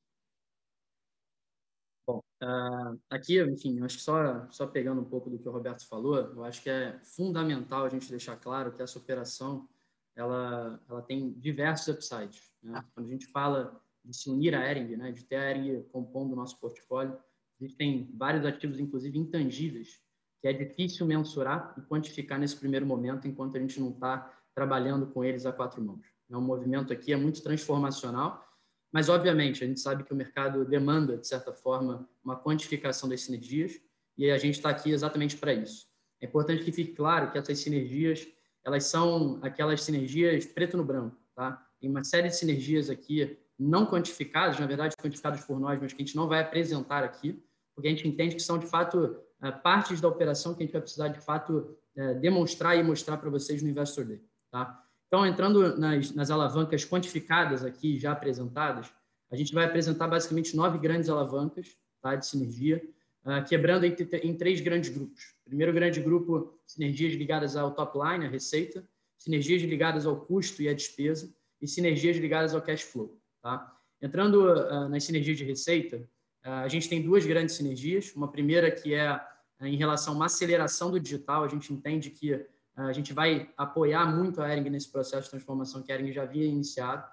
Bom, 2.06 2.18
uh, 2.42 3.00
aqui, 3.08 3.42
enfim, 3.42 3.80
acho 3.80 3.96
que 3.96 4.02
só, 4.02 4.50
só 4.50 4.66
pegando 4.66 5.00
um 5.00 5.08
pouco 5.08 5.30
do 5.30 5.38
que 5.38 5.48
o 5.48 5.52
Roberto 5.52 5.88
falou, 5.88 6.18
eu 6.18 6.44
acho 6.44 6.62
que 6.62 6.68
é 6.68 6.98
fundamental 7.02 7.86
a 7.86 7.88
gente 7.88 8.10
deixar 8.10 8.36
claro 8.36 8.70
que 8.74 8.82
essa 8.82 8.98
operação 8.98 9.66
ela, 10.14 10.78
ela 10.90 11.00
tem 11.00 11.32
diversos 11.32 11.94
upsides. 11.94 12.52
Né? 12.62 12.84
Quando 12.92 13.06
a 13.06 13.10
gente 13.12 13.26
fala 13.28 13.82
de 14.04 14.14
se 14.14 14.28
unir 14.28 14.54
à 14.54 14.70
Ering, 14.70 14.94
né, 14.94 15.10
de 15.10 15.24
ter 15.24 15.36
a 15.36 15.50
Ering 15.52 15.84
compondo 15.84 16.34
o 16.34 16.36
nosso 16.36 16.60
portfólio, 16.60 17.18
existem 17.58 18.14
vários 18.14 18.44
ativos, 18.44 18.78
inclusive 18.78 19.18
intangíveis, 19.18 20.02
que 20.42 20.48
é 20.48 20.52
difícil 20.52 21.06
mensurar 21.06 21.74
e 21.78 21.80
quantificar 21.80 22.38
nesse 22.38 22.56
primeiro 22.56 22.84
momento, 22.84 23.26
enquanto 23.26 23.56
a 23.56 23.60
gente 23.60 23.80
não 23.80 23.90
está 23.90 24.30
trabalhando 24.54 25.06
com 25.06 25.24
eles 25.24 25.46
a 25.46 25.52
quatro 25.52 25.82
mãos. 25.82 26.04
É 26.28 26.36
um 26.36 26.42
movimento 26.42 26.92
aqui 26.92 27.12
é 27.14 27.16
muito 27.16 27.42
transformacional 27.42 28.46
mas, 28.92 29.08
obviamente, 29.08 29.64
a 29.64 29.66
gente 29.66 29.80
sabe 29.80 30.04
que 30.04 30.12
o 30.12 30.16
mercado 30.16 30.66
demanda, 30.66 31.16
de 31.16 31.26
certa 31.26 31.50
forma, 31.50 32.06
uma 32.22 32.36
quantificação 32.36 33.08
das 33.08 33.22
sinergias 33.22 33.80
e 34.18 34.30
a 34.30 34.36
gente 34.36 34.56
está 34.56 34.68
aqui 34.68 34.90
exatamente 34.90 35.36
para 35.38 35.54
isso. 35.54 35.86
É 36.20 36.26
importante 36.26 36.62
que 36.62 36.70
fique 36.70 36.92
claro 36.92 37.32
que 37.32 37.38
essas 37.38 37.58
sinergias, 37.58 38.28
elas 38.62 38.84
são 38.84 39.40
aquelas 39.42 39.82
sinergias 39.82 40.44
preto 40.44 40.76
no 40.76 40.84
branco, 40.84 41.16
tá? 41.34 41.66
Tem 41.80 41.88
uma 41.88 42.04
série 42.04 42.28
de 42.28 42.36
sinergias 42.36 42.90
aqui 42.90 43.38
não 43.58 43.86
quantificadas, 43.86 44.60
na 44.60 44.66
verdade, 44.66 44.94
quantificadas 45.00 45.42
por 45.44 45.58
nós, 45.58 45.80
mas 45.80 45.92
que 45.92 46.02
a 46.02 46.04
gente 46.04 46.14
não 46.14 46.28
vai 46.28 46.40
apresentar 46.40 47.02
aqui, 47.02 47.42
porque 47.74 47.88
a 47.88 47.90
gente 47.90 48.06
entende 48.06 48.36
que 48.36 48.42
são, 48.42 48.58
de 48.58 48.66
fato, 48.66 49.16
partes 49.50 50.00
da 50.00 50.06
operação 50.06 50.54
que 50.54 50.62
a 50.62 50.66
gente 50.66 50.72
vai 50.72 50.82
precisar, 50.82 51.08
de 51.08 51.20
fato, 51.20 51.76
eh, 51.96 52.14
demonstrar 52.14 52.78
e 52.78 52.82
mostrar 52.82 53.16
para 53.16 53.28
vocês 53.28 53.62
no 53.62 53.68
Investor 53.68 54.04
Day, 54.04 54.22
tá? 54.50 54.82
Então, 55.08 55.26
entrando 55.26 55.76
nas, 55.76 56.10
nas 56.14 56.30
alavancas 56.30 56.86
quantificadas 56.86 57.62
aqui, 57.62 57.98
já 57.98 58.12
apresentadas, 58.12 58.90
a 59.30 59.36
gente 59.36 59.52
vai 59.52 59.66
apresentar 59.66 60.08
basicamente 60.08 60.56
nove 60.56 60.78
grandes 60.78 61.10
alavancas 61.10 61.76
tá, 62.00 62.14
de 62.16 62.26
sinergia, 62.26 62.82
uh, 63.26 63.44
quebrando 63.46 63.84
em, 63.84 63.94
em 64.22 64.34
três 64.34 64.62
grandes 64.62 64.88
grupos. 64.88 65.34
Primeiro 65.44 65.70
grande 65.70 66.00
grupo, 66.00 66.58
sinergias 66.66 67.12
ligadas 67.12 67.56
ao 67.56 67.74
top 67.74 67.98
line, 67.98 68.24
a 68.24 68.28
receita, 68.28 68.82
sinergias 69.18 69.60
ligadas 69.60 70.06
ao 70.06 70.16
custo 70.16 70.62
e 70.62 70.68
à 70.68 70.72
despesa, 70.72 71.30
e 71.60 71.68
sinergias 71.68 72.16
ligadas 72.16 72.54
ao 72.54 72.62
cash 72.62 72.82
flow. 72.82 73.20
Tá? 73.42 73.70
Entrando 74.00 74.50
uh, 74.50 74.88
nas 74.88 75.04
sinergias 75.04 75.36
de 75.36 75.44
receita, 75.44 75.98
uh, 76.42 76.64
a 76.64 76.68
gente 76.68 76.88
tem 76.88 77.02
duas 77.02 77.26
grandes 77.26 77.54
sinergias. 77.54 78.14
Uma 78.16 78.32
primeira 78.32 78.70
que 78.70 78.94
é 78.94 79.20
em 79.68 79.76
relação 79.76 80.12
a 80.12 80.16
uma 80.16 80.26
aceleração 80.26 80.90
do 80.90 81.00
digital. 81.00 81.44
A 81.44 81.48
gente 81.48 81.72
entende 81.72 82.10
que 82.10 82.44
a 82.74 82.92
gente 82.92 83.12
vai 83.12 83.50
apoiar 83.56 84.06
muito 84.06 84.40
a 84.40 84.50
Ering 84.50 84.68
nesse 84.70 84.90
processo 84.90 85.24
de 85.24 85.30
transformação 85.30 85.82
que 85.82 85.92
a 85.92 85.94
Ering 85.94 86.12
já 86.12 86.22
havia 86.22 86.46
iniciado. 86.46 87.06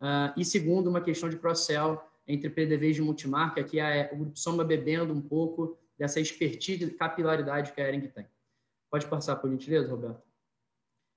Uh, 0.00 0.32
e 0.36 0.44
segundo, 0.44 0.88
uma 0.88 1.00
questão 1.00 1.28
de 1.28 1.36
cross-sell 1.36 2.02
entre 2.26 2.48
PDVs 2.48 2.96
de 2.96 3.02
multimarca, 3.02 3.62
que 3.62 3.78
é 3.78 4.10
o 4.12 4.16
Grupo 4.16 4.38
Soma 4.38 4.64
bebendo 4.64 5.12
um 5.12 5.20
pouco 5.20 5.76
dessa 5.98 6.18
expertise 6.18 6.84
e 6.84 6.90
capilaridade 6.90 7.72
que 7.72 7.80
a 7.80 7.88
Ering 7.88 8.08
tem. 8.08 8.26
Pode 8.90 9.06
passar, 9.06 9.36
por 9.36 9.50
gentileza, 9.50 9.90
Roberto? 9.90 10.22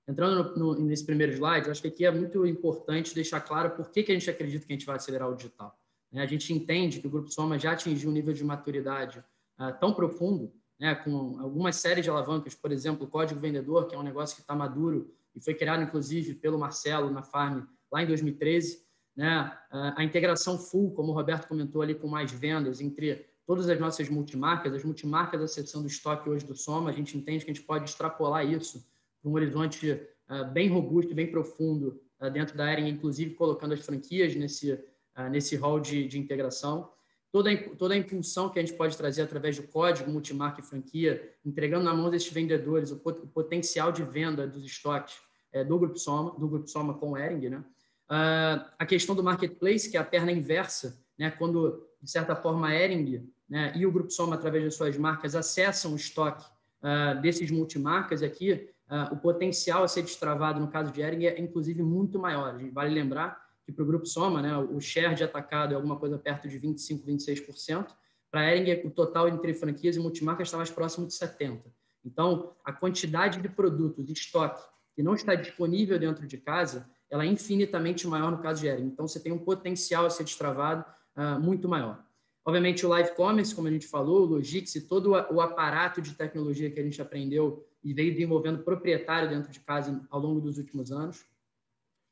Entrando 0.07 0.55
no, 0.55 0.75
no, 0.75 0.85
nesse 0.85 1.05
primeiro 1.05 1.31
slide, 1.33 1.69
acho 1.69 1.81
que 1.81 1.87
aqui 1.87 2.05
é 2.05 2.11
muito 2.11 2.45
importante 2.45 3.15
deixar 3.15 3.41
claro 3.41 3.71
por 3.71 3.89
que, 3.89 4.03
que 4.03 4.11
a 4.11 4.15
gente 4.15 4.29
acredita 4.29 4.65
que 4.65 4.73
a 4.73 4.75
gente 4.75 4.85
vai 4.85 4.97
acelerar 4.97 5.29
o 5.29 5.35
digital. 5.35 5.79
Né? 6.11 6.21
A 6.21 6.27
gente 6.27 6.53
entende 6.53 6.99
que 6.99 7.07
o 7.07 7.09
Grupo 7.09 7.31
Soma 7.31 7.57
já 7.57 7.71
atingiu 7.71 8.09
um 8.09 8.13
nível 8.13 8.33
de 8.33 8.43
maturidade 8.43 9.23
uh, 9.59 9.73
tão 9.79 9.93
profundo 9.93 10.53
né, 10.79 10.95
com 10.95 11.39
algumas 11.39 11.77
séries 11.77 12.03
de 12.03 12.09
alavancas, 12.09 12.53
por 12.53 12.71
exemplo, 12.71 13.05
o 13.05 13.09
Código 13.09 13.39
Vendedor, 13.39 13.87
que 13.87 13.95
é 13.95 13.97
um 13.97 14.03
negócio 14.03 14.35
que 14.35 14.41
está 14.41 14.55
maduro 14.55 15.13
e 15.35 15.41
foi 15.41 15.53
criado, 15.53 15.83
inclusive, 15.83 16.33
pelo 16.35 16.57
Marcelo 16.57 17.09
na 17.09 17.21
Farm 17.21 17.63
lá 17.91 18.03
em 18.03 18.07
2013. 18.07 18.85
Né, 19.15 19.57
a 19.71 20.03
integração 20.03 20.57
full, 20.57 20.91
como 20.91 21.11
o 21.11 21.15
Roberto 21.15 21.47
comentou 21.47 21.81
ali, 21.81 21.95
com 21.95 22.07
mais 22.07 22.31
vendas 22.31 22.81
entre 22.81 23.25
todas 23.45 23.69
as 23.69 23.79
nossas 23.79 24.09
multimarcas, 24.09 24.73
as 24.73 24.83
multimarcas 24.83 25.39
da 25.39 25.47
seção 25.47 25.81
do 25.81 25.87
estoque 25.87 26.29
hoje 26.29 26.45
do 26.45 26.55
Soma, 26.55 26.89
a 26.89 26.93
gente 26.93 27.17
entende 27.17 27.45
que 27.45 27.51
a 27.51 27.53
gente 27.53 27.65
pode 27.65 27.89
extrapolar 27.89 28.45
isso 28.45 28.85
para 29.21 29.29
um 29.29 29.33
horizonte 29.33 29.91
uh, 29.91 30.51
bem 30.51 30.67
robusto 30.67 31.13
bem 31.13 31.29
profundo 31.29 32.01
uh, 32.19 32.29
dentro 32.29 32.57
da 32.57 32.71
Ering, 32.71 32.89
inclusive 32.89 33.35
colocando 33.35 33.73
as 33.73 33.85
franquias 33.85 34.35
nesse, 34.35 34.73
uh, 34.73 35.29
nesse 35.29 35.55
hall 35.55 35.79
de, 35.79 36.07
de 36.07 36.19
integração 36.19 36.91
toda 37.35 37.51
a, 37.51 37.57
toda 37.75 37.93
a 37.93 37.97
impulsão 37.97 38.47
que 38.47 38.57
a 38.57 38.61
gente 38.61 38.77
pode 38.77 38.95
trazer 38.95 39.21
através 39.21 39.57
do 39.57 39.63
código 39.63 40.09
multimarca 40.09 40.61
e 40.61 40.63
franquia, 40.63 41.33
entregando 41.43 41.83
na 41.83 41.93
mão 41.93 42.09
desses 42.09 42.31
vendedores 42.31 42.91
o, 42.91 42.95
pot, 42.95 43.19
o 43.19 43.27
potencial 43.27 43.91
de 43.91 44.03
venda 44.03 44.47
dos 44.47 44.63
estoques 44.63 45.17
é, 45.51 45.61
do 45.61 45.77
Grupo 45.77 45.99
Soma, 45.99 46.31
do 46.39 46.47
Grupo 46.47 46.65
Soma 46.65 46.93
com 46.93 47.11
o 47.11 47.17
Ering, 47.17 47.49
né? 47.49 47.65
Uh, 48.09 48.63
a 48.79 48.85
questão 48.85 49.13
do 49.13 49.21
marketplace, 49.21 49.91
que 49.91 49.97
é 49.97 49.99
a 49.99 50.03
perna 50.05 50.31
inversa, 50.31 50.97
né? 51.19 51.29
quando, 51.29 51.85
de 52.01 52.09
certa 52.09 52.37
forma, 52.37 52.69
a 52.69 52.73
Ering 52.73 53.29
né? 53.49 53.73
e 53.75 53.85
o 53.85 53.91
Grupo 53.91 54.11
Soma, 54.11 54.35
através 54.35 54.63
de 54.63 54.71
suas 54.71 54.95
marcas, 54.95 55.35
acessam 55.35 55.91
o 55.91 55.97
estoque 55.97 56.45
uh, 56.83 57.19
desses 57.19 57.51
multimarcas 57.51 58.23
aqui, 58.23 58.69
uh, 58.89 59.13
o 59.13 59.17
potencial 59.17 59.83
a 59.83 59.89
ser 59.89 60.03
destravado 60.03 60.61
no 60.61 60.69
caso 60.69 60.89
de 60.89 61.01
Ering 61.01 61.25
é, 61.25 61.37
inclusive, 61.37 61.83
muito 61.83 62.17
maior. 62.17 62.57
Vale 62.71 62.93
lembrar 62.93 63.44
que 63.65 63.71
para 63.71 63.83
o 63.83 63.87
Grupo 63.87 64.05
Soma, 64.05 64.41
né, 64.41 64.55
o 64.57 64.79
share 64.79 65.15
de 65.15 65.23
atacado 65.23 65.73
é 65.73 65.75
alguma 65.75 65.97
coisa 65.97 66.17
perto 66.17 66.47
de 66.47 66.59
25%, 66.59 67.03
26%. 67.03 67.87
Para 68.29 68.55
Ering, 68.55 68.87
o 68.87 68.91
total 68.91 69.27
entre 69.27 69.53
franquias 69.53 69.95
e 69.95 69.99
multimarcas 69.99 70.47
está 70.47 70.57
mais 70.57 70.69
próximo 70.69 71.07
de 71.07 71.13
70%. 71.13 71.61
Então, 72.05 72.53
a 72.63 72.71
quantidade 72.71 73.41
de 73.41 73.49
produtos, 73.49 74.05
de 74.05 74.13
estoque, 74.13 74.61
que 74.95 75.01
não 75.01 75.15
está 75.15 75.33
disponível 75.33 75.97
dentro 75.97 76.27
de 76.27 76.37
casa, 76.37 76.87
ela 77.09 77.23
é 77.23 77.27
infinitamente 77.27 78.07
maior 78.07 78.31
no 78.31 78.37
caso 78.37 78.61
de 78.61 78.67
Ering. 78.67 78.85
Então, 78.85 79.07
você 79.07 79.19
tem 79.19 79.31
um 79.31 79.39
potencial 79.39 80.05
a 80.05 80.09
ser 80.09 80.23
destravado 80.23 80.85
uh, 81.15 81.39
muito 81.39 81.67
maior. 81.67 82.05
Obviamente, 82.45 82.85
o 82.85 82.89
live 82.89 83.15
commerce, 83.15 83.55
como 83.55 83.67
a 83.67 83.71
gente 83.71 83.87
falou, 83.87 84.21
o 84.21 84.25
Logix 84.25 84.75
e 84.75 84.81
todo 84.81 85.11
o 85.11 85.41
aparato 85.41 85.99
de 85.99 86.13
tecnologia 86.13 86.69
que 86.69 86.79
a 86.79 86.83
gente 86.83 87.01
aprendeu 87.01 87.65
e 87.83 87.91
veio 87.91 88.13
desenvolvendo 88.13 88.63
proprietário 88.63 89.27
dentro 89.27 89.51
de 89.51 89.59
casa 89.59 90.05
ao 90.11 90.19
longo 90.19 90.39
dos 90.39 90.59
últimos 90.59 90.91
anos. 90.91 91.25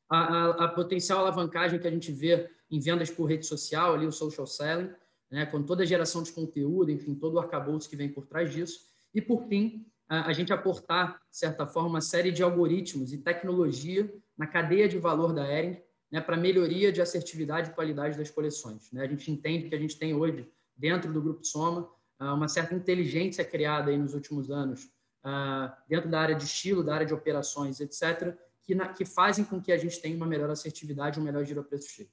A, 0.08 0.18
a, 0.18 0.50
a 0.64 0.68
potencial 0.68 1.20
alavancagem 1.20 1.78
que 1.78 1.88
a 1.88 1.90
gente 1.90 2.12
vê 2.12 2.48
em 2.70 2.80
vendas 2.80 3.10
por 3.10 3.24
rede 3.24 3.46
social, 3.46 3.94
ali 3.94 4.06
o 4.06 4.12
social 4.12 4.46
selling, 4.46 4.90
né, 5.30 5.46
com 5.46 5.62
toda 5.62 5.82
a 5.82 5.86
geração 5.86 6.22
de 6.22 6.32
conteúdo, 6.32 6.90
enfim, 6.90 7.14
todo 7.14 7.34
o 7.34 7.38
arcabouço 7.38 7.88
que 7.88 7.96
vem 7.96 8.08
por 8.08 8.26
trás 8.26 8.52
disso. 8.52 8.86
E, 9.14 9.20
por 9.20 9.42
fim, 9.48 9.86
a, 10.08 10.28
a 10.28 10.32
gente 10.32 10.52
aportar, 10.52 11.20
de 11.30 11.36
certa 11.36 11.66
forma, 11.66 11.88
uma 11.88 12.00
série 12.00 12.30
de 12.30 12.42
algoritmos 12.42 13.12
e 13.12 13.18
tecnologia 13.18 14.12
na 14.36 14.46
cadeia 14.46 14.88
de 14.88 14.98
valor 14.98 15.32
da 15.32 15.50
Ering, 15.50 15.78
né, 16.10 16.20
para 16.20 16.36
melhoria 16.36 16.92
de 16.92 17.00
assertividade 17.00 17.70
e 17.70 17.74
qualidade 17.74 18.16
das 18.16 18.30
coleções. 18.30 18.90
Né? 18.92 19.02
A 19.02 19.06
gente 19.06 19.30
entende 19.30 19.68
que 19.68 19.74
a 19.74 19.78
gente 19.78 19.98
tem 19.98 20.14
hoje, 20.14 20.48
dentro 20.76 21.12
do 21.12 21.20
Grupo 21.20 21.44
Soma, 21.44 21.90
ah, 22.18 22.34
uma 22.34 22.48
certa 22.48 22.74
inteligência 22.74 23.44
criada 23.44 23.90
aí 23.90 23.98
nos 23.98 24.14
últimos 24.14 24.50
anos, 24.50 24.88
ah, 25.22 25.76
dentro 25.88 26.08
da 26.08 26.20
área 26.20 26.34
de 26.34 26.44
estilo, 26.44 26.84
da 26.84 26.94
área 26.94 27.06
de 27.06 27.14
operações, 27.14 27.80
etc., 27.80 28.36
que, 28.64 28.74
na, 28.74 28.88
que 28.88 29.04
fazem 29.04 29.44
com 29.44 29.60
que 29.60 29.72
a 29.72 29.76
gente 29.76 30.00
tenha 30.00 30.16
uma 30.16 30.26
melhor 30.26 30.50
assertividade, 30.50 31.20
um 31.20 31.22
melhor 31.22 31.44
giro 31.44 31.60
a 31.60 31.64
preço 31.64 31.88
cheio. 31.90 32.08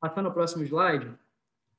Passando 0.00 0.26
ao 0.26 0.32
próximo 0.32 0.62
slide, 0.64 1.12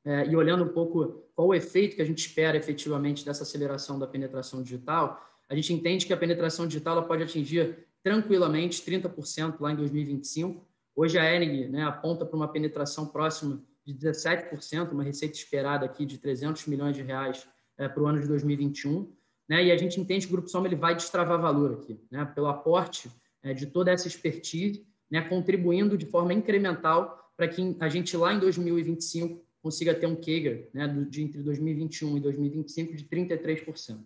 é, 0.04 0.28
e 0.28 0.36
olhando 0.36 0.64
um 0.64 0.70
pouco 0.70 1.24
qual 1.36 1.48
o 1.48 1.54
efeito 1.54 1.96
que 1.96 2.02
a 2.02 2.06
gente 2.06 2.20
espera 2.20 2.58
efetivamente 2.58 3.26
dessa 3.26 3.44
aceleração 3.44 3.98
da 3.98 4.08
penetração 4.08 4.62
digital, 4.62 5.24
a 5.50 5.56
gente 5.56 5.74
entende 5.74 6.06
que 6.06 6.14
a 6.14 6.18
penetração 6.18 6.68
digital 6.68 7.08
pode 7.08 7.24
atingir 7.24 7.88
tranquilamente 8.04 8.84
30% 8.84 9.56
lá 9.60 9.72
em 9.72 9.76
2025, 9.76 10.66
Hoje 10.96 11.20
a 11.20 11.26
Ering 11.26 11.68
né, 11.68 11.84
aponta 11.84 12.26
para 12.26 12.38
uma 12.38 12.48
penetração 12.48 13.06
próxima 13.06 13.62
de 13.84 13.94
17%, 13.94 14.92
uma 14.94 15.04
receita 15.04 15.36
esperada 15.36 15.86
aqui 15.86 16.06
de 16.06 16.18
300 16.18 16.66
milhões 16.68 16.96
de 16.96 17.02
reais 17.02 17.46
é, 17.78 17.90
para 17.90 18.02
o 18.02 18.08
ano 18.08 18.22
de 18.22 18.28
2021. 18.28 19.14
Né, 19.48 19.66
e 19.66 19.72
a 19.74 19.78
gente 19.78 20.00
entende 20.00 20.26
que 20.26 20.32
o 20.32 20.38
Grupo 20.38 20.50
Soma 20.50 20.68
ele 20.68 20.78
vai 20.78 20.96
destravar 20.96 21.40
valor 21.40 21.74
aqui, 21.74 22.00
né, 22.10 22.24
pelo 22.34 22.48
aporte 22.48 23.12
de 23.54 23.68
toda 23.68 23.92
essa 23.92 24.08
expertise, 24.08 24.86
né, 25.10 25.22
contribuindo 25.22 25.98
de 25.98 26.06
forma 26.06 26.34
incremental 26.34 27.32
para 27.38 27.48
que 27.48 27.76
a 27.80 27.90
gente 27.90 28.16
lá 28.16 28.34
em 28.34 28.40
2025 28.40 29.44
consiga 29.62 29.94
ter 29.94 30.06
um 30.06 30.16
CAGR 30.16 30.70
né, 30.74 30.88
de 31.10 31.24
entre 31.24 31.42
2021 31.42 32.18
e 32.18 32.20
2025 32.20 32.96
de 32.96 33.04
33%. 33.06 34.00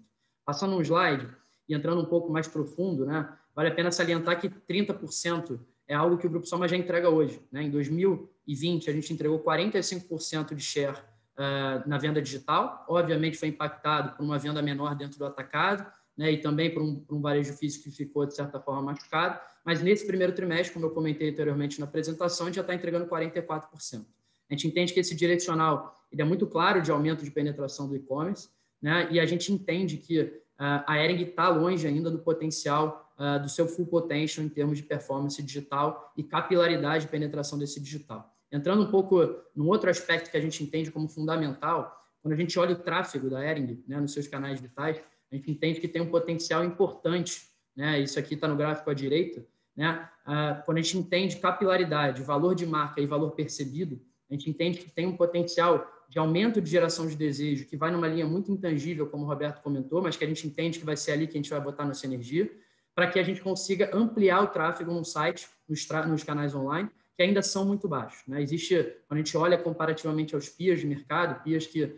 Passando 0.46 0.76
um 0.76 0.82
slide 0.82 1.28
e 1.68 1.76
entrando 1.76 2.02
um 2.02 2.06
pouco 2.06 2.32
mais 2.32 2.48
profundo, 2.48 3.06
né, 3.06 3.30
vale 3.56 3.70
a 3.70 3.76
pena 3.76 3.92
salientar 3.92 4.40
que 4.40 4.50
30% 4.50 5.60
é 5.88 5.96
algo 5.96 6.18
que 6.18 6.28
o 6.28 6.30
Grupo 6.30 6.46
Soma 6.46 6.68
já 6.68 6.78
entrega 6.78 7.10
hoje. 7.10 7.42
Né? 7.52 7.64
Em 7.64 7.70
2020, 7.70 8.90
a 8.90 8.94
gente 8.94 9.12
entregou 9.12 9.40
45% 9.40 10.54
de 10.54 10.64
share 10.64 10.96
uh, 10.96 11.88
na 11.88 11.98
venda 11.98 12.22
digital. 12.22 12.86
Obviamente, 12.88 13.38
foi 13.38 13.50
impactado 13.50 14.16
por 14.16 14.24
uma 14.24 14.38
venda 14.38 14.62
menor 14.62 14.96
dentro 14.96 15.18
do 15.18 15.26
atacado 15.26 15.86
né? 16.20 16.34
e 16.34 16.38
também 16.38 16.70
por 16.70 16.84
um, 16.84 17.02
um 17.10 17.22
varejo 17.22 17.54
físico 17.54 17.86
que 17.86 17.92
ficou, 17.92 18.26
de 18.26 18.36
certa 18.36 18.60
forma, 18.60 18.82
machucado. 18.82 19.40
Mas 19.64 19.82
nesse 19.82 20.06
primeiro 20.06 20.34
trimestre, 20.34 20.74
como 20.74 20.86
eu 20.86 20.90
comentei 20.90 21.30
anteriormente 21.30 21.80
na 21.80 21.86
apresentação, 21.86 22.46
a 22.46 22.50
gente 22.50 22.58
já 22.58 22.62
está 22.62 22.76
entregando 22.76 23.06
44%. 23.06 24.06
A 24.50 24.54
gente 24.54 24.68
entende 24.68 24.94
que 24.94 25.00
esse 25.00 25.16
direcional 25.16 25.96
ele 26.12 26.22
é 26.22 26.26
muito 26.26 26.46
claro 26.46 26.82
de 26.82 26.92
aumento 26.92 27.24
de 27.24 27.32
penetração 27.32 27.88
do 27.88 27.96
e-commerce, 27.96 28.50
né? 28.82 29.08
e 29.10 29.18
a 29.18 29.26
gente 29.26 29.54
entende 29.54 29.96
que 29.96 30.22
uh, 30.22 30.84
a 30.86 31.02
Ering 31.02 31.24
está 31.24 31.48
longe 31.48 31.88
ainda 31.88 32.12
do 32.12 32.20
potencial 32.20 33.10
uh, 33.18 33.42
do 33.42 33.48
seu 33.48 33.66
full 33.66 33.86
potential 33.86 34.46
em 34.46 34.50
termos 34.50 34.78
de 34.78 34.84
performance 34.84 35.42
digital 35.42 36.12
e 36.18 36.24
capilaridade 36.24 37.06
e 37.06 37.08
penetração 37.08 37.58
desse 37.58 37.80
digital. 37.80 38.30
Entrando 38.52 38.84
um 38.84 38.92
pouco 38.92 39.22
num 39.56 39.68
outro 39.68 39.90
aspecto 39.90 40.30
que 40.30 40.36
a 40.36 40.42
gente 40.42 40.62
entende 40.62 40.92
como 40.92 41.08
fundamental, 41.08 41.96
quando 42.22 42.34
a 42.34 42.38
gente 42.38 42.60
olha 42.60 42.74
o 42.74 42.80
tráfego 42.80 43.30
da 43.30 43.42
Ering 43.42 43.82
né, 43.88 44.02
nos 44.02 44.12
seus 44.12 44.28
canais 44.28 44.60
vitais, 44.60 45.00
a 45.32 45.36
gente 45.36 45.52
entende 45.52 45.80
que 45.80 45.88
tem 45.88 46.02
um 46.02 46.10
potencial 46.10 46.64
importante, 46.64 47.44
né, 47.76 48.00
isso 48.00 48.18
aqui 48.20 48.34
está 48.34 48.48
no 48.48 48.56
gráfico 48.56 48.90
à 48.90 48.94
direita, 48.94 49.46
né, 49.76 50.10
uh, 50.26 50.64
quando 50.66 50.78
a 50.78 50.82
gente 50.82 50.98
entende 50.98 51.38
capilaridade, 51.38 52.22
valor 52.22 52.56
de 52.56 52.66
marca 52.66 53.00
e 53.00 53.06
valor 53.06 53.32
percebido, 53.32 54.02
a 54.30 54.34
gente 54.34 54.50
entende 54.50 54.80
que 54.80 54.92
tem 54.92 55.08
um 55.08 55.18
potencial 55.18 55.88
de 56.10 56.18
aumento 56.18 56.62
de 56.62 56.70
geração 56.70 57.08
de 57.08 57.16
desejo, 57.16 57.66
que 57.66 57.78
vai 57.78 57.92
numa 57.92 58.08
linha 58.08 58.26
muito 58.26 58.52
intangível, 58.52 59.08
como 59.08 59.24
o 59.24 59.28
Roberto 59.28 59.62
comentou, 59.62 60.02
mas 60.02 60.18
que 60.18 60.24
a 60.24 60.28
gente 60.28 60.46
entende 60.46 60.80
que 60.80 60.86
vai 60.86 60.98
ser 60.98 61.12
ali 61.12 61.28
que 61.28 61.34
a 61.34 61.42
gente 61.42 61.50
vai 61.50 61.62
botar 61.62 61.86
nossa 61.86 62.06
energia 62.06 62.52
para 62.96 63.08
que 63.08 63.20
a 63.20 63.24
gente 63.24 63.42
consiga 63.42 63.96
ampliar 63.96 64.44
o 64.44 64.48
tráfego 64.48 64.92
no 64.92 65.06
site, 65.06 65.48
nos, 65.68 65.88
nos 66.08 66.24
canais 66.24 66.54
online, 66.54 66.90
que 67.16 67.24
ainda 67.24 67.42
são 67.42 67.64
muito 67.64 67.88
baixos. 67.88 68.28
Né? 68.28 68.42
Existe, 68.42 68.76
quando 69.08 69.20
a 69.20 69.24
gente 69.24 69.38
olha 69.38 69.58
comparativamente 69.58 70.36
aos 70.36 70.50
PIAs 70.50 70.82
de 70.82 70.88
mercado, 70.88 71.42
PIAs 71.44 71.66
que 71.66 71.84
uh, 71.84 71.98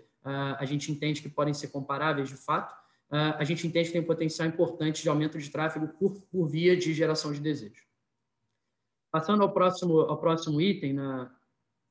a 0.57 0.65
gente 0.65 0.91
entende 0.91 1.21
que 1.21 1.29
podem 1.29 1.53
ser 1.53 1.69
comparáveis 1.69 2.29
de 2.29 2.35
fato, 2.35 2.75
a 3.11 3.43
gente 3.43 3.67
entende 3.67 3.87
que 3.87 3.93
tem 3.93 4.01
um 4.01 4.05
potencial 4.05 4.47
importante 4.47 5.03
de 5.03 5.09
aumento 5.09 5.37
de 5.37 5.49
tráfego 5.49 5.87
por, 5.87 6.21
por 6.31 6.47
via 6.47 6.77
de 6.77 6.93
geração 6.93 7.33
de 7.33 7.41
desejo. 7.41 7.83
Passando 9.11 9.43
ao 9.43 9.51
próximo, 9.51 9.99
ao 9.99 10.17
próximo 10.17 10.61
item, 10.61 10.93
na, 10.93 11.29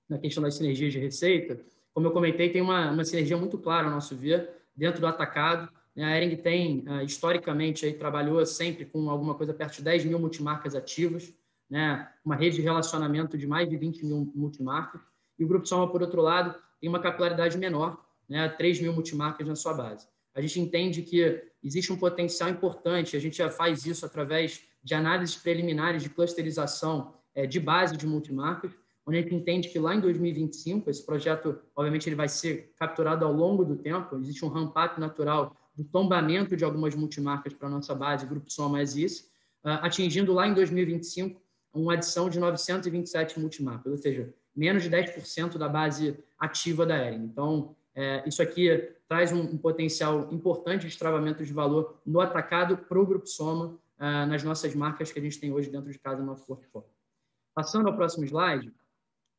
na 0.08 0.18
questão 0.18 0.42
das 0.42 0.54
sinergias 0.54 0.92
de 0.92 0.98
receita, 0.98 1.60
como 1.92 2.06
eu 2.06 2.12
comentei, 2.12 2.48
tem 2.48 2.62
uma, 2.62 2.90
uma 2.90 3.04
sinergia 3.04 3.36
muito 3.36 3.58
clara, 3.58 3.86
ao 3.86 3.92
nosso 3.92 4.16
ver, 4.16 4.48
dentro 4.74 5.00
do 5.00 5.06
atacado, 5.06 5.70
né, 5.94 6.04
a 6.04 6.16
Ering 6.16 6.36
tem, 6.36 6.84
ah, 6.86 7.04
historicamente, 7.04 7.84
aí, 7.84 7.92
trabalhou 7.92 8.44
sempre 8.46 8.86
com 8.86 9.10
alguma 9.10 9.34
coisa 9.34 9.52
perto 9.52 9.76
de 9.76 9.82
10 9.82 10.06
mil 10.06 10.18
multimarcas 10.18 10.74
ativas, 10.74 11.34
né, 11.68 12.08
uma 12.24 12.34
rede 12.34 12.56
de 12.56 12.62
relacionamento 12.62 13.36
de 13.36 13.46
mais 13.46 13.68
de 13.68 13.76
20 13.76 14.06
mil 14.06 14.32
multimarcas. 14.34 15.00
E 15.38 15.44
o 15.44 15.48
Grupo 15.48 15.66
Soma, 15.66 15.90
por 15.90 16.00
outro 16.00 16.22
lado, 16.22 16.54
tem 16.80 16.88
uma 16.88 17.00
capilaridade 17.00 17.58
menor, 17.58 18.02
né, 18.28 18.48
3 18.48 18.80
mil 18.80 18.94
multimarcas 18.94 19.46
na 19.46 19.54
sua 19.54 19.74
base. 19.74 20.08
A 20.40 20.42
gente 20.42 20.58
entende 20.58 21.02
que 21.02 21.42
existe 21.62 21.92
um 21.92 21.96
potencial 21.96 22.48
importante, 22.48 23.14
a 23.14 23.20
gente 23.20 23.36
já 23.36 23.50
faz 23.50 23.84
isso 23.84 24.06
através 24.06 24.62
de 24.82 24.94
análises 24.94 25.36
preliminares 25.36 26.02
de 26.02 26.08
clusterização 26.08 27.12
é, 27.34 27.46
de 27.46 27.60
base 27.60 27.94
de 27.94 28.06
multimarcas, 28.06 28.72
onde 29.06 29.18
a 29.18 29.20
gente 29.20 29.34
entende 29.34 29.68
que 29.68 29.78
lá 29.78 29.94
em 29.94 30.00
2025, 30.00 30.88
esse 30.88 31.04
projeto, 31.04 31.58
obviamente, 31.76 32.08
ele 32.08 32.16
vai 32.16 32.26
ser 32.26 32.72
capturado 32.74 33.22
ao 33.26 33.32
longo 33.32 33.66
do 33.66 33.76
tempo, 33.76 34.16
existe 34.16 34.42
um 34.42 34.48
ramp-up 34.48 34.98
natural 34.98 35.54
do 35.76 35.84
tombamento 35.84 36.56
de 36.56 36.64
algumas 36.64 36.94
multimarcas 36.94 37.52
para 37.52 37.68
a 37.68 37.70
nossa 37.70 37.94
base, 37.94 38.24
Grupo 38.24 38.50
Soma 38.50 38.80
Exis, 38.80 39.30
ah, 39.62 39.86
atingindo 39.86 40.32
lá 40.32 40.48
em 40.48 40.54
2025 40.54 41.38
uma 41.74 41.92
adição 41.92 42.30
de 42.30 42.40
927 42.40 43.38
multimarcas, 43.38 43.92
ou 43.92 43.98
seja, 43.98 44.32
menos 44.56 44.82
de 44.82 44.88
10% 44.88 45.58
da 45.58 45.68
base 45.68 46.18
ativa 46.38 46.86
da 46.86 46.96
Ering. 46.96 47.24
Então, 47.24 47.76
é, 47.94 48.26
isso 48.26 48.40
aqui 48.40 48.90
traz 49.10 49.32
um, 49.32 49.40
um, 49.40 49.58
potencial 49.58 50.32
importante 50.32 50.86
de 50.86 50.96
travamento 50.96 51.44
de 51.44 51.52
valor 51.52 52.00
no 52.06 52.20
atacado 52.20 52.76
para 52.76 52.96
o 52.96 53.04
Grupo 53.04 53.26
Soma, 53.26 53.66
uh, 53.98 54.26
nas 54.28 54.44
nossas 54.44 54.72
marcas 54.72 55.10
que 55.10 55.18
a 55.18 55.22
gente 55.22 55.40
tem 55.40 55.52
hoje 55.52 55.68
dentro 55.68 55.90
de 55.90 55.98
casa 55.98 56.20
no 56.20 56.26
nosso 56.26 56.46
portfólio. 56.46 56.88
Passando 57.52 57.88
ao 57.88 57.96
próximo 57.96 58.24
slide, 58.24 58.72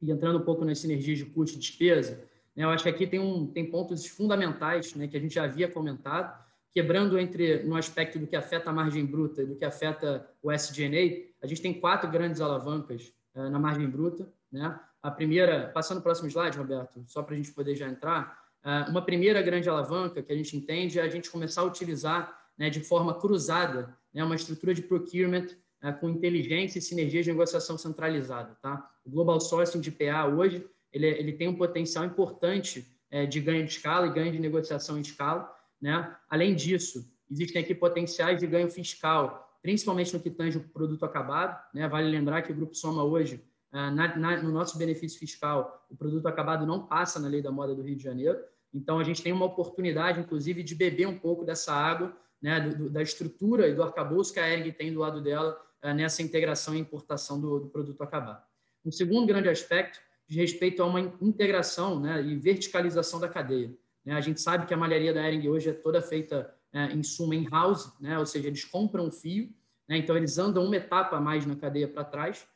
e 0.01 0.11
entrando 0.11 0.39
um 0.39 0.43
pouco 0.43 0.65
nas 0.65 0.80
sinergias 0.80 1.19
de 1.19 1.26
custo 1.26 1.55
e 1.55 1.59
despesa, 1.59 2.22
né? 2.53 2.65
Eu 2.65 2.69
acho 2.69 2.84
que 2.84 2.89
aqui 2.89 3.07
tem, 3.07 3.17
um, 3.17 3.47
tem 3.47 3.72
pontos 3.72 4.05
fundamentais 4.05 4.93
né, 4.93 5.07
que 5.07 5.15
a 5.15 5.19
gente 5.22 5.34
já 5.34 5.45
havia 5.45 5.69
comentado, 5.69 6.38
quebrando 6.74 7.17
entre 7.17 7.63
no 7.63 7.78
aspecto 7.78 8.19
do 8.19 8.28
que 8.28 8.36
afeta 8.36 8.72
a 8.72 8.74
margem 8.74 9.05
bruta 9.05 9.41
e 9.41 9.45
do 9.45 9.55
que 9.55 9.63
afeta 9.63 10.30
o 10.43 10.51
SG&A, 10.51 11.32
a 11.41 11.47
gente 11.47 11.61
tem 11.61 11.80
quatro 11.80 12.11
grandes 12.11 12.41
alavancas 12.41 13.13
uh, 13.36 13.49
na 13.49 13.57
margem 13.57 13.89
bruta. 13.89 14.30
Né? 14.51 14.78
A 15.01 15.09
primeira, 15.09 15.69
passando 15.69 15.99
o 15.99 16.01
próximo 16.01 16.28
slide, 16.28 16.57
Roberto, 16.57 17.05
só 17.07 17.24
para 17.24 17.36
a 17.36 17.38
gente 17.38 17.53
poder 17.53 17.74
já 17.76 17.88
entrar, 17.88 18.40
uma 18.89 19.01
primeira 19.01 19.41
grande 19.41 19.68
alavanca 19.70 20.22
que 20.22 20.32
a 20.32 20.36
gente 20.36 20.55
entende 20.55 20.99
é 20.99 21.01
a 21.01 21.09
gente 21.09 21.30
começar 21.30 21.62
a 21.62 21.66
utilizar 21.66 22.41
né, 22.57 22.70
de 22.70 22.80
forma 22.80 23.14
cruzada 23.14 23.97
né, 24.14 24.24
uma 24.24 24.36
estrutura 24.36 24.74
de 24.74 24.84
procurement 24.84 25.47
uh, 25.84 25.93
com 25.99 26.09
inteligência 26.09 26.80
e 26.80 26.82
sinergia 26.82 27.24
de 27.24 27.32
negociação 27.32 27.78
centralizada. 27.78 28.55
Tá? 28.62 28.88
O 29.05 29.09
Global 29.09 29.39
Sourcing 29.39 29.80
de 29.80 29.91
PA 29.91 30.28
hoje 30.28 30.64
ele, 30.91 31.07
ele 31.07 31.34
tem 31.34 31.47
um 31.47 31.55
potencial 31.55 32.05
importante 32.05 32.86
é, 33.09 33.26
de 33.26 33.39
ganho 33.39 33.66
de 33.66 33.72
escala 33.72 34.07
e 34.07 34.14
ganho 34.14 34.32
de 34.32 34.39
negociação 34.39 34.97
em 34.97 35.01
escala. 35.01 35.49
Né? 35.82 36.16
Além 36.30 36.53
disso, 36.53 37.09
existem 37.30 37.62
aqui 37.62 37.74
potenciais 37.74 38.39
de 38.39 38.47
ganho 38.47 38.70
fiscal, 38.70 39.57
principalmente 39.62 40.14
no 40.14 40.20
que 40.20 40.30
tange 40.30 40.57
o 40.57 40.70
produto 40.70 41.05
acabado. 41.05 41.57
Né? 41.74 41.88
Vale 41.88 42.09
lembrar 42.09 42.41
que 42.41 42.51
o 42.51 42.55
Grupo 42.55 42.76
Soma 42.76 43.03
hoje, 43.03 43.36
ah, 43.36 43.51
na, 43.72 44.17
na, 44.17 44.41
no 44.41 44.51
nosso 44.51 44.78
benefício 44.78 45.17
fiscal, 45.17 45.86
o 45.89 45.95
produto 45.95 46.28
acabado 46.28 46.65
não 46.65 46.86
passa 46.86 47.19
na 47.19 47.28
lei 47.28 47.41
da 47.41 47.51
moda 47.51 47.74
do 47.74 47.82
Rio 47.82 47.95
de 47.95 48.03
Janeiro. 48.03 48.39
Então, 48.74 48.99
a 48.99 49.03
gente 49.03 49.22
tem 49.22 49.32
uma 49.32 49.45
oportunidade, 49.45 50.19
inclusive, 50.19 50.63
de 50.63 50.76
beber 50.76 51.07
um 51.07 51.17
pouco 51.17 51.43
dessa 51.45 51.74
água 51.74 52.15
né, 52.41 52.59
do, 52.59 52.89
da 52.89 53.01
estrutura 53.01 53.67
e 53.67 53.76
do 53.76 53.84
arcabouço 53.84 54.34
que 54.34 54.39
a 54.39 54.49
Ering 54.49 54.72
tem 54.72 54.91
do 54.91 54.99
lado 54.99 55.22
dela 55.22 55.57
uh, 55.84 55.93
nessa 55.93 56.22
integração 56.22 56.74
e 56.74 56.80
importação 56.80 57.39
do, 57.39 57.59
do, 57.59 57.69
produto 57.69 58.01
acabado. 58.01 58.43
Um 58.84 58.91
segundo 58.91 59.28
grande 59.28 59.47
aspecto 59.47 59.99
de 60.28 60.39
respeito 60.39 60.82
a 60.82 60.86
uma 60.86 60.99
integração 61.22 61.99
né, 61.99 62.22
e 62.24 62.36
verticalização 62.36 63.19
da 63.19 63.30
cadeia. 63.30 63.74
Né? 64.03 64.13
A 64.13 64.22
gente 64.22 64.41
sabe 64.41 64.65
que 64.65 64.74
a 64.74 64.78
malharia 64.78 65.13
da 65.13 65.28
Ering 65.28 65.47
hoje 65.47 65.69
é 65.69 65.74
toda 65.74 66.01
feita 66.01 66.51
é, 66.74 66.86
em 66.88 67.03
suma 67.03 67.36
in-house, 67.36 67.93
né? 67.99 68.17
ou 68.17 68.26
seja, 68.26 68.47
eles 68.47 68.65
compram 68.65 69.07
o 69.07 69.11
fio, 69.11 69.53
né? 69.88 69.97
então 69.97 70.17
eles 70.17 70.38
andam 70.38 70.63
uma 70.63 70.76
etapa 70.76 71.17
a 71.17 71.22
mais 71.22 71.45
na 71.45 71.55
cadeia 71.55 71.88
para 71.88 72.03
trás, 72.03 72.47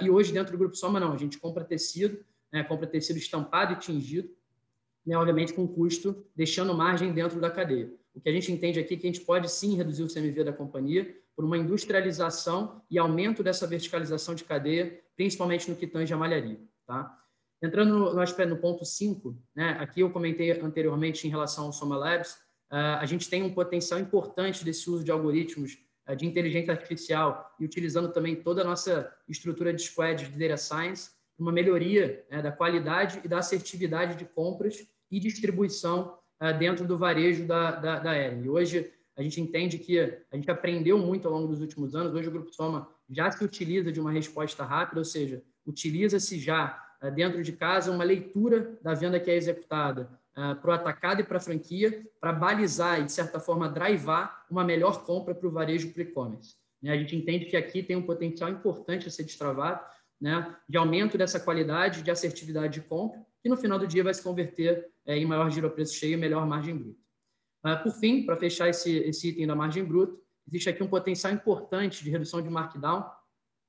e 0.00 0.10
hoje 0.10 0.32
dentro 0.32 0.52
do 0.52 0.58
Grupo 0.58 0.76
Soma 0.76 1.00
não, 1.00 1.12
a 1.12 1.16
gente 1.16 1.38
compra 1.38 1.64
tecido, 1.64 2.24
né? 2.52 2.62
compra 2.62 2.86
tecido 2.86 3.16
estampado 3.16 3.72
e 3.72 3.76
tingido, 3.76 4.30
né? 5.04 5.16
obviamente 5.16 5.52
com 5.52 5.66
custo, 5.66 6.24
deixando 6.34 6.74
margem 6.74 7.12
dentro 7.12 7.40
da 7.40 7.50
cadeia. 7.50 7.92
O 8.14 8.20
que 8.20 8.28
a 8.28 8.32
gente 8.32 8.52
entende 8.52 8.78
aqui 8.78 8.94
é 8.94 8.96
que 8.96 9.06
a 9.06 9.12
gente 9.12 9.24
pode 9.24 9.50
sim 9.50 9.74
reduzir 9.74 10.02
o 10.02 10.12
CMV 10.12 10.44
da 10.44 10.52
companhia 10.52 11.16
por 11.34 11.44
uma 11.44 11.56
industrialização 11.56 12.82
e 12.90 12.98
aumento 12.98 13.42
dessa 13.42 13.66
verticalização 13.66 14.34
de 14.34 14.44
cadeia, 14.44 15.00
principalmente 15.16 15.70
no 15.70 15.76
que 15.76 15.86
tange 15.86 16.12
a 16.12 16.16
malharia. 16.16 16.60
Tá? 16.86 17.18
Entrando 17.62 17.98
no, 17.98 18.14
no, 18.14 18.46
no 18.46 18.56
ponto 18.58 18.84
5, 18.84 19.36
né, 19.54 19.76
aqui 19.80 20.00
eu 20.00 20.10
comentei 20.10 20.50
anteriormente 20.60 21.26
em 21.26 21.30
relação 21.30 21.66
ao 21.66 21.72
Soma 21.72 21.96
Labs, 21.96 22.32
uh, 22.70 22.98
a 23.00 23.06
gente 23.06 23.30
tem 23.30 23.42
um 23.42 23.54
potencial 23.54 23.98
importante 23.98 24.64
desse 24.64 24.90
uso 24.90 25.02
de 25.02 25.10
algoritmos 25.10 25.78
de 26.16 26.26
inteligência 26.26 26.72
artificial 26.72 27.54
e 27.58 27.64
utilizando 27.64 28.12
também 28.12 28.36
toda 28.36 28.62
a 28.62 28.64
nossa 28.64 29.12
estrutura 29.28 29.72
de 29.72 29.82
squad 29.82 30.28
de 30.28 30.38
data 30.38 30.56
science, 30.56 31.10
uma 31.38 31.52
melhoria 31.52 32.24
né, 32.30 32.42
da 32.42 32.52
qualidade 32.52 33.20
e 33.24 33.28
da 33.28 33.38
assertividade 33.38 34.16
de 34.16 34.24
compras 34.24 34.86
e 35.10 35.20
distribuição 35.20 36.18
uh, 36.40 36.58
dentro 36.58 36.86
do 36.86 36.98
varejo 36.98 37.46
da, 37.46 37.72
da, 37.72 37.98
da 37.98 38.18
Ering. 38.18 38.48
Hoje, 38.48 38.92
a 39.16 39.22
gente 39.22 39.40
entende 39.40 39.78
que 39.78 39.98
a 39.98 40.36
gente 40.36 40.50
aprendeu 40.50 40.98
muito 40.98 41.28
ao 41.28 41.34
longo 41.34 41.48
dos 41.48 41.60
últimos 41.60 41.94
anos. 41.94 42.14
Hoje, 42.14 42.28
o 42.28 42.32
Grupo 42.32 42.52
Soma 42.52 42.88
já 43.08 43.30
se 43.30 43.44
utiliza 43.44 43.92
de 43.92 44.00
uma 44.00 44.10
resposta 44.10 44.64
rápida, 44.64 45.00
ou 45.00 45.04
seja, 45.04 45.42
utiliza-se 45.66 46.38
já 46.38 46.82
uh, 47.02 47.10
dentro 47.10 47.42
de 47.42 47.52
casa 47.52 47.92
uma 47.92 48.04
leitura 48.04 48.78
da 48.82 48.94
venda 48.94 49.20
que 49.20 49.30
é 49.30 49.36
executada 49.36 50.10
uh, 50.36 50.56
para 50.60 50.70
o 50.70 50.72
atacado 50.72 51.20
e 51.20 51.24
para 51.24 51.36
a 51.36 51.40
franquia, 51.40 52.04
para 52.20 52.32
balizar 52.32 53.00
e, 53.00 53.04
de 53.04 53.12
certa 53.12 53.40
forma, 53.40 53.68
drivar 53.68 54.44
uma 54.50 54.64
melhor 54.64 55.04
compra 55.04 55.34
para 55.34 55.48
o 55.48 55.50
varejo 55.50 55.92
para 55.92 56.02
e-commerce. 56.02 56.56
Né? 56.82 56.92
A 56.92 56.96
gente 56.96 57.16
entende 57.16 57.46
que 57.46 57.56
aqui 57.56 57.82
tem 57.82 57.96
um 57.96 58.06
potencial 58.06 58.50
importante 58.50 59.06
a 59.06 59.10
ser 59.10 59.24
destravado, 59.24 59.80
né, 60.20 60.56
de 60.68 60.76
aumento 60.78 61.18
dessa 61.18 61.40
qualidade, 61.40 62.02
de 62.02 62.10
assertividade 62.10 62.74
de 62.74 62.86
compra, 62.86 63.20
que 63.42 63.48
no 63.48 63.56
final 63.56 63.76
do 63.78 63.88
dia 63.88 64.04
vai 64.04 64.14
se 64.14 64.22
converter 64.22 64.88
é, 65.04 65.16
em 65.18 65.26
maior 65.26 65.50
giro 65.50 65.66
a 65.66 65.70
preço 65.70 65.94
cheio 65.94 66.14
e 66.14 66.16
melhor 66.16 66.46
margem 66.46 66.76
bruta. 66.76 67.00
Uh, 67.64 67.82
por 67.82 67.92
fim, 67.92 68.24
para 68.24 68.36
fechar 68.36 68.68
esse, 68.68 68.98
esse 68.98 69.30
item 69.30 69.46
da 69.46 69.54
margem 69.54 69.84
bruta, 69.84 70.16
existe 70.46 70.68
aqui 70.68 70.82
um 70.82 70.88
potencial 70.88 71.32
importante 71.32 72.04
de 72.04 72.10
redução 72.10 72.40
de 72.40 72.48
markdown, 72.48 73.04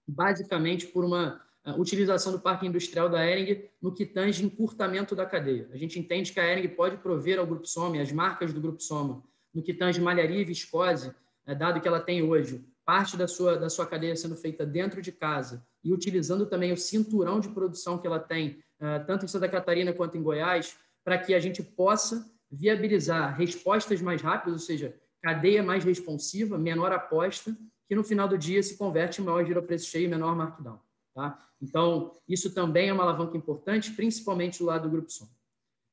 basicamente 0.07 0.87
por 0.87 1.03
uma 1.03 1.42
utilização 1.71 2.31
do 2.31 2.39
parque 2.39 2.67
industrial 2.67 3.09
da 3.09 3.25
Ering 3.25 3.63
no 3.81 3.93
que 3.93 4.05
tange 4.05 4.43
encurtamento 4.43 5.15
da 5.15 5.25
cadeia. 5.25 5.69
A 5.71 5.77
gente 5.77 5.97
entende 5.97 6.33
que 6.33 6.39
a 6.39 6.45
Ering 6.45 6.67
pode 6.69 6.97
prover 6.97 7.39
ao 7.39 7.47
Grupo 7.47 7.65
Soma, 7.65 8.01
as 8.01 8.11
marcas 8.11 8.51
do 8.51 8.59
Grupo 8.59 8.81
Soma, 8.81 9.23
no 9.53 9.63
que 9.63 9.73
tange 9.73 10.01
malharia 10.01 10.41
e 10.41 10.43
viscose, 10.43 11.09
uh, 11.47 11.55
dado 11.55 11.79
que 11.79 11.87
ela 11.87 12.01
tem 12.01 12.21
hoje 12.21 12.65
parte 12.85 13.15
da 13.15 13.27
sua, 13.27 13.57
da 13.57 13.69
sua 13.69 13.85
cadeia 13.85 14.15
sendo 14.15 14.35
feita 14.35 14.65
dentro 14.65 15.01
de 15.01 15.11
casa 15.11 15.65
e 15.81 15.93
utilizando 15.93 16.45
também 16.45 16.73
o 16.73 16.77
cinturão 16.77 17.39
de 17.39 17.47
produção 17.47 17.97
que 17.97 18.05
ela 18.05 18.19
tem, 18.19 18.61
uh, 18.81 19.05
tanto 19.07 19.23
em 19.23 19.27
Santa 19.27 19.47
Catarina 19.47 19.93
quanto 19.93 20.17
em 20.17 20.23
Goiás, 20.23 20.75
para 21.03 21.17
que 21.17 21.33
a 21.33 21.39
gente 21.39 21.63
possa 21.63 22.29
viabilizar 22.51 23.37
respostas 23.37 24.01
mais 24.01 24.21
rápidas, 24.21 24.53
ou 24.53 24.59
seja, 24.59 24.95
cadeia 25.21 25.63
mais 25.63 25.83
responsiva, 25.83 26.57
menor 26.57 26.91
aposta, 26.91 27.55
que 27.87 27.95
no 27.95 28.03
final 28.03 28.27
do 28.27 28.37
dia 28.37 28.61
se 28.61 28.77
converte 28.77 29.21
em 29.21 29.25
maior 29.25 29.45
giro 29.45 29.63
preço 29.63 29.87
cheio 29.87 30.05
e 30.05 30.09
menor 30.09 30.35
markdown. 30.35 30.79
Tá? 31.13 31.39
Então, 31.61 32.11
isso 32.27 32.53
também 32.53 32.89
é 32.89 32.93
uma 32.93 33.03
alavanca 33.03 33.37
importante, 33.37 33.91
principalmente 33.91 34.59
do 34.59 34.65
lado 34.65 34.83
do 34.83 34.91
Grupo 34.91 35.11
Som. 35.11 35.29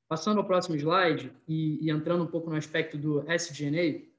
Passando 0.08 0.38
ao 0.38 0.46
próximo 0.46 0.76
slide 0.76 1.32
e, 1.46 1.78
e 1.86 1.90
entrando 1.90 2.24
um 2.24 2.26
pouco 2.26 2.50
no 2.50 2.56
aspecto 2.56 2.98
do 2.98 3.20
SG&A, 3.30 4.10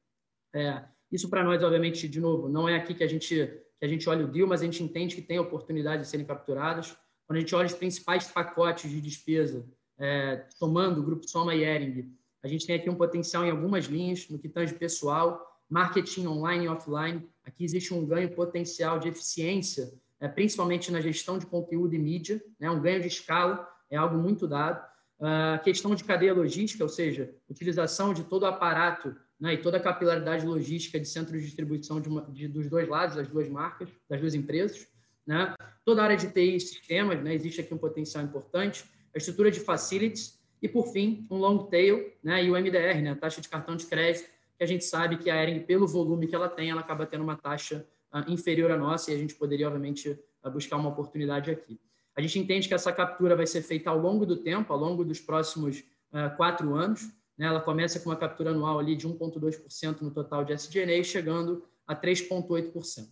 é, 0.58 0.86
isso 1.12 1.30
para 1.30 1.44
nós, 1.44 1.62
obviamente, 1.64 2.08
de 2.08 2.20
novo, 2.20 2.48
não 2.48 2.70
é 2.70 2.76
aqui 2.76 2.94
que 2.94 3.04
a 3.04 3.08
gente 3.08 3.62
que 3.82 3.86
a 3.86 3.88
gente 3.88 4.08
olha 4.08 4.26
o 4.26 4.28
deal, 4.28 4.48
mas 4.48 4.62
a 4.62 4.66
gente 4.66 4.84
entende 4.84 5.16
que 5.16 5.24
tem 5.24 5.40
oportunidade 5.40 6.04
de 6.04 6.08
serem 6.08 6.24
capturadas. 6.24 6.96
Quando 7.26 7.38
a 7.38 7.40
gente 7.40 7.56
olha 7.56 7.66
os 7.66 7.74
principais 7.74 8.28
pacotes 8.28 8.88
de 8.88 9.02
despesa, 9.02 9.68
é, 9.98 10.46
tomando 10.60 11.02
o 11.02 11.04
Grupo 11.04 11.28
Soma 11.28 11.56
e 11.56 11.64
Ering, 11.64 12.16
a 12.44 12.48
gente 12.48 12.68
tem 12.68 12.76
aqui 12.76 12.92
um 12.92 12.96
potencial 12.96 13.44
em 13.44 13.50
algumas 13.50 13.86
linhas, 13.86 14.30
no 14.30 14.38
que 14.38 14.48
tange 14.48 14.76
pessoal, 14.76 15.60
marketing 15.68 16.28
online 16.28 16.66
e 16.66 16.68
offline. 16.68 17.28
Aqui 17.44 17.64
existe 17.64 17.92
um 17.92 18.06
ganho 18.06 18.30
potencial 18.36 19.00
de 19.00 19.08
eficiência, 19.08 19.92
é, 20.22 20.28
principalmente 20.28 20.92
na 20.92 21.02
gestão 21.02 21.40
de 21.40 21.48
conteúdo 21.48 21.96
e 21.96 22.00
mídia, 22.00 22.42
né, 22.60 22.70
um 22.70 22.80
ganho 22.80 23.02
de 23.02 23.08
escala, 23.08 23.68
é 23.90 23.98
algo 23.98 24.18
muito 24.18 24.48
dado. 24.48 24.80
A 25.20 25.60
uh, 25.60 25.64
questão 25.64 25.94
de 25.94 26.04
cadeia 26.04 26.34
logística, 26.34 26.84
ou 26.84 26.90
seja, 26.90 27.34
utilização 27.50 28.14
de 28.14 28.24
todo 28.24 28.44
o 28.44 28.46
aparato 28.46 29.16
né, 29.40 29.54
e 29.54 29.58
toda 29.58 29.78
a 29.78 29.80
capilaridade 29.80 30.46
logística 30.46 31.00
de 31.00 31.08
centros 31.08 31.40
de 31.40 31.46
distribuição 31.46 32.00
de 32.00 32.08
uma, 32.08 32.22
de, 32.30 32.48
dos 32.48 32.68
dois 32.70 32.88
lados, 32.88 33.16
das 33.16 33.28
duas 33.28 33.50
marcas, 33.50 33.90
das 34.08 34.20
duas 34.20 34.34
empresas. 34.34 34.88
Né? 35.26 35.54
Toda 35.84 36.02
a 36.02 36.06
área 36.06 36.18
de 36.18 36.32
TI 36.32 36.56
e 36.56 36.60
sistemas, 36.60 37.22
né, 37.22 37.34
existe 37.34 37.62
aqui 37.62 37.74
um 37.74 37.78
potencial 37.78 38.24
importante, 38.24 38.86
a 39.14 39.18
estrutura 39.18 39.52
de 39.52 39.60
facilities 39.60 40.40
e, 40.62 40.70
por 40.70 40.88
fim, 40.88 41.28
um 41.30 41.38
long 41.38 41.66
tail 41.66 42.14
né, 42.24 42.44
e 42.44 42.50
o 42.52 42.54
MDR, 42.54 43.02
né, 43.02 43.12
a 43.12 43.16
taxa 43.16 43.42
de 43.42 43.50
cartão 43.50 43.76
de 43.76 43.86
crédito, 43.86 44.30
que 44.58 44.64
a 44.64 44.68
gente 44.68 44.86
sabe 44.86 45.18
que 45.18 45.30
a 45.30 45.44
Ering, 45.44 45.62
pelo 45.62 45.88
volume 45.88 46.28
que 46.28 46.36
ela 46.36 46.48
tem, 46.48 46.70
ela 46.70 46.82
acaba 46.82 47.06
tendo 47.06 47.24
uma 47.24 47.36
taxa 47.36 47.86
inferior 48.28 48.72
à 48.72 48.78
nossa 48.78 49.12
e 49.12 49.16
a 49.16 49.18
gente 49.18 49.36
poderia, 49.36 49.68
obviamente, 49.68 50.20
buscar 50.52 50.78
uma 50.78 50.90
oportunidade 50.90 51.50
aqui. 51.50 51.80
A 52.16 52.22
gente 52.22 52.40
entende 52.40 52.68
que 52.68 52.74
essa 52.74 52.92
captura 52.92 53.36
vai 53.36 53.48
ser 53.48 53.62
feita 53.62 53.90
ao 53.90 53.98
longo 53.98 54.26
do 54.26 54.38
tempo, 54.38 54.74
ao 54.74 54.80
longo 54.80 55.04
dos 55.06 55.20
próximos 55.20 55.80
uh, 56.12 56.36
quatro 56.36 56.74
anos, 56.76 57.10
né? 57.38 57.48
Ela 57.48 57.60
começa 57.60 58.00
com 58.00 58.10
uma 58.10 58.16
captura 58.16 58.52
anual 58.52 58.78
ali 58.78 58.96
de 58.96 59.08
1,2% 59.08 60.02
no 60.02 60.12
total 60.12 60.46
de 60.46 60.54
SG&A, 60.54 61.04
chegando 61.04 61.66
a 61.88 61.96
3,8%. 61.96 63.10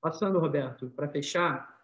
Passando, 0.00 0.38
Roberto, 0.38 0.90
para 0.96 1.08
fechar, 1.08 1.74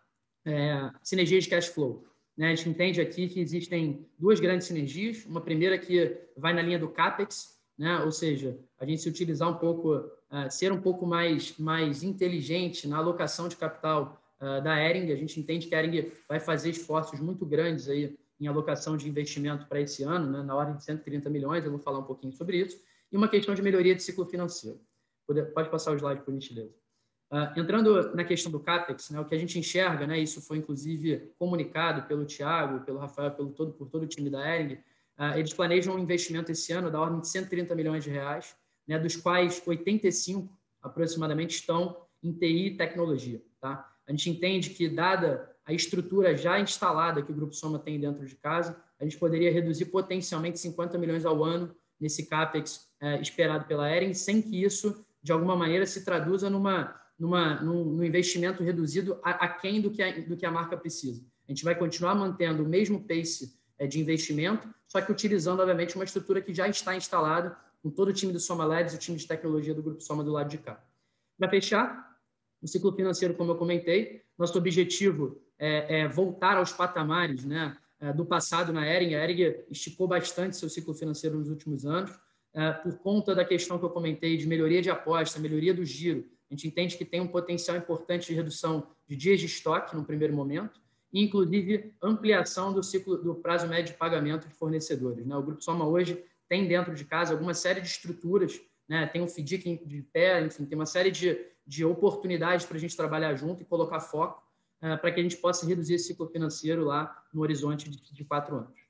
é, 0.45 0.91
de 1.03 1.49
cash 1.49 1.67
flow. 1.67 2.07
Né? 2.35 2.51
A 2.51 2.55
gente 2.55 2.69
entende 2.71 3.01
aqui 3.01 3.29
que 3.29 3.41
existem 3.41 4.07
duas 4.19 4.41
grandes 4.41 4.67
sinergias. 4.67 5.27
Uma 5.27 5.43
primeira 5.43 5.77
que 5.79 6.19
vai 6.35 6.55
na 6.55 6.63
linha 6.63 6.79
do 6.79 6.89
CAPEX, 6.89 7.61
né? 7.77 7.99
ou 7.99 8.11
seja, 8.11 8.59
a 8.79 8.87
gente 8.87 9.03
se 9.03 9.09
utilizar 9.11 9.51
um 9.51 9.57
pouco, 9.57 10.11
ser 10.51 10.73
um 10.73 10.81
pouco 10.81 11.07
mais, 11.07 11.57
mais 11.59 12.03
inteligente 12.03 12.87
na 12.87 12.99
alocação 12.99 13.49
de 13.49 13.57
capital 13.57 14.21
uh, 14.41 14.63
da 14.63 14.81
Ering. 14.83 15.13
A 15.13 15.17
gente 15.17 15.39
entende 15.39 15.67
que 15.67 15.75
a 15.75 15.83
Ering 15.83 16.11
vai 16.29 16.41
fazer 16.41 16.71
esforços 16.71 17.21
muito 17.21 17.45
grandes 17.45 17.89
aí 17.89 18.17
em 18.41 18.47
alocação 18.47 18.97
de 18.97 19.09
investimento 19.09 19.67
para 19.67 19.81
esse 19.81 20.03
ano, 20.03 20.31
né, 20.31 20.43
na 20.43 20.55
ordem 20.55 20.77
de 20.77 20.83
130 20.83 21.29
milhões, 21.29 21.65
eu 21.65 21.71
vou 21.71 21.79
falar 21.79 21.99
um 21.99 22.05
pouquinho 22.05 22.33
sobre 22.33 22.57
isso, 22.57 22.81
e 23.13 23.17
uma 23.17 23.29
questão 23.29 23.55
de 23.55 23.61
melhoria 23.61 23.95
de 23.95 24.03
ciclo 24.03 24.25
financeiro. 24.25 24.81
Pode, 25.27 25.43
pode 25.53 25.69
passar 25.69 25.93
o 25.93 25.97
slide, 25.97 26.23
por 26.23 26.33
gentileza. 26.33 26.75
Uh, 27.31 27.61
entrando 27.61 28.15
na 28.15 28.25
questão 28.25 28.51
do 28.51 28.59
CAPEX, 28.59 29.11
né, 29.11 29.21
o 29.21 29.27
que 29.27 29.35
a 29.35 29.39
gente 29.39 29.59
enxerga, 29.59 30.07
né, 30.07 30.19
isso 30.19 30.41
foi 30.41 30.57
inclusive 30.57 31.31
comunicado 31.39 32.09
pelo 32.09 32.25
Tiago, 32.25 32.85
pelo 32.85 32.99
Rafael, 32.99 33.31
pelo 33.33 33.51
todo, 33.51 33.73
por 33.73 33.89
todo 33.89 34.05
o 34.05 34.07
time 34.07 34.31
da 34.31 34.57
ERG, 34.57 34.75
uh, 35.19 35.37
eles 35.37 35.53
planejam 35.53 35.95
um 35.95 35.99
investimento 35.99 36.51
esse 36.51 36.73
ano 36.73 36.91
da 36.91 36.99
ordem 36.99 37.21
de 37.21 37.29
130 37.29 37.75
milhões 37.75 38.03
de 38.03 38.11
reais, 38.11 38.57
né, 38.87 38.99
dos 38.99 39.17
quais 39.17 39.63
85 39.67 40.53
aproximadamente 40.83 41.57
estão 41.57 41.97
em 42.23 42.33
TI 42.33 42.67
e 42.67 42.77
tecnologia. 42.77 43.43
Tá? 43.61 43.89
A 44.07 44.11
gente 44.11 44.31
entende 44.31 44.71
que, 44.71 44.89
dada 44.89 45.51
a 45.65 45.73
estrutura 45.73 46.37
já 46.37 46.59
instalada 46.59 47.23
que 47.23 47.31
o 47.31 47.35
Grupo 47.35 47.55
Soma 47.55 47.79
tem 47.79 48.01
dentro 48.01 48.27
de 48.27 48.35
casa, 48.35 48.77
a 48.99 49.05
gente 49.05 49.17
poderia 49.17 49.53
reduzir 49.53 49.87
potencialmente 49.87 50.59
50 50.59 50.99
milhões 50.99 51.25
ao 51.25 51.45
ano 51.45 51.75
nesse 52.01 52.27
CAPEX 52.27 52.89
é, 53.01 53.21
esperado 53.21 53.67
pela 53.67 53.89
Ering, 53.95 54.15
sem 54.15 54.43
que 54.43 54.63
isso, 54.63 55.05
de 55.23 55.33
alguma 55.33 55.55
maneira, 55.55 55.87
se 55.87 56.05
traduza 56.05 56.51
numa, 56.51 56.99
numa, 57.19 57.61
num, 57.63 57.85
num 57.85 58.05
investimento 58.05 58.63
reduzido 58.63 59.19
aquém 59.23 59.79
a 59.79 59.83
do, 59.83 59.91
que 59.91 60.03
a, 60.03 60.21
do 60.21 60.37
que 60.37 60.47
a 60.47 60.51
marca 60.51 60.77
precisa. 60.77 61.23
A 61.47 61.53
gente 61.53 61.65
vai 61.65 61.75
continuar 61.75 62.15
mantendo 62.15 62.65
o 62.65 62.69
mesmo 62.69 63.07
pace 63.07 63.59
é, 63.79 63.87
de 63.87 64.01
investimento, 64.01 64.69
só 64.89 65.01
que 65.01 65.13
utilizando, 65.13 65.61
obviamente, 65.61 65.95
uma 65.95 66.05
estrutura 66.05 66.41
que 66.41 66.55
já 66.55 66.69
está 66.69 66.97
instalada 66.97 67.57
com 67.83 67.91
todo 67.91 68.09
o 68.09 68.13
time 68.13 68.33
do 68.33 68.41
Soma 68.41 68.65
Labs 68.65 68.93
e 68.93 68.97
o 68.97 68.99
time 68.99 69.17
de 69.17 69.27
tecnologia 69.27 69.75
do 69.75 69.83
Grupo 69.83 70.01
Soma 70.01 70.23
do 70.23 70.33
lado 70.33 70.49
de 70.49 70.59
cá. 70.59 70.83
Para 71.39 71.49
fechar, 71.49 72.11
o 72.61 72.69
ciclo 72.69 72.93
financeiro, 72.93 73.35
como 73.35 73.53
eu 73.53 73.57
comentei, 73.57 74.23
nosso 74.37 74.57
objetivo 74.59 75.41
é, 75.59 76.01
é, 76.01 76.09
voltar 76.09 76.57
aos 76.57 76.73
patamares 76.73 77.45
né, 77.45 77.77
é, 77.99 78.13
do 78.13 78.25
passado 78.25 78.73
na 78.73 78.87
Ering. 78.87 79.15
A 79.15 79.25
Ering 79.25 79.65
esticou 79.71 80.07
bastante 80.07 80.57
seu 80.57 80.69
ciclo 80.69 80.95
financeiro 80.95 81.39
nos 81.39 81.49
últimos 81.49 81.87
anos, 81.87 82.11
é, 82.53 82.73
por 82.73 82.99
conta 82.99 83.35
da 83.35 83.45
questão 83.45 83.79
que 83.79 83.85
eu 83.85 83.91
comentei 83.91 84.37
de 84.37 84.47
melhoria 84.47 84.83
de 84.83 84.91
aposta, 84.91 85.39
melhoria 85.39 85.73
do 85.73 85.85
giro. 85.85 86.27
A 86.51 86.55
gente 86.55 86.67
entende 86.67 86.97
que 86.97 87.05
tem 87.05 87.21
um 87.21 87.29
potencial 87.29 87.77
importante 87.77 88.27
de 88.27 88.35
redução 88.35 88.89
de 89.07 89.17
dias 89.17 89.39
de 89.39 89.47
estoque 89.47 89.95
no 89.95 90.05
primeiro 90.05 90.35
momento, 90.35 90.81
e 91.13 91.23
inclusive 91.23 91.95
ampliação 92.03 92.73
do 92.73 92.83
ciclo 92.83 93.17
do 93.17 93.35
prazo 93.35 93.67
médio 93.67 93.93
de 93.93 93.99
pagamento 93.99 94.49
de 94.49 94.55
fornecedores. 94.55 95.27
Né? 95.27 95.37
O 95.37 95.43
Grupo 95.43 95.63
Soma 95.63 95.87
hoje 95.87 96.25
tem 96.51 96.69
dentro 96.69 96.95
de 96.95 97.07
casa 97.07 97.33
alguma 97.33 97.55
série 97.55 97.81
de 97.81 97.87
estruturas 97.87 98.61
né? 98.91 99.07
tem 99.07 99.23
um 99.23 99.29
FDIC 99.29 99.87
de 99.87 100.03
pé, 100.03 100.45
enfim, 100.45 100.67
tem 100.67 100.77
uma 100.77 100.85
série 100.85 101.13
de, 101.13 101.39
de 101.65 101.85
oportunidades 101.85 102.67
para 102.67 102.77
a 102.77 102.81
gente 102.81 102.97
trabalhar 102.97 103.33
junto 103.37 103.63
e 103.63 103.65
colocar 103.65 104.01
foco 104.01 104.43
uh, 104.83 104.99
para 104.99 105.13
que 105.13 105.21
a 105.21 105.23
gente 105.23 105.37
possa 105.37 105.65
reduzir 105.65 105.95
esse 105.95 106.09
ciclo 106.09 106.27
financeiro 106.27 106.85
lá 106.85 107.25
no 107.33 107.41
horizonte 107.41 107.89
de, 107.89 108.13
de 108.13 108.25
quatro 108.25 108.57
anos. 108.57 108.81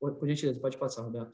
Por, 0.00 0.16
por 0.16 0.26
gentileza, 0.26 0.58
pode 0.58 0.76
passar, 0.76 1.02
Roberto. 1.02 1.32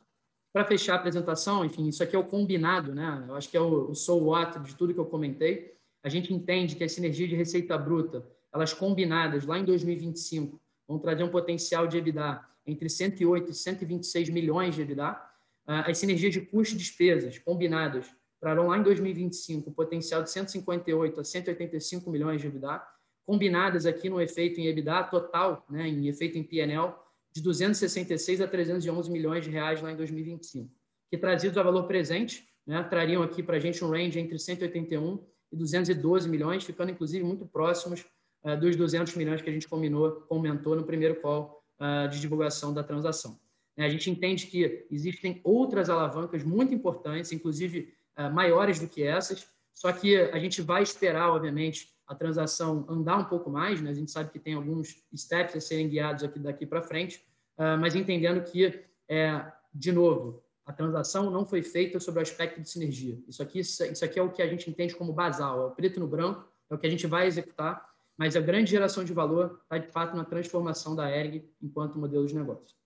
Para 0.52 0.66
fechar 0.66 0.92
a 0.92 0.96
apresentação, 0.96 1.64
enfim, 1.64 1.88
isso 1.88 2.02
aqui 2.02 2.14
é 2.14 2.18
o 2.18 2.24
combinado, 2.24 2.94
né? 2.94 3.24
Eu 3.26 3.34
acho 3.34 3.48
que 3.48 3.56
é 3.56 3.60
o, 3.60 3.90
o 3.90 3.94
so 3.94 4.14
what 4.18 4.60
de 4.60 4.76
tudo 4.76 4.92
que 4.92 5.00
eu 5.00 5.06
comentei. 5.06 5.74
A 6.04 6.10
gente 6.10 6.34
entende 6.34 6.76
que 6.76 6.84
a 6.84 6.88
sinergia 6.88 7.26
de 7.26 7.34
receita 7.34 7.78
bruta, 7.78 8.28
elas 8.52 8.74
combinadas 8.74 9.46
lá 9.46 9.58
em 9.58 9.64
2025, 9.64 10.60
vão 10.86 10.98
trazer 10.98 11.24
um 11.24 11.30
potencial 11.30 11.86
de 11.86 11.96
EBITDA 11.96 12.44
entre 12.66 12.88
108 12.88 13.50
e 13.50 13.54
126 13.54 14.28
milhões 14.30 14.74
de 14.74 14.82
EBITDA. 14.82 15.20
Ah, 15.66 15.90
as 15.90 15.98
sinergias 15.98 16.32
de 16.32 16.40
custo 16.40 16.74
e 16.74 16.78
despesas 16.78 17.38
combinadas 17.38 18.06
trarão 18.40 18.68
lá 18.68 18.78
em 18.78 18.82
2025 18.82 19.70
um 19.70 19.72
potencial 19.72 20.22
de 20.22 20.30
158 20.30 21.20
a 21.20 21.24
185 21.24 22.10
milhões 22.10 22.40
de 22.40 22.48
EBITDA, 22.48 22.82
combinadas 23.24 23.86
aqui 23.86 24.10
no 24.10 24.20
efeito 24.20 24.60
em 24.60 24.66
EBITDA 24.66 25.04
total, 25.04 25.64
né, 25.70 25.86
em 25.86 26.08
efeito 26.08 26.36
em 26.36 26.42
PNL, 26.42 26.92
de 27.32 27.40
266 27.40 28.40
a 28.40 28.48
311 28.48 29.10
milhões 29.10 29.44
de 29.44 29.50
reais 29.50 29.80
lá 29.80 29.92
em 29.92 29.96
2025, 29.96 30.68
que 31.08 31.16
trazidos 31.16 31.56
a 31.56 31.62
valor 31.62 31.84
presente, 31.84 32.48
né, 32.66 32.82
trariam 32.82 33.22
aqui 33.22 33.44
para 33.44 33.56
a 33.56 33.60
gente 33.60 33.84
um 33.84 33.88
range 33.88 34.18
entre 34.18 34.36
181 34.36 35.24
e 35.52 35.56
212 35.56 36.28
milhões, 36.28 36.64
ficando 36.64 36.90
inclusive 36.90 37.24
muito 37.24 37.46
próximos 37.46 38.04
uh, 38.42 38.56
dos 38.58 38.74
200 38.74 39.14
milhões 39.14 39.40
que 39.40 39.48
a 39.48 39.52
gente 39.52 39.68
combinou, 39.68 40.22
comentou 40.22 40.74
no 40.74 40.82
primeiro 40.82 41.14
call 41.20 41.61
uh, 41.82 42.08
de 42.08 42.20
divulgação 42.20 42.72
da 42.72 42.84
transação. 42.84 43.40
A 43.76 43.88
gente 43.88 44.10
entende 44.10 44.46
que 44.46 44.86
existem 44.90 45.40
outras 45.42 45.90
alavancas 45.90 46.44
muito 46.44 46.72
importantes, 46.72 47.32
inclusive 47.32 47.92
uh, 48.16 48.30
maiores 48.30 48.78
do 48.78 48.86
que 48.86 49.02
essas, 49.02 49.46
só 49.72 49.90
que 49.90 50.16
a 50.16 50.38
gente 50.38 50.62
vai 50.62 50.82
esperar, 50.82 51.30
obviamente, 51.30 51.90
a 52.06 52.14
transação 52.14 52.84
andar 52.88 53.16
um 53.16 53.24
pouco 53.24 53.50
mais, 53.50 53.80
né? 53.80 53.90
a 53.90 53.94
gente 53.94 54.10
sabe 54.10 54.30
que 54.30 54.38
tem 54.38 54.54
alguns 54.54 55.02
steps 55.16 55.56
a 55.56 55.60
serem 55.60 55.88
guiados 55.88 56.22
aqui 56.22 56.38
daqui 56.38 56.66
para 56.66 56.82
frente, 56.82 57.24
uh, 57.58 57.78
mas 57.80 57.96
entendendo 57.96 58.44
que, 58.44 58.84
é, 59.08 59.50
de 59.74 59.90
novo, 59.90 60.42
a 60.64 60.72
transação 60.72 61.30
não 61.30 61.44
foi 61.44 61.62
feita 61.62 61.98
sobre 61.98 62.20
o 62.20 62.22
aspecto 62.22 62.60
de 62.60 62.68
sinergia. 62.68 63.18
Isso 63.26 63.42
aqui, 63.42 63.58
isso 63.60 64.04
aqui 64.04 64.18
é 64.18 64.22
o 64.22 64.30
que 64.30 64.42
a 64.42 64.46
gente 64.46 64.70
entende 64.70 64.94
como 64.94 65.12
basal, 65.12 65.62
é 65.62 65.64
o 65.66 65.70
preto 65.70 65.98
no 65.98 66.06
branco, 66.06 66.46
é 66.70 66.74
o 66.74 66.78
que 66.78 66.86
a 66.86 66.90
gente 66.90 67.06
vai 67.06 67.26
executar, 67.26 67.91
mas 68.18 68.36
a 68.36 68.40
grande 68.40 68.70
geração 68.70 69.04
de 69.04 69.12
valor 69.12 69.60
está, 69.62 69.78
de 69.78 69.88
fato, 69.88 70.16
na 70.16 70.24
transformação 70.24 70.94
da 70.94 71.10
ERG 71.10 71.48
enquanto 71.62 71.98
modelo 71.98 72.26
de 72.26 72.34
negócio. 72.34 72.76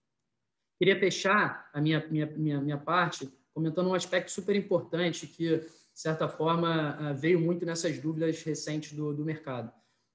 Queria 0.79 0.99
fechar 0.99 1.69
a 1.73 1.81
minha, 1.81 2.07
minha, 2.09 2.27
minha, 2.27 2.61
minha 2.61 2.79
parte 2.79 3.33
comentando 3.55 3.89
um 3.89 3.95
aspecto 3.95 4.31
super 4.31 4.55
importante 4.55 5.27
que 5.27 5.67
de 5.97 6.03
certa 6.03 6.29
forma, 6.29 6.95
ah, 7.01 7.13
veio 7.15 7.41
muito 7.41 7.65
nessas 7.65 7.99
dúvidas 7.99 8.43
recentes 8.43 8.93
do, 8.93 9.15
do 9.15 9.25
mercado. 9.25 9.73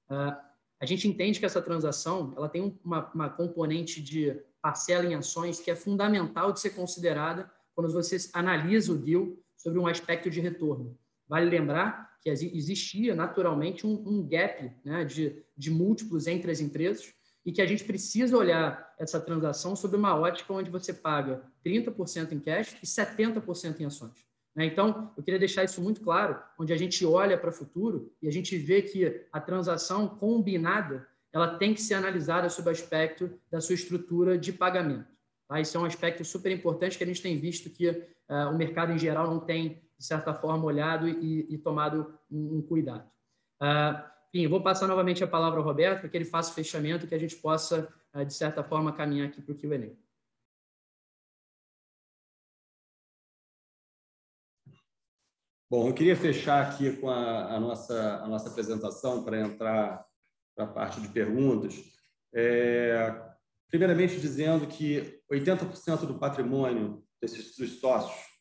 Ah, 0.08 0.40
a 0.80 0.86
gente 0.86 1.08
entende 1.08 1.40
que 1.40 1.44
essa 1.44 1.60
transação 1.60 2.32
ela 2.36 2.48
tem 2.48 2.78
uma, 2.84 3.10
uma 3.12 3.28
componente 3.28 4.00
de 4.00 4.40
parcela 4.60 5.04
em 5.04 5.16
ações 5.16 5.58
que 5.58 5.72
é 5.72 5.74
fundamental 5.74 6.52
de 6.52 6.60
ser 6.60 6.70
considerada 6.70 7.50
quando 7.74 7.92
você 7.92 8.16
analisa 8.32 8.92
o 8.92 8.96
deal 8.96 9.36
sobre 9.56 9.80
um 9.80 9.88
aspecto 9.88 10.30
de 10.30 10.40
retorno. 10.40 10.96
Vale 11.26 11.50
lembrar 11.50 12.11
que 12.22 12.30
existia 12.30 13.14
naturalmente 13.14 13.86
um, 13.86 13.94
um 14.06 14.26
gap 14.26 14.70
né, 14.84 15.04
de, 15.04 15.42
de 15.56 15.70
múltiplos 15.70 16.26
entre 16.26 16.50
as 16.50 16.60
empresas 16.60 17.12
e 17.44 17.50
que 17.50 17.60
a 17.60 17.66
gente 17.66 17.82
precisa 17.82 18.36
olhar 18.36 18.94
essa 18.98 19.20
transação 19.20 19.74
sob 19.74 19.96
uma 19.96 20.14
ótica 20.14 20.52
onde 20.52 20.70
você 20.70 20.94
paga 20.94 21.42
30% 21.66 22.32
em 22.32 22.38
cash 22.38 22.76
e 22.80 22.86
70% 22.86 23.80
em 23.80 23.86
ações. 23.86 24.24
Né? 24.54 24.66
Então, 24.66 25.12
eu 25.16 25.22
queria 25.22 25.40
deixar 25.40 25.64
isso 25.64 25.82
muito 25.82 26.00
claro, 26.00 26.40
onde 26.58 26.72
a 26.72 26.76
gente 26.76 27.04
olha 27.04 27.36
para 27.36 27.50
o 27.50 27.52
futuro 27.52 28.12
e 28.22 28.28
a 28.28 28.32
gente 28.32 28.56
vê 28.56 28.82
que 28.82 29.26
a 29.32 29.40
transação 29.40 30.06
combinada 30.06 31.08
ela 31.32 31.56
tem 31.56 31.74
que 31.74 31.80
ser 31.80 31.94
analisada 31.94 32.48
sob 32.48 32.68
o 32.68 32.72
aspecto 32.72 33.30
da 33.50 33.60
sua 33.60 33.74
estrutura 33.74 34.38
de 34.38 34.52
pagamento. 34.52 35.10
Tá? 35.48 35.60
Isso 35.60 35.76
é 35.76 35.80
um 35.80 35.84
aspecto 35.84 36.24
super 36.24 36.52
importante 36.52 36.96
que 36.96 37.04
a 37.04 37.06
gente 37.06 37.22
tem 37.22 37.38
visto 37.38 37.70
que 37.70 37.88
uh, 37.88 38.50
o 38.52 38.56
mercado 38.56 38.92
em 38.92 38.98
geral 38.98 39.28
não 39.28 39.40
tem, 39.40 39.82
de 40.02 40.06
certa 40.06 40.34
forma, 40.34 40.64
olhado 40.64 41.08
e, 41.08 41.46
e 41.48 41.56
tomado 41.58 42.12
um, 42.28 42.60
cuidado. 42.60 43.08
Uh, 43.62 44.02
enfim, 44.34 44.48
vou 44.48 44.60
passar 44.60 44.88
novamente 44.88 45.22
a 45.22 45.28
palavra 45.28 45.60
ao 45.60 45.64
Roberto 45.64 46.00
para 46.00 46.08
que 46.08 46.16
ele 46.16 46.24
faça 46.24 46.50
o 46.50 46.54
fechamento 46.54 47.06
que 47.06 47.14
a 47.14 47.18
gente 47.18 47.36
possa, 47.36 47.88
uh, 48.12 48.24
de 48.24 48.34
certa 48.34 48.64
forma, 48.64 48.92
caminhar 48.92 49.28
aqui 49.28 49.40
para 49.40 49.52
o 49.52 49.56
Q&A. 49.56 49.94
Bom, 55.70 55.86
eu 55.86 55.94
queria 55.94 56.16
fechar 56.16 56.66
aqui 56.66 56.96
com 56.96 57.08
a, 57.08 57.54
a 57.54 57.60
nossa, 57.60 58.24
a 58.24 58.26
nossa 58.26 58.48
apresentação 58.48 59.22
para 59.22 59.40
entrar 59.40 60.04
para 60.56 60.64
a 60.64 60.68
parte 60.68 61.00
de 61.00 61.08
perguntas. 61.08 61.80
É, 62.34 63.14
primeiramente, 63.70 64.20
dizendo 64.20 64.66
que 64.66 65.22
80% 65.32 66.06
do 66.06 66.18
patrimônio 66.18 67.02
desses 67.20 67.56
dos 67.56 67.78
sócios 67.78 68.31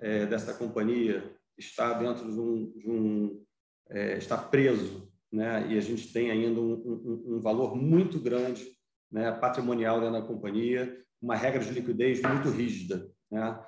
é, 0.00 0.26
dessa 0.26 0.54
companhia 0.54 1.34
está 1.56 1.92
dentro 1.94 2.30
de 2.30 2.38
um, 2.38 2.72
de 2.72 2.90
um 2.90 3.44
é, 3.90 4.16
está 4.16 4.36
preso, 4.36 5.10
né? 5.32 5.66
E 5.68 5.76
a 5.76 5.80
gente 5.80 6.12
tem 6.12 6.30
ainda 6.30 6.60
um, 6.60 6.72
um, 6.72 7.36
um 7.36 7.40
valor 7.40 7.74
muito 7.74 8.18
grande, 8.20 8.66
né? 9.10 9.32
Patrimonial 9.32 10.00
dentro 10.00 10.20
da 10.20 10.26
companhia, 10.26 10.96
uma 11.20 11.34
regra 11.34 11.62
de 11.62 11.70
liquidez 11.70 12.20
muito 12.22 12.50
rígida, 12.50 13.10
né? 13.30 13.64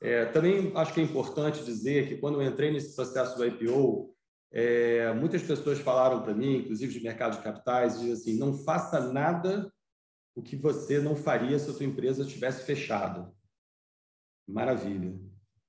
É, 0.00 0.26
também 0.26 0.70
acho 0.76 0.92
que 0.92 1.00
é 1.00 1.04
importante 1.04 1.64
dizer 1.64 2.08
que 2.08 2.18
quando 2.18 2.40
eu 2.40 2.46
entrei 2.46 2.70
nesse 2.70 2.94
processo 2.94 3.36
do 3.36 3.46
IPO, 3.46 4.14
é, 4.52 5.12
muitas 5.14 5.42
pessoas 5.42 5.80
falaram 5.80 6.22
para 6.22 6.34
mim, 6.34 6.58
inclusive 6.58 6.92
de 6.92 7.02
mercado 7.02 7.36
de 7.36 7.42
capitais, 7.42 7.98
dizem 7.98 8.12
assim: 8.12 8.38
não 8.38 8.52
faça 8.52 9.00
nada 9.12 9.72
o 10.34 10.42
que 10.42 10.56
você 10.56 11.00
não 11.00 11.16
faria 11.16 11.58
se 11.58 11.70
a 11.70 11.72
sua 11.72 11.86
empresa 11.86 12.22
estivesse 12.22 12.64
fechada. 12.64 13.32
Maravilha. 14.46 15.18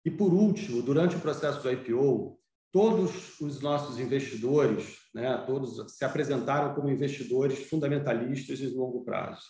E 0.05 0.11
por 0.11 0.31
último, 0.31 0.83
durante 0.83 1.15
o 1.15 1.19
processo 1.19 1.63
do 1.63 1.71
IPO, 1.71 2.39
todos 2.71 3.39
os 3.41 3.59
nossos 3.59 3.97
investidores, 3.99 4.97
né, 5.15 5.43
todos 5.47 5.97
se 5.97 6.05
apresentaram 6.05 6.75
como 6.75 6.89
investidores 6.89 7.67
fundamentalistas 7.67 8.59
de 8.59 8.67
longo 8.67 9.03
prazo. 9.03 9.41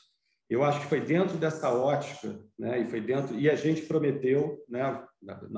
Eu 0.50 0.64
acho 0.64 0.80
que 0.80 0.86
foi 0.86 1.02
dentro 1.02 1.38
dessa 1.38 1.74
ótica, 1.74 2.40
né, 2.58 2.80
e 2.80 2.86
foi 2.86 3.02
dentro 3.02 3.38
e 3.38 3.50
a 3.50 3.56
gente 3.56 3.82
prometeu, 3.82 4.64
né, 4.70 5.04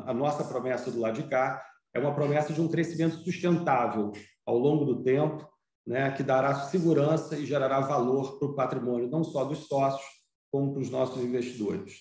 a 0.06 0.14
nossa 0.14 0.46
promessa 0.46 0.90
do 0.90 1.00
lado 1.00 1.22
de 1.22 1.30
cá 1.30 1.64
é 1.94 2.00
uma 2.00 2.16
promessa 2.16 2.54
de 2.54 2.62
um 2.62 2.68
crescimento 2.68 3.18
sustentável 3.18 4.12
ao 4.46 4.58
longo 4.58 4.86
do 4.86 5.04
tempo, 5.04 5.48
né, 5.86 6.10
que 6.12 6.24
dará 6.24 6.56
segurança 6.56 7.38
e 7.38 7.46
gerará 7.46 7.82
valor 7.82 8.40
para 8.40 8.48
o 8.48 8.56
patrimônio 8.56 9.10
não 9.10 9.24
só 9.24 9.44
dos 9.44 9.68
sócios 9.68 10.06
como 10.52 10.74
para 10.74 10.82
os 10.82 10.90
nossos 10.90 11.22
investidores. 11.22 12.00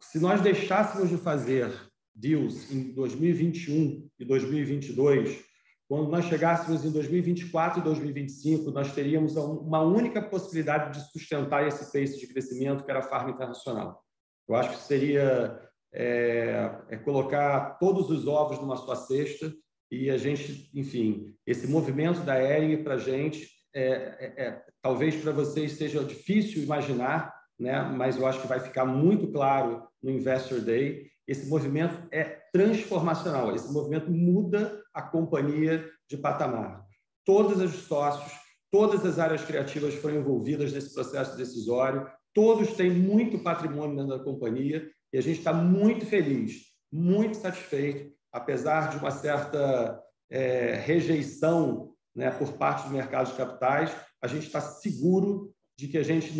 Se 0.00 0.18
nós 0.18 0.40
deixássemos 0.40 1.10
de 1.10 1.16
fazer 1.16 1.70
deals 2.14 2.70
em 2.70 2.92
2021 2.92 4.08
e 4.18 4.24
2022 4.24 5.44
quando 5.88 6.10
nós 6.10 6.24
chegássemos 6.24 6.84
em 6.84 6.90
2024 6.90 7.80
e 7.80 7.84
2025, 7.84 8.70
nós 8.70 8.92
teríamos 8.94 9.36
uma 9.36 9.82
única 9.82 10.22
possibilidade 10.22 10.98
de 10.98 11.12
sustentar 11.12 11.66
esse 11.68 11.84
pace 11.92 12.18
de 12.18 12.26
crescimento, 12.26 12.84
que 12.84 12.90
era 12.90 13.00
a 13.00 13.02
farma 13.02 13.30
internacional. 13.30 14.02
Eu 14.48 14.54
acho 14.54 14.70
que 14.70 14.82
seria 14.82 15.60
é, 15.92 16.74
é 16.88 16.96
colocar 16.96 17.78
todos 17.78 18.10
os 18.10 18.26
ovos 18.26 18.58
numa 18.58 18.76
só 18.76 18.94
cesta 18.94 19.52
e 19.90 20.10
a 20.10 20.16
gente, 20.16 20.70
enfim, 20.74 21.34
esse 21.46 21.66
movimento 21.66 22.20
da 22.20 22.42
Ering 22.42 22.82
para 22.82 22.94
a 22.94 22.98
gente, 22.98 23.48
é, 23.74 23.82
é, 23.84 24.44
é, 24.44 24.62
talvez 24.80 25.14
para 25.16 25.32
vocês 25.32 25.72
seja 25.72 26.02
difícil 26.02 26.62
imaginar, 26.62 27.32
né? 27.58 27.82
mas 27.82 28.16
eu 28.16 28.26
acho 28.26 28.40
que 28.40 28.48
vai 28.48 28.58
ficar 28.58 28.86
muito 28.86 29.30
claro 29.30 29.86
no 30.02 30.10
Investor 30.10 30.60
Day. 30.60 31.10
Esse 31.26 31.46
movimento 31.46 32.06
é 32.12 32.24
transformacional, 32.52 33.54
esse 33.54 33.72
movimento 33.72 34.10
muda 34.10 34.82
a 34.92 35.02
companhia 35.02 35.88
de 36.08 36.16
patamar. 36.16 36.84
Todos 37.24 37.60
os 37.60 37.86
sócios, 37.86 38.32
todas 38.70 39.04
as 39.06 39.18
áreas 39.18 39.42
criativas 39.44 39.94
foram 39.94 40.16
envolvidas 40.16 40.72
nesse 40.72 40.92
processo 40.92 41.36
decisório, 41.36 42.06
todos 42.34 42.74
têm 42.74 42.90
muito 42.90 43.38
patrimônio 43.38 43.96
dentro 43.96 44.18
da 44.18 44.24
companhia 44.24 44.90
e 45.12 45.18
a 45.18 45.22
gente 45.22 45.38
está 45.38 45.52
muito 45.52 46.04
feliz, 46.04 46.62
muito 46.92 47.36
satisfeito, 47.36 48.12
apesar 48.30 48.90
de 48.90 48.98
uma 48.98 49.10
certa 49.10 50.02
é, 50.30 50.74
rejeição 50.74 51.94
né, 52.14 52.30
por 52.30 52.52
parte 52.52 52.88
do 52.88 52.94
mercado 52.94 53.30
de 53.30 53.36
capitais, 53.36 53.94
a 54.20 54.26
gente 54.26 54.46
está 54.46 54.60
seguro 54.60 55.52
de 55.76 55.88
que 55.88 55.98
a 55.98 56.02
gente, 56.02 56.32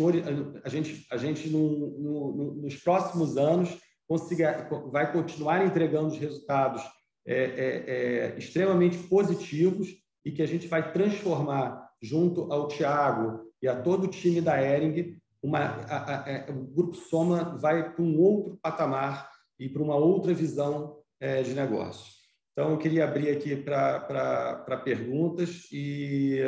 a 0.63 0.69
gente, 0.69 1.05
a 1.11 1.17
gente 1.17 1.49
no, 1.49 1.99
no, 1.99 2.55
nos 2.55 2.75
próximos 2.77 3.37
anos 3.37 3.77
consiga, 4.07 4.67
vai 4.91 5.11
continuar 5.11 5.65
entregando 5.65 6.07
os 6.07 6.17
resultados 6.17 6.83
é, 7.27 7.33
é, 7.33 7.83
é, 7.87 8.37
extremamente 8.37 8.97
positivos 9.07 9.89
e 10.23 10.31
que 10.31 10.41
a 10.41 10.45
gente 10.47 10.67
vai 10.67 10.91
transformar, 10.91 11.89
junto 12.01 12.51
ao 12.51 12.67
Tiago 12.67 13.51
e 13.61 13.67
a 13.67 13.81
todo 13.81 14.03
o 14.03 14.09
time 14.09 14.41
da 14.41 14.61
Ering, 14.61 15.17
uma, 15.41 15.59
a, 15.59 15.97
a, 15.97 16.49
a, 16.49 16.51
o 16.51 16.67
Grupo 16.67 16.95
Soma 16.95 17.57
vai 17.57 17.91
para 17.93 18.03
um 18.03 18.19
outro 18.19 18.59
patamar 18.61 19.29
e 19.59 19.69
para 19.69 19.81
uma 19.81 19.95
outra 19.95 20.33
visão 20.33 20.99
é, 21.19 21.41
de 21.41 21.53
negócio. 21.53 22.13
Então, 22.51 22.71
eu 22.71 22.77
queria 22.77 23.03
abrir 23.03 23.29
aqui 23.29 23.55
para 23.55 24.81
perguntas 24.83 25.67
e, 25.71 26.39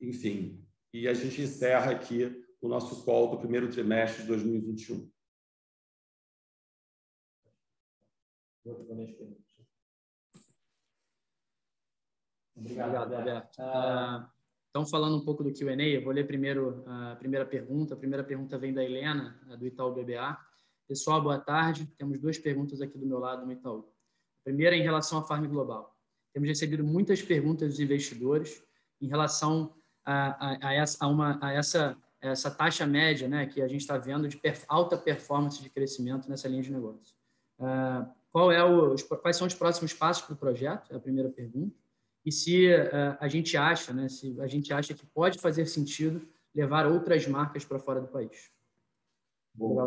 enfim, 0.00 0.62
e 0.92 1.08
a 1.08 1.14
gente 1.14 1.42
encerra 1.42 1.90
aqui 1.90 2.40
o 2.60 2.68
nosso 2.68 3.04
call 3.04 3.30
do 3.30 3.38
primeiro 3.38 3.68
trimestre 3.68 4.22
de 4.22 4.28
2021. 4.28 5.08
Obrigado, 12.56 13.14
Roberto. 13.14 13.58
Uh, 13.58 14.28
então, 14.70 14.86
falando 14.86 15.16
um 15.16 15.24
pouco 15.24 15.42
do 15.42 15.52
Q&A, 15.52 15.82
eu 15.82 16.04
vou 16.04 16.12
ler 16.12 16.26
primeiro 16.26 16.84
a 16.86 17.16
primeira 17.16 17.44
pergunta. 17.44 17.94
A 17.94 17.96
primeira 17.96 18.22
pergunta 18.22 18.58
vem 18.58 18.72
da 18.72 18.84
Helena, 18.84 19.40
do 19.58 19.66
Itaú 19.66 19.92
BBA. 19.92 20.38
Pessoal, 20.86 21.22
boa 21.22 21.38
tarde. 21.38 21.86
Temos 21.96 22.20
duas 22.20 22.38
perguntas 22.38 22.80
aqui 22.80 22.98
do 22.98 23.06
meu 23.06 23.18
lado 23.18 23.44
no 23.44 23.52
Itaú. 23.52 23.92
A 24.40 24.44
primeira 24.44 24.76
é 24.76 24.78
em 24.78 24.82
relação 24.82 25.18
à 25.18 25.24
Farm 25.24 25.46
Global. 25.46 25.96
Temos 26.32 26.48
recebido 26.48 26.84
muitas 26.84 27.20
perguntas 27.22 27.70
dos 27.70 27.80
investidores 27.80 28.62
em 29.00 29.08
relação 29.08 29.74
a, 30.04 30.66
a, 30.66 30.68
a, 30.68 30.74
essa, 30.74 31.04
a 31.04 31.08
uma, 31.08 31.38
a 31.42 31.52
essa, 31.52 31.96
essa 32.20 32.50
taxa 32.50 32.86
média 32.86 33.28
né, 33.28 33.46
que 33.46 33.60
a 33.60 33.68
gente 33.68 33.80
está 33.80 33.98
vendo 33.98 34.28
de 34.28 34.36
perf 34.36 34.64
alta 34.68 34.96
performance 34.96 35.60
de 35.62 35.68
crescimento 35.68 36.28
nessa 36.28 36.48
linha 36.48 36.62
de 36.62 36.72
negócio. 36.72 37.14
Uh, 37.58 38.08
qual 38.32 38.52
é 38.52 38.62
o, 38.64 38.94
quais 39.20 39.36
são 39.36 39.46
os 39.46 39.54
próximos 39.54 39.92
passos 39.92 40.24
para 40.24 40.34
o 40.34 40.38
projeto? 40.38 40.92
É 40.92 40.96
a 40.96 41.00
primeira 41.00 41.28
pergunta. 41.28 41.76
E 42.24 42.30
se 42.30 42.72
uh, 42.72 43.16
a 43.18 43.28
gente 43.28 43.56
acha, 43.56 43.92
né, 43.92 44.08
se 44.08 44.40
a 44.40 44.46
gente 44.46 44.72
acha 44.72 44.94
que 44.94 45.06
pode 45.06 45.38
fazer 45.38 45.66
sentido 45.66 46.26
levar 46.54 46.86
outras 46.86 47.26
marcas 47.26 47.64
para 47.64 47.78
fora 47.78 48.00
do 48.00 48.08
país. 48.08 48.50
Bom. 49.54 49.86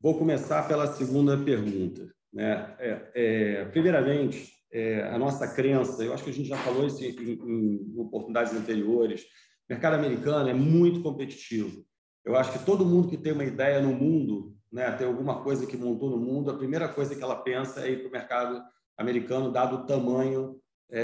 Vou 0.00 0.18
começar 0.18 0.66
pela 0.68 0.86
segunda 0.86 1.36
pergunta. 1.42 2.14
Né? 2.32 2.76
É, 2.78 3.10
é, 3.14 3.64
primeiramente, 3.66 4.54
é, 4.70 5.02
a 5.08 5.18
nossa 5.18 5.48
crença, 5.48 6.04
eu 6.04 6.12
acho 6.12 6.22
que 6.22 6.30
a 6.30 6.32
gente 6.32 6.48
já 6.48 6.58
falou 6.58 6.86
isso 6.86 7.02
em, 7.02 7.08
em, 7.08 7.94
em 7.94 7.98
oportunidades 7.98 8.52
anteriores, 8.52 9.22
o 9.68 9.72
mercado 9.72 9.94
americano 9.94 10.48
é 10.48 10.54
muito 10.54 11.02
competitivo. 11.02 11.84
Eu 12.24 12.36
acho 12.36 12.52
que 12.52 12.64
todo 12.64 12.84
mundo 12.84 13.08
que 13.08 13.16
tem 13.16 13.32
uma 13.32 13.44
ideia 13.44 13.80
no 13.80 13.92
mundo, 13.92 14.55
né, 14.76 14.92
tem 14.92 15.06
alguma 15.06 15.42
coisa 15.42 15.66
que 15.66 15.74
montou 15.74 16.10
no 16.10 16.18
mundo, 16.18 16.50
a 16.50 16.58
primeira 16.58 16.86
coisa 16.86 17.16
que 17.16 17.22
ela 17.22 17.36
pensa 17.36 17.80
é 17.80 17.92
ir 17.92 18.00
para 18.00 18.08
o 18.08 18.12
mercado 18.12 18.62
americano, 18.98 19.50
dado 19.50 19.76
o 19.76 19.86
tamanho 19.86 20.60
é, 20.90 21.00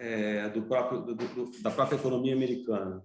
é, 0.00 0.44
é, 0.46 0.48
do 0.48 0.62
próprio, 0.62 1.02
do, 1.02 1.14
do, 1.14 1.62
da 1.62 1.70
própria 1.70 1.96
economia 1.96 2.34
americana. 2.34 3.04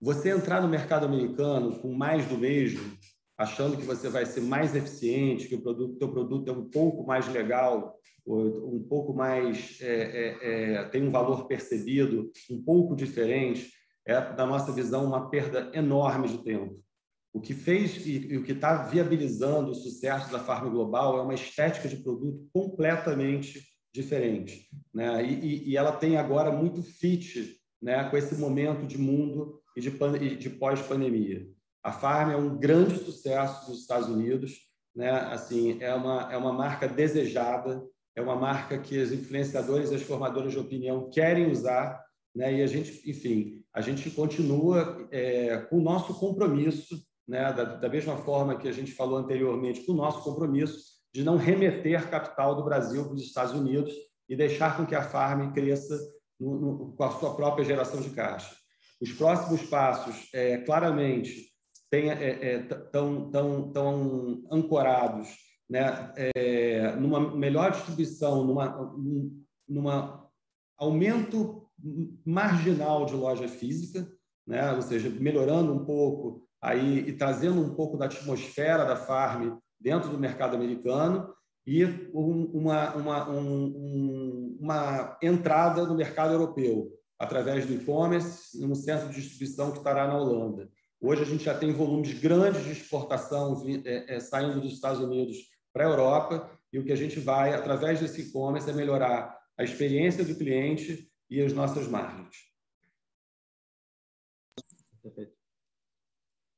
Você 0.00 0.30
entrar 0.30 0.60
no 0.60 0.66
mercado 0.66 1.06
americano 1.06 1.78
com 1.78 1.94
mais 1.94 2.26
do 2.26 2.36
mesmo, 2.36 2.98
achando 3.38 3.76
que 3.76 3.84
você 3.84 4.08
vai 4.08 4.26
ser 4.26 4.40
mais 4.40 4.74
eficiente, 4.74 5.46
que 5.46 5.54
o 5.54 5.62
produto, 5.62 5.96
teu 5.96 6.10
produto 6.10 6.50
é 6.50 6.52
um 6.52 6.68
pouco 6.68 7.06
mais 7.06 7.28
legal, 7.28 7.96
um 8.26 8.84
pouco 8.88 9.14
mais 9.14 9.78
é, 9.80 9.86
é, 9.86 10.74
é, 10.74 10.84
tem 10.88 11.06
um 11.06 11.10
valor 11.10 11.46
percebido 11.46 12.32
um 12.50 12.60
pouco 12.60 12.96
diferente, 12.96 13.70
é 14.04 14.20
da 14.20 14.44
nossa 14.44 14.72
visão 14.72 15.04
uma 15.06 15.30
perda 15.30 15.70
enorme 15.72 16.26
de 16.26 16.38
tempo. 16.38 16.82
O 17.32 17.40
que 17.40 17.54
fez 17.54 18.04
e, 18.06 18.32
e 18.32 18.36
o 18.36 18.44
que 18.44 18.52
está 18.52 18.82
viabilizando 18.82 19.70
o 19.70 19.74
sucesso 19.74 20.30
da 20.30 20.38
Farm 20.38 20.70
Global 20.70 21.18
é 21.18 21.22
uma 21.22 21.34
estética 21.34 21.88
de 21.88 21.96
produto 21.96 22.46
completamente 22.52 23.62
diferente, 23.92 24.68
né? 24.92 25.24
E, 25.24 25.70
e 25.70 25.76
ela 25.76 25.92
tem 25.92 26.16
agora 26.16 26.50
muito 26.50 26.82
fit, 26.82 27.58
né, 27.80 28.08
com 28.08 28.16
esse 28.16 28.34
momento 28.36 28.86
de 28.86 28.98
mundo 28.98 29.60
e 29.76 29.80
de, 29.80 30.36
de 30.36 30.50
pós-pandemia. 30.50 31.46
A 31.82 31.92
Farm 31.92 32.30
é 32.30 32.36
um 32.36 32.58
grande 32.58 32.96
sucesso 32.98 33.70
dos 33.70 33.80
Estados 33.80 34.08
Unidos, 34.08 34.58
né? 34.94 35.10
Assim, 35.10 35.82
é 35.82 35.94
uma 35.94 36.32
é 36.32 36.36
uma 36.36 36.52
marca 36.52 36.86
desejada, 36.86 37.82
é 38.14 38.20
uma 38.20 38.36
marca 38.36 38.78
que 38.78 38.98
os 38.98 39.10
influenciadores 39.10 39.90
e 39.90 39.94
as 39.94 40.02
formadoras 40.02 40.52
de 40.52 40.58
opinião 40.58 41.10
querem 41.10 41.50
usar, 41.50 42.02
né? 42.34 42.54
E 42.54 42.62
a 42.62 42.66
gente, 42.66 43.08
enfim, 43.10 43.62
a 43.74 43.80
gente 43.80 44.10
continua 44.10 45.08
é, 45.10 45.58
com 45.58 45.78
o 45.78 45.82
nosso 45.82 46.14
compromisso, 46.14 47.02
né? 47.32 47.50
Da, 47.50 47.64
da 47.64 47.88
mesma 47.88 48.18
forma 48.18 48.58
que 48.58 48.68
a 48.68 48.72
gente 48.72 48.92
falou 48.92 49.16
anteriormente, 49.16 49.86
com 49.86 49.92
o 49.92 49.96
nosso 49.96 50.22
compromisso 50.22 50.92
de 51.14 51.24
não 51.24 51.38
remeter 51.38 52.10
capital 52.10 52.54
do 52.54 52.62
Brasil 52.62 53.06
para 53.06 53.14
os 53.14 53.22
Estados 53.22 53.54
Unidos 53.54 53.90
e 54.28 54.36
deixar 54.36 54.76
com 54.76 54.84
que 54.84 54.94
a 54.94 55.02
Farm 55.02 55.50
cresça 55.52 55.98
no, 56.38 56.60
no, 56.60 56.92
com 56.92 57.04
a 57.04 57.10
sua 57.12 57.34
própria 57.34 57.64
geração 57.64 58.02
de 58.02 58.10
caixa. 58.10 58.54
Os 59.00 59.12
próximos 59.12 59.62
passos, 59.62 60.28
é, 60.34 60.58
claramente, 60.58 61.50
estão 61.90 62.10
é, 62.10 62.52
é, 62.52 62.58
tão, 62.92 63.30
tão, 63.30 63.72
tão 63.72 64.44
ancorados 64.50 65.28
né, 65.70 66.12
é, 66.16 66.94
numa 66.96 67.34
melhor 67.34 67.70
distribuição, 67.70 68.44
numa, 68.44 68.94
numa 69.66 70.28
aumento 70.76 71.66
marginal 72.26 73.06
de 73.06 73.14
loja 73.14 73.48
física, 73.48 74.06
né, 74.46 74.72
ou 74.72 74.82
seja, 74.82 75.08
melhorando 75.08 75.72
um 75.72 75.84
pouco 75.84 76.46
aí 76.62 77.00
e 77.08 77.12
trazendo 77.12 77.60
um 77.60 77.74
pouco 77.74 77.98
da 77.98 78.04
atmosfera 78.04 78.84
da 78.84 78.94
farm 78.94 79.58
dentro 79.80 80.08
do 80.08 80.18
mercado 80.18 80.54
americano 80.54 81.34
e 81.66 81.84
uma, 82.12 82.94
uma, 82.94 83.30
um, 83.30 84.56
uma 84.60 85.18
entrada 85.20 85.84
no 85.84 85.96
mercado 85.96 86.32
europeu 86.32 86.90
através 87.18 87.66
do 87.66 87.74
e-commerce 87.74 88.58
no 88.64 88.74
centro 88.74 89.08
de 89.08 89.20
distribuição 89.20 89.72
que 89.72 89.78
estará 89.78 90.06
na 90.06 90.16
Holanda. 90.16 90.70
Hoje 91.00 91.22
a 91.22 91.26
gente 91.26 91.44
já 91.44 91.56
tem 91.56 91.72
volumes 91.72 92.18
grandes 92.20 92.64
de 92.64 92.72
exportação 92.72 93.60
é, 93.84 94.16
é, 94.16 94.20
saindo 94.20 94.60
dos 94.60 94.72
Estados 94.72 95.00
Unidos 95.00 95.36
para 95.72 95.84
a 95.84 95.88
Europa 95.90 96.50
e 96.72 96.78
o 96.78 96.84
que 96.84 96.92
a 96.92 96.96
gente 96.96 97.18
vai, 97.18 97.54
através 97.54 98.00
desse 98.00 98.22
e-commerce, 98.22 98.70
é 98.70 98.72
melhorar 98.72 99.36
a 99.58 99.64
experiência 99.64 100.24
do 100.24 100.34
cliente 100.36 101.10
e 101.28 101.40
as 101.40 101.52
nossas 101.52 101.88
margens. 101.88 102.36
Perfeito. 105.02 105.41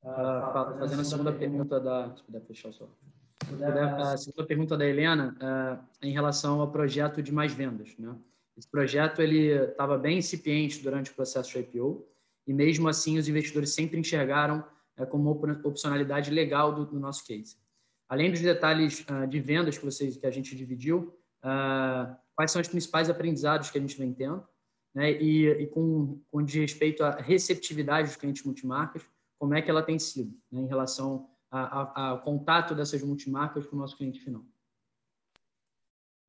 Uh, 0.04 0.78
fazendo 0.78 1.00
a 1.00 1.04
segunda 1.04 1.32
pergunta 1.32 1.80
da... 1.80 2.14
Se 2.14 2.22
puder 2.22 2.42
fechar 2.42 2.72
só. 2.72 2.86
A 4.12 4.16
segunda 4.18 4.46
pergunta 4.46 4.76
da 4.76 4.86
Helena 4.86 5.34
uh, 5.40 6.06
em 6.06 6.12
relação 6.12 6.60
ao 6.60 6.70
projeto 6.70 7.22
de 7.22 7.32
mais 7.32 7.54
vendas. 7.54 7.96
Né? 7.98 8.14
Esse 8.56 8.68
projeto 8.68 9.22
ele 9.22 9.48
estava 9.48 9.96
bem 9.96 10.18
incipiente 10.18 10.82
durante 10.82 11.10
o 11.10 11.14
processo 11.14 11.50
de 11.50 11.58
IPO, 11.58 12.06
e 12.46 12.52
mesmo 12.52 12.86
assim 12.86 13.16
os 13.16 13.28
investidores 13.28 13.70
sempre 13.70 13.98
enxergaram 13.98 14.62
é, 14.96 15.06
como 15.06 15.30
opcionalidade 15.64 16.30
legal 16.30 16.74
do, 16.74 16.84
do, 16.84 17.00
nosso 17.00 17.26
case. 17.26 17.56
Além 18.06 18.30
dos 18.30 18.40
detalhes 18.40 19.06
uh, 19.08 19.26
de 19.26 19.40
vendas 19.40 19.78
que 19.78 19.84
vocês 19.84 20.18
que 20.18 20.26
a 20.26 20.30
gente 20.30 20.54
dividiu, 20.54 21.18
quais 22.34 22.50
são 22.50 22.60
os 22.60 22.68
principais 22.68 23.10
aprendizados 23.10 23.70
que 23.70 23.76
a 23.78 23.80
gente 23.80 23.98
vem 23.98 24.12
tendo, 24.12 24.42
né? 24.94 25.12
E, 25.12 25.46
e 25.46 25.66
com, 25.66 26.20
com 26.30 26.42
de 26.42 26.60
respeito 26.60 27.02
à 27.02 27.10
receptividade 27.10 28.08
dos 28.08 28.16
clientes 28.16 28.44
multimarcas, 28.44 29.02
como 29.44 29.52
é 29.52 29.60
que 29.60 29.70
ela 29.70 29.82
tem 29.82 29.98
sido 29.98 30.34
né? 30.50 30.62
em 30.62 30.66
relação 30.66 31.28
ao 31.50 32.22
contato 32.22 32.74
dessas 32.74 33.02
multimarcas 33.02 33.66
com 33.66 33.76
o 33.76 33.78
nosso 33.78 33.94
cliente 33.94 34.18
final. 34.18 34.42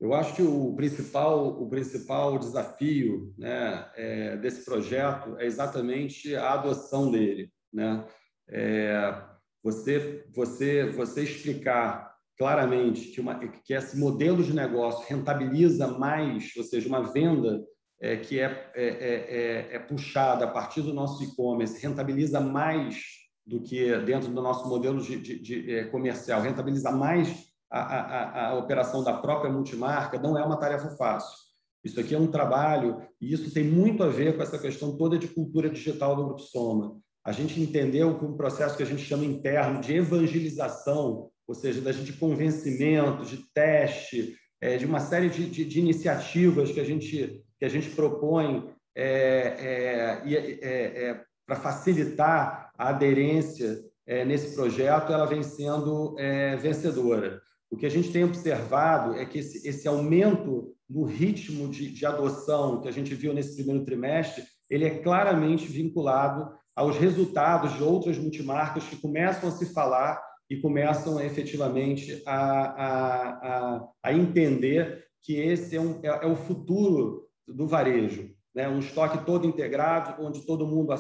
Eu 0.01 0.13
acho 0.13 0.35
que 0.35 0.41
o 0.41 0.75
principal, 0.75 1.47
o 1.47 1.69
principal 1.69 2.37
desafio 2.37 3.33
né, 3.37 3.89
é, 3.95 4.35
desse 4.35 4.65
projeto 4.65 5.37
é 5.37 5.45
exatamente 5.45 6.35
a 6.35 6.55
adoção 6.55 7.09
dele. 7.09 7.49
Né? 7.71 8.05
É, 8.49 9.23
você, 9.63 10.27
você, 10.35 10.91
você 10.91 11.23
explicar 11.23 12.13
claramente 12.37 13.07
que, 13.11 13.21
uma, 13.21 13.39
que 13.39 13.73
esse 13.73 13.97
modelo 13.97 14.43
de 14.43 14.53
negócio 14.53 15.07
rentabiliza 15.07 15.87
mais, 15.87 16.51
ou 16.57 16.65
seja, 16.65 16.89
uma 16.89 17.01
venda 17.01 17.65
é, 18.05 18.17
que 18.17 18.39
é, 18.39 18.71
é, 18.75 18.87
é, 18.87 19.75
é 19.75 19.79
puxada 19.79 20.45
a 20.45 20.51
partir 20.51 20.81
do 20.81 20.93
nosso 20.93 21.23
e-commerce 21.23 21.81
rentabiliza 21.81 22.39
mais 22.39 23.01
do 23.45 23.61
que 23.61 23.95
dentro 23.99 24.29
do 24.29 24.41
nosso 24.41 24.67
modelo 24.67 25.01
de, 25.01 25.19
de, 25.19 25.39
de 25.39 25.75
é, 25.75 25.83
comercial, 25.85 26.41
rentabiliza 26.41 26.91
mais 26.91 27.45
a, 27.71 27.79
a, 27.79 28.49
a 28.49 28.55
operação 28.55 29.03
da 29.03 29.13
própria 29.13 29.51
multimarca 29.51 30.19
não 30.19 30.37
é 30.37 30.43
uma 30.43 30.57
tarefa 30.57 30.89
fácil. 30.91 31.45
Isso 31.83 31.99
aqui 31.99 32.15
é 32.15 32.19
um 32.19 32.27
trabalho 32.27 33.01
e 33.21 33.31
isso 33.33 33.53
tem 33.53 33.63
muito 33.63 34.03
a 34.03 34.07
ver 34.07 34.35
com 34.35 34.43
essa 34.43 34.57
questão 34.57 34.97
toda 34.97 35.17
de 35.17 35.27
cultura 35.27 35.69
digital 35.69 36.15
do 36.15 36.25
Grupo 36.25 36.41
Soma. 36.41 36.97
A 37.23 37.31
gente 37.31 37.59
entendeu 37.59 38.17
que 38.17 38.25
um 38.25 38.37
processo 38.37 38.77
que 38.77 38.83
a 38.83 38.85
gente 38.85 39.03
chama 39.03 39.25
interno 39.25 39.81
de 39.81 39.95
evangelização, 39.95 41.29
ou 41.47 41.55
seja, 41.55 41.81
da 41.81 41.91
gente 41.91 42.13
convencimento, 42.13 43.25
de 43.25 43.37
teste, 43.53 44.35
é, 44.61 44.77
de 44.77 44.85
uma 44.85 44.99
série 44.99 45.29
de, 45.29 45.49
de, 45.49 45.65
de, 45.65 45.79
iniciativas 45.79 46.71
que 46.71 46.79
a 46.79 46.83
gente, 46.83 47.43
que 47.65 47.67
a 47.67 47.69
gente 47.69 47.89
propõe 47.95 48.69
é, 48.95 50.21
é, 50.23 50.31
é, 50.31 51.03
é 51.09 51.21
para 51.47 51.55
facilitar 51.55 52.71
a 52.77 52.89
aderência 52.89 53.83
é, 54.05 54.23
nesse 54.23 54.55
projeto, 54.55 55.11
ela 55.11 55.25
vem 55.25 55.41
sendo 55.41 56.15
vencedora. 56.59 57.41
O 57.71 57.77
que 57.77 57.85
a 57.85 57.89
gente 57.89 58.11
tem 58.11 58.23
observado 58.23 59.15
é 59.15 59.25
que 59.25 59.39
esse, 59.39 59.67
esse 59.67 59.87
aumento 59.87 60.75
no 60.87 61.05
ritmo 61.05 61.67
de, 61.67 61.89
de, 61.89 62.05
adoção 62.05 62.81
que 62.81 62.87
a 62.87 62.91
gente 62.91 63.15
viu 63.15 63.33
nesse 63.33 63.55
primeiro 63.55 63.83
trimestre, 63.83 64.43
ele 64.69 64.85
é 64.85 64.99
claramente 64.99 65.65
vinculado 65.65 66.51
aos 66.75 66.97
resultados 66.97 67.73
de 67.73 67.83
outras 67.83 68.17
multimarcas 68.17 68.83
que 68.83 68.97
começam 68.97 69.49
a 69.49 69.51
se 69.51 69.73
falar 69.73 70.21
e 70.49 70.57
começam 70.57 71.19
efetivamente 71.19 72.21
a, 72.27 72.37
a, 72.37 73.29
a, 73.29 73.87
a 74.03 74.13
entender 74.13 75.05
que 75.23 75.39
esse 75.39 75.75
é, 75.75 75.81
um, 75.81 75.99
é, 76.03 76.07
é 76.07 76.27
o 76.27 76.35
futuro 76.35 77.24
do 77.47 77.67
varejo, 77.67 78.33
né? 78.53 78.67
um 78.67 78.79
estoque 78.79 79.25
todo 79.25 79.45
integrado, 79.45 80.23
onde 80.23 80.45
todo 80.45 80.67
mundo, 80.67 80.93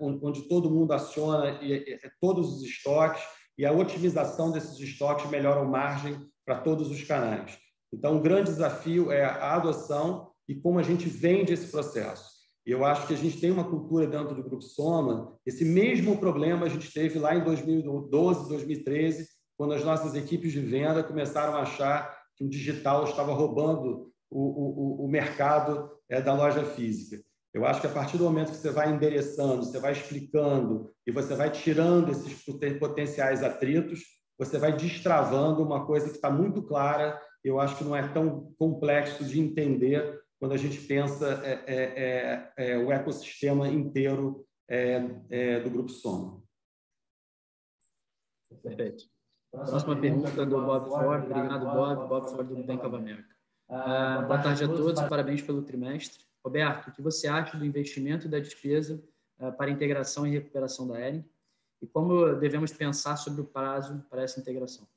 onde 0.00 0.42
todo 0.42 0.70
mundo 0.70 0.92
aciona 0.92 1.58
todos 2.20 2.56
os 2.56 2.62
estoques 2.62 3.22
e 3.56 3.64
a 3.64 3.72
otimização 3.72 4.50
desses 4.50 4.78
estoques 4.78 5.30
melhora 5.30 5.60
a 5.60 5.64
margem 5.64 6.18
para 6.44 6.60
todos 6.60 6.90
os 6.90 7.02
canais. 7.04 7.58
Então, 7.92 8.16
o 8.16 8.20
grande 8.20 8.50
desafio 8.50 9.10
é 9.10 9.24
a 9.24 9.54
adoção 9.54 10.30
e 10.48 10.54
como 10.54 10.78
a 10.78 10.82
gente 10.82 11.08
vende 11.08 11.52
esse 11.52 11.70
processo. 11.70 12.38
E 12.66 12.70
eu 12.70 12.84
acho 12.84 13.06
que 13.06 13.14
a 13.14 13.16
gente 13.16 13.40
tem 13.40 13.50
uma 13.50 13.64
cultura 13.64 14.06
dentro 14.06 14.34
do 14.34 14.42
Grupo 14.42 14.62
Soma, 14.62 15.34
esse 15.46 15.64
mesmo 15.64 16.18
problema 16.18 16.66
a 16.66 16.68
gente 16.68 16.92
teve 16.92 17.18
lá 17.18 17.34
em 17.34 17.42
2012, 17.42 18.48
2013, 18.48 19.26
quando 19.56 19.72
as 19.72 19.82
nossas 19.82 20.14
equipes 20.14 20.52
de 20.52 20.60
venda 20.60 21.02
começaram 21.02 21.54
a 21.54 21.62
achar 21.62 22.14
que 22.36 22.44
o 22.44 22.48
digital 22.48 23.04
estava 23.04 23.32
roubando 23.32 24.12
o, 24.30 25.02
o, 25.02 25.04
o 25.04 25.08
mercado 25.08 25.90
é, 26.08 26.20
da 26.20 26.34
loja 26.34 26.64
física. 26.64 27.22
Eu 27.52 27.64
acho 27.64 27.80
que 27.80 27.86
a 27.86 27.92
partir 27.92 28.18
do 28.18 28.24
momento 28.24 28.50
que 28.50 28.56
você 28.56 28.70
vai 28.70 28.90
endereçando, 28.90 29.64
você 29.64 29.78
vai 29.78 29.92
explicando 29.92 30.92
e 31.06 31.10
você 31.10 31.34
vai 31.34 31.50
tirando 31.50 32.10
esses 32.10 32.44
potenciais 32.78 33.42
atritos, 33.42 34.00
você 34.38 34.58
vai 34.58 34.76
destravando 34.76 35.62
uma 35.62 35.86
coisa 35.86 36.08
que 36.08 36.16
está 36.16 36.30
muito 36.30 36.62
clara. 36.62 37.20
Eu 37.42 37.58
acho 37.58 37.76
que 37.76 37.84
não 37.84 37.96
é 37.96 38.06
tão 38.06 38.52
complexo 38.58 39.24
de 39.24 39.40
entender 39.40 40.20
quando 40.38 40.52
a 40.52 40.56
gente 40.56 40.78
pensa 40.86 41.42
é, 41.44 41.64
é, 41.66 42.52
é, 42.56 42.72
é 42.72 42.78
o 42.78 42.92
ecossistema 42.92 43.66
inteiro 43.68 44.46
é, 44.68 45.00
é, 45.30 45.60
do 45.60 45.70
Grupo 45.70 45.90
Soma. 45.90 46.42
Perfeito. 48.62 49.04
Próxima 49.50 49.98
pergunta 49.98 50.44
do 50.44 50.60
Bob 50.60 50.88
Ford. 50.88 51.24
Obrigado, 51.24 51.64
Bob. 51.64 52.08
Bob 52.08 52.30
Ford, 52.30 52.48
do 52.48 52.64
Bank 52.64 52.86
of 52.86 52.94
America. 52.94 53.37
Uh, 53.68 54.26
boa 54.26 54.38
tarde 54.38 54.64
a 54.64 54.66
todos, 54.66 55.02
parabéns 55.02 55.42
pelo 55.42 55.60
trimestre. 55.60 56.24
Roberto, 56.42 56.88
o 56.88 56.92
que 56.92 57.02
você 57.02 57.28
acha 57.28 57.54
do 57.58 57.66
investimento 57.66 58.26
e 58.26 58.30
da 58.30 58.38
despesa 58.38 59.02
uh, 59.38 59.52
para 59.52 59.70
integração 59.70 60.26
e 60.26 60.30
recuperação 60.30 60.88
da 60.88 60.98
Ering? 60.98 61.22
E 61.82 61.86
como 61.86 62.34
devemos 62.36 62.72
pensar 62.72 63.16
sobre 63.18 63.42
o 63.42 63.44
prazo 63.44 64.02
para 64.08 64.22
essa 64.22 64.40
integração? 64.40 64.88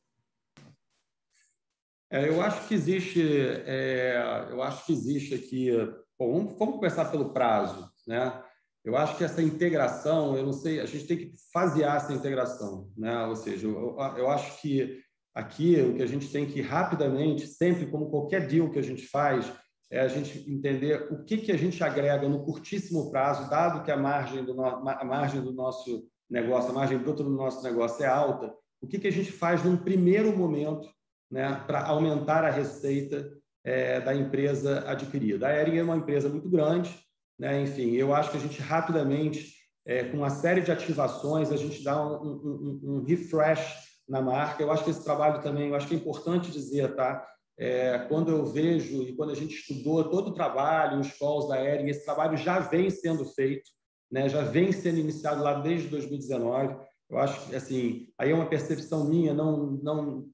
É, 2.09 2.29
eu 2.29 2.41
acho 2.41 2.65
que 2.67 2.73
existe, 2.73 3.21
é, 3.21 4.47
eu 4.49 4.61
acho 4.63 4.85
que 4.85 4.93
existe 4.93 5.35
aqui. 5.35 5.69
Bom, 6.17 6.33
vamos, 6.33 6.57
vamos 6.57 6.75
começar 6.75 7.05
pelo 7.11 7.33
prazo, 7.33 7.91
né? 8.07 8.41
Eu 8.83 8.95
acho 8.95 9.17
que 9.17 9.23
essa 9.23 9.41
integração, 9.41 10.35
eu 10.35 10.45
não 10.45 10.53
sei, 10.53 10.79
a 10.79 10.85
gente 10.85 11.05
tem 11.05 11.17
que 11.17 11.33
fasear 11.53 11.97
essa 11.97 12.13
integração, 12.13 12.89
né? 12.97 13.25
Ou 13.27 13.35
seja, 13.35 13.67
eu, 13.67 13.97
eu 14.17 14.29
acho 14.29 14.61
que 14.61 15.03
aqui 15.33 15.79
o 15.81 15.95
que 15.95 16.03
a 16.03 16.07
gente 16.07 16.29
tem 16.31 16.45
que 16.45 16.61
rapidamente, 16.61 17.47
sempre 17.47 17.85
como 17.87 18.09
qualquer 18.09 18.47
deal 18.47 18.69
que 18.69 18.79
a 18.79 18.83
gente 18.83 19.07
faz, 19.07 19.51
é 19.89 19.99
a 19.99 20.07
gente 20.07 20.49
entender 20.49 21.07
o 21.11 21.23
que, 21.23 21.37
que 21.37 21.51
a 21.51 21.57
gente 21.57 21.83
agrega 21.83 22.27
no 22.27 22.43
curtíssimo 22.43 23.11
prazo, 23.11 23.49
dado 23.49 23.83
que 23.83 23.91
a 23.91 23.97
margem 23.97 24.43
do, 24.43 24.53
no, 24.53 24.65
a 24.65 25.03
margem 25.03 25.41
do 25.41 25.51
nosso 25.51 26.07
negócio, 26.29 26.71
a 26.71 26.73
margem 26.73 26.97
bruta 26.97 27.23
do 27.23 27.29
nosso 27.29 27.61
negócio 27.61 28.03
é 28.03 28.07
alta, 28.07 28.53
o 28.81 28.87
que, 28.87 28.97
que 28.97 29.07
a 29.07 29.11
gente 29.11 29.31
faz 29.31 29.63
num 29.63 29.75
primeiro 29.75 30.35
momento 30.35 30.87
né, 31.29 31.61
para 31.67 31.85
aumentar 31.85 32.43
a 32.45 32.49
receita 32.49 33.31
é, 33.63 33.99
da 33.99 34.15
empresa 34.15 34.89
adquirida. 34.89 35.47
A 35.47 35.55
Ering 35.55 35.77
é 35.77 35.83
uma 35.83 35.97
empresa 35.97 36.29
muito 36.29 36.49
grande, 36.49 36.97
né, 37.37 37.61
enfim, 37.61 37.91
eu 37.91 38.13
acho 38.13 38.31
que 38.31 38.37
a 38.37 38.41
gente 38.41 38.61
rapidamente, 38.61 39.53
é, 39.85 40.05
com 40.05 40.17
uma 40.17 40.29
série 40.29 40.61
de 40.61 40.71
ativações, 40.71 41.51
a 41.51 41.57
gente 41.57 41.83
dá 41.83 42.01
um, 42.01 42.23
um, 42.23 42.81
um 42.83 43.03
refresh 43.03 43.90
na 44.11 44.21
marca. 44.21 44.61
Eu 44.61 44.69
acho 44.71 44.83
que 44.83 44.89
esse 44.89 45.03
trabalho 45.03 45.41
também, 45.41 45.69
eu 45.69 45.75
acho 45.75 45.87
que 45.87 45.95
é 45.95 45.97
importante 45.97 46.51
dizer, 46.51 46.93
tá? 46.95 47.25
É, 47.57 47.97
quando 48.09 48.29
eu 48.29 48.45
vejo 48.45 49.03
e 49.03 49.15
quando 49.15 49.31
a 49.31 49.35
gente 49.35 49.55
estudou 49.55 50.03
todo 50.09 50.29
o 50.29 50.33
trabalho, 50.33 50.99
os 50.99 51.17
calls 51.17 51.47
da 51.47 51.63
Ering, 51.63 51.89
esse 51.89 52.03
trabalho 52.03 52.35
já 52.35 52.59
vem 52.59 52.89
sendo 52.89 53.23
feito, 53.23 53.69
né? 54.11 54.27
já 54.27 54.41
vem 54.41 54.71
sendo 54.71 54.97
iniciado 54.97 55.41
lá 55.41 55.53
desde 55.53 55.87
2019. 55.87 56.75
Eu 57.09 57.19
acho 57.19 57.47
que 57.47 57.55
assim, 57.55 58.07
aí 58.17 58.31
é 58.31 58.33
uma 58.33 58.47
percepção 58.47 59.05
minha, 59.05 59.33
não, 59.33 59.79
não, 59.83 60.25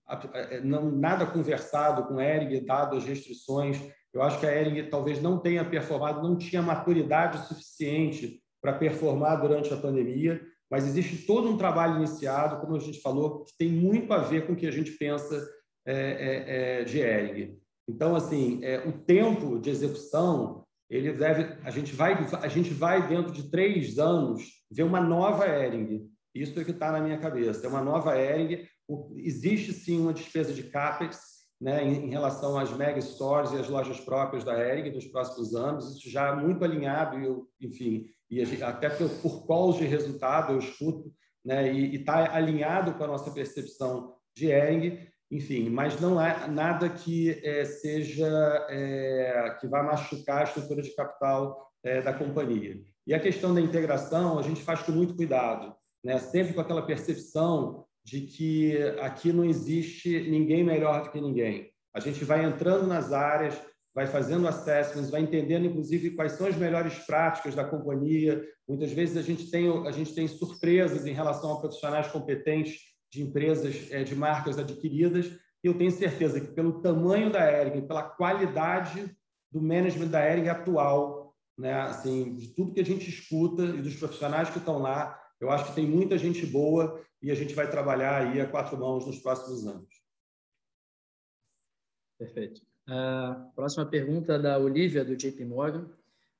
não 0.63 0.91
nada 0.91 1.25
conversado 1.25 2.05
com 2.07 2.17
a 2.17 2.23
Ering, 2.23 2.65
dado 2.65 2.95
as 2.95 3.03
restrições. 3.03 3.79
Eu 4.13 4.21
acho 4.23 4.39
que 4.39 4.45
a 4.45 4.55
Ering 4.55 4.89
talvez 4.89 5.21
não 5.21 5.37
tenha 5.37 5.65
performado, 5.65 6.27
não 6.27 6.35
tinha 6.37 6.61
maturidade 6.61 7.45
suficiente 7.47 8.41
para 8.61 8.73
performar 8.73 9.41
durante 9.41 9.71
a 9.73 9.77
pandemia, 9.77 10.41
mas 10.69 10.85
existe 10.85 11.25
todo 11.25 11.49
um 11.49 11.57
trabalho 11.57 11.97
iniciado, 11.97 12.59
como 12.59 12.75
a 12.75 12.79
gente 12.79 13.01
falou, 13.01 13.45
que 13.45 13.53
tem 13.57 13.71
muito 13.71 14.13
a 14.13 14.19
ver 14.19 14.45
com 14.45 14.53
o 14.53 14.55
que 14.55 14.67
a 14.67 14.71
gente 14.71 14.91
pensa 14.91 15.47
é, 15.85 15.93
é, 15.93 16.81
é, 16.81 16.83
de 16.83 16.99
Ering. 16.99 17.57
Então, 17.89 18.15
assim, 18.15 18.59
é, 18.63 18.85
o 18.85 18.91
tempo 18.91 19.57
de 19.57 19.69
execução, 19.69 20.65
ele 20.89 21.13
deve, 21.13 21.57
a 21.63 21.71
gente 21.71 21.95
vai, 21.95 22.13
a 22.41 22.47
gente 22.49 22.73
vai 22.73 23.07
dentro 23.07 23.31
de 23.31 23.49
três 23.49 23.97
anos 23.97 24.43
ver 24.69 24.83
uma 24.83 24.99
nova 24.99 25.47
Ering. 25.47 26.09
Isso 26.35 26.59
é 26.59 26.65
que 26.65 26.71
está 26.71 26.91
na 26.91 26.99
minha 26.99 27.17
cabeça. 27.17 27.65
É 27.65 27.69
uma 27.69 27.81
nova 27.81 28.17
Ering. 28.17 28.67
Existe 29.15 29.71
sim 29.71 30.01
uma 30.01 30.13
despesa 30.13 30.53
de 30.53 30.63
capex, 30.63 31.37
né, 31.59 31.83
em, 31.83 32.05
em 32.05 32.09
relação 32.09 32.59
às 32.59 32.71
mega 32.75 32.99
stores 33.01 33.51
e 33.51 33.57
às 33.57 33.69
lojas 33.69 33.99
próprias 34.01 34.43
da 34.43 34.53
Ering 34.59 34.91
nos 34.91 35.05
próximos 35.05 35.55
anos. 35.55 35.95
Isso 35.95 36.09
já 36.09 36.27
é 36.27 36.35
muito 36.35 36.63
alinhado, 36.65 37.47
enfim, 37.61 38.05
e 38.29 38.43
gente, 38.43 38.63
até 38.63 38.89
por, 38.89 39.09
por 39.21 39.47
calls 39.47 39.77
de 39.77 39.85
resultado 39.85 40.53
eu 40.53 40.59
escuto, 40.59 41.11
né, 41.43 41.71
e 41.71 41.95
está 41.95 42.35
alinhado 42.35 42.93
com 42.93 43.03
a 43.03 43.07
nossa 43.07 43.31
percepção 43.31 44.15
de 44.35 44.47
Ering 44.47 45.07
enfim, 45.29 45.69
mas 45.69 45.99
não 45.99 46.21
é 46.21 46.47
nada 46.47 46.89
que 46.89 47.41
é, 47.43 47.65
seja 47.65 48.27
é, 48.69 49.57
que 49.59 49.67
vá 49.67 49.83
machucar 49.83 50.39
a 50.39 50.43
estrutura 50.43 50.81
de 50.81 50.95
capital 50.95 51.69
é, 51.83 52.01
da 52.01 52.13
companhia. 52.13 52.81
E 53.05 53.13
a 53.13 53.19
questão 53.19 53.53
da 53.53 53.61
integração 53.61 54.39
a 54.39 54.41
gente 54.41 54.63
faz 54.63 54.81
com 54.81 54.93
muito 54.93 55.15
cuidado, 55.15 55.75
né? 56.03 56.17
Sempre 56.17 56.53
com 56.53 56.61
aquela 56.61 56.85
percepção 56.85 57.85
de 58.05 58.21
que 58.21 58.77
aqui 59.01 59.33
não 59.33 59.43
existe 59.43 60.29
ninguém 60.29 60.63
melhor 60.63 61.03
do 61.03 61.11
que 61.11 61.19
ninguém. 61.19 61.69
A 61.93 61.99
gente 61.99 62.23
vai 62.23 62.45
entrando 62.45 62.87
nas 62.87 63.11
áreas, 63.11 63.59
vai 63.97 64.05
fazendo 64.05 64.47
assessments, 64.47 65.09
vai 65.09 65.21
entendendo 65.21 65.65
inclusive 65.65 66.11
quais 66.11 66.33
são 66.33 66.45
as 66.45 66.55
melhores 66.55 66.93
práticas 66.99 67.55
da 67.55 67.65
companhia. 67.65 68.47
Muitas 68.69 68.91
vezes 68.91 69.17
a 69.17 69.23
gente 69.23 69.49
tem 69.49 69.67
a 69.87 69.91
gente 69.91 70.13
tem 70.13 70.27
surpresas 70.27 71.07
em 71.07 71.13
relação 71.13 71.51
a 71.51 71.59
profissionais 71.59 72.05
competentes 72.05 72.77
de 73.11 73.23
empresas, 73.23 73.91
é, 73.91 74.03
de 74.03 74.15
marcas 74.15 74.59
adquiridas. 74.59 75.25
E 75.63 75.67
eu 75.67 75.75
tenho 75.75 75.89
certeza 75.89 76.39
que, 76.39 76.53
pelo 76.53 76.79
tamanho 76.79 77.31
da 77.31 77.51
Ering, 77.51 77.87
pela 77.87 78.03
qualidade 78.03 79.17
do 79.51 79.63
management 79.63 80.09
da 80.09 80.31
Ering 80.31 80.47
atual, 80.47 81.33
né, 81.57 81.73
assim, 81.81 82.35
de 82.35 82.53
tudo 82.53 82.75
que 82.75 82.81
a 82.81 82.85
gente 82.85 83.09
escuta 83.09 83.63
e 83.63 83.81
dos 83.81 83.95
profissionais 83.95 84.51
que 84.51 84.59
estão 84.59 84.77
lá, 84.77 85.19
eu 85.41 85.49
acho 85.49 85.69
que 85.69 85.73
tem 85.73 85.87
muita 85.87 86.19
gente 86.19 86.45
boa 86.45 87.03
e 87.19 87.31
a 87.31 87.35
gente 87.35 87.55
vai 87.55 87.67
trabalhar 87.67 88.21
aí 88.21 88.39
a 88.39 88.47
quatro 88.47 88.77
mãos 88.77 89.07
nos 89.07 89.17
próximos 89.17 89.65
anos. 89.65 89.89
Perfeito. 92.19 92.66
Próxima 93.55 93.85
pergunta 93.85 94.39
da 94.39 94.57
Olivia, 94.57 95.03
do 95.03 95.15
JP 95.15 95.43
Morgan. 95.45 95.85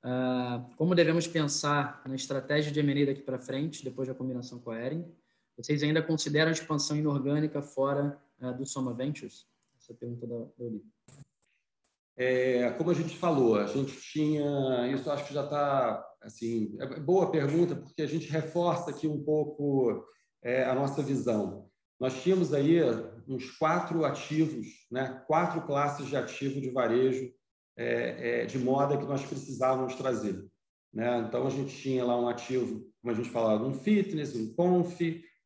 Uh, 0.03 0.63
como 0.77 0.95
devemos 0.95 1.27
pensar 1.27 2.01
na 2.05 2.15
estratégia 2.15 2.71
de 2.71 2.79
M&A 2.79 3.07
daqui 3.07 3.21
para 3.21 3.37
frente, 3.37 3.83
depois 3.83 4.07
da 4.07 4.13
combinação 4.13 4.59
com 4.59 4.71
a 4.71 4.79
Ering? 4.79 5.05
Vocês 5.57 5.83
ainda 5.83 6.01
consideram 6.01 6.49
a 6.49 6.53
expansão 6.53 6.95
inorgânica 6.95 7.61
fora 7.61 8.17
uh, 8.39 8.53
do 8.53 8.65
Soma 8.65 8.93
Ventures? 8.93 9.45
Essa 9.77 9.91
é 9.91 9.95
pergunta 9.95 10.25
da, 10.25 10.37
da 10.37 10.65
Olivia. 10.65 10.91
É, 12.15 12.71
como 12.71 12.89
a 12.89 12.93
gente 12.93 13.15
falou, 13.15 13.57
a 13.57 13.67
gente 13.67 13.95
tinha, 13.99 14.87
isso 14.91 15.11
acho 15.11 15.27
que 15.27 15.33
já 15.33 15.43
está, 15.43 16.03
assim, 16.21 16.75
é 16.79 16.99
boa 16.99 17.29
pergunta, 17.29 17.75
porque 17.75 18.01
a 18.01 18.07
gente 18.07 18.27
reforça 18.27 18.89
aqui 18.89 19.07
um 19.07 19.23
pouco 19.23 20.03
é, 20.41 20.63
a 20.63 20.73
nossa 20.73 21.03
visão. 21.03 21.69
Nós 21.99 22.21
tínhamos 22.21 22.53
aí 22.53 22.79
uns 23.27 23.51
quatro 23.57 24.05
ativos, 24.05 24.67
né, 24.91 25.23
quatro 25.27 25.61
classes 25.61 26.07
de 26.07 26.15
ativo 26.15 26.61
de 26.61 26.69
varejo 26.69 27.31
é, 27.77 28.41
é 28.41 28.45
de 28.45 28.57
moda 28.57 28.97
que 28.97 29.05
nós 29.05 29.25
precisávamos 29.25 29.95
trazer. 29.95 30.45
Né? 30.93 31.25
Então, 31.27 31.45
a 31.45 31.49
gente 31.49 31.75
tinha 31.75 32.03
lá 32.03 32.19
um 32.19 32.27
ativo, 32.27 32.83
como 33.01 33.13
a 33.13 33.13
gente 33.13 33.29
falava, 33.29 33.65
um 33.65 33.73
fitness, 33.73 34.35
um 34.35 34.53
conf, 34.55 34.99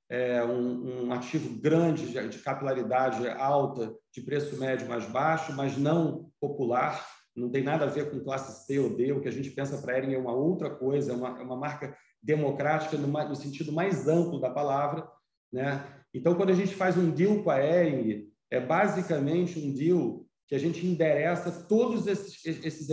é, 0.10 0.44
um, 0.44 1.08
um, 1.08 1.14
ativo 1.14 1.60
grande 1.60 2.08
de, 2.08 2.28
de 2.28 2.40
capilaridade 2.40 3.28
alta, 3.30 3.94
de 4.14 4.22
preço 4.22 4.58
médio 4.58 4.88
mais 4.88 5.06
baixo, 5.10 5.54
mas 5.54 5.78
não 5.78 6.30
popular, 6.40 7.06
não 7.36 7.50
tem 7.50 7.64
nada 7.64 7.86
a 7.86 7.88
ver 7.88 8.12
com 8.12 8.20
classe 8.20 8.66
C 8.66 8.78
ou 8.78 8.96
D. 8.96 9.14
O 9.14 9.22
que 9.22 9.30
a 9.30 9.32
gente 9.32 9.50
pensa 9.52 9.78
para 9.78 9.98
Ering 9.98 10.14
é 10.14 10.18
uma 10.18 10.34
outra 10.34 10.70
coisa, 10.70 11.14
é 11.14 11.16
uma, 11.16 11.40
é 11.40 11.44
uma 11.44 11.56
marca 11.56 11.96
democrática 12.22 12.98
no, 12.98 13.08
no, 13.08 13.36
sentido 13.36 13.72
mais 13.72 14.08
amplo 14.08 14.40
da 14.40 14.50
palavra. 14.50 15.08
Né? 15.52 15.82
Então, 16.14 16.36
quando 16.36 16.50
a 16.50 16.56
gente 16.56 16.76
faz 16.76 16.98
um 16.98 17.10
deal 17.10 17.42
com 17.44 17.50
a 17.50 17.64
Ering, 17.64 18.28
é 18.50 18.60
basicamente 18.60 19.58
um 19.60 19.74
deal 19.74 20.26
que 20.48 20.56
a 20.56 20.60
gente 20.60 20.86
endereça 20.86 21.50
todos 21.50 22.08
esses, 22.08 22.46
esses. 22.46 22.90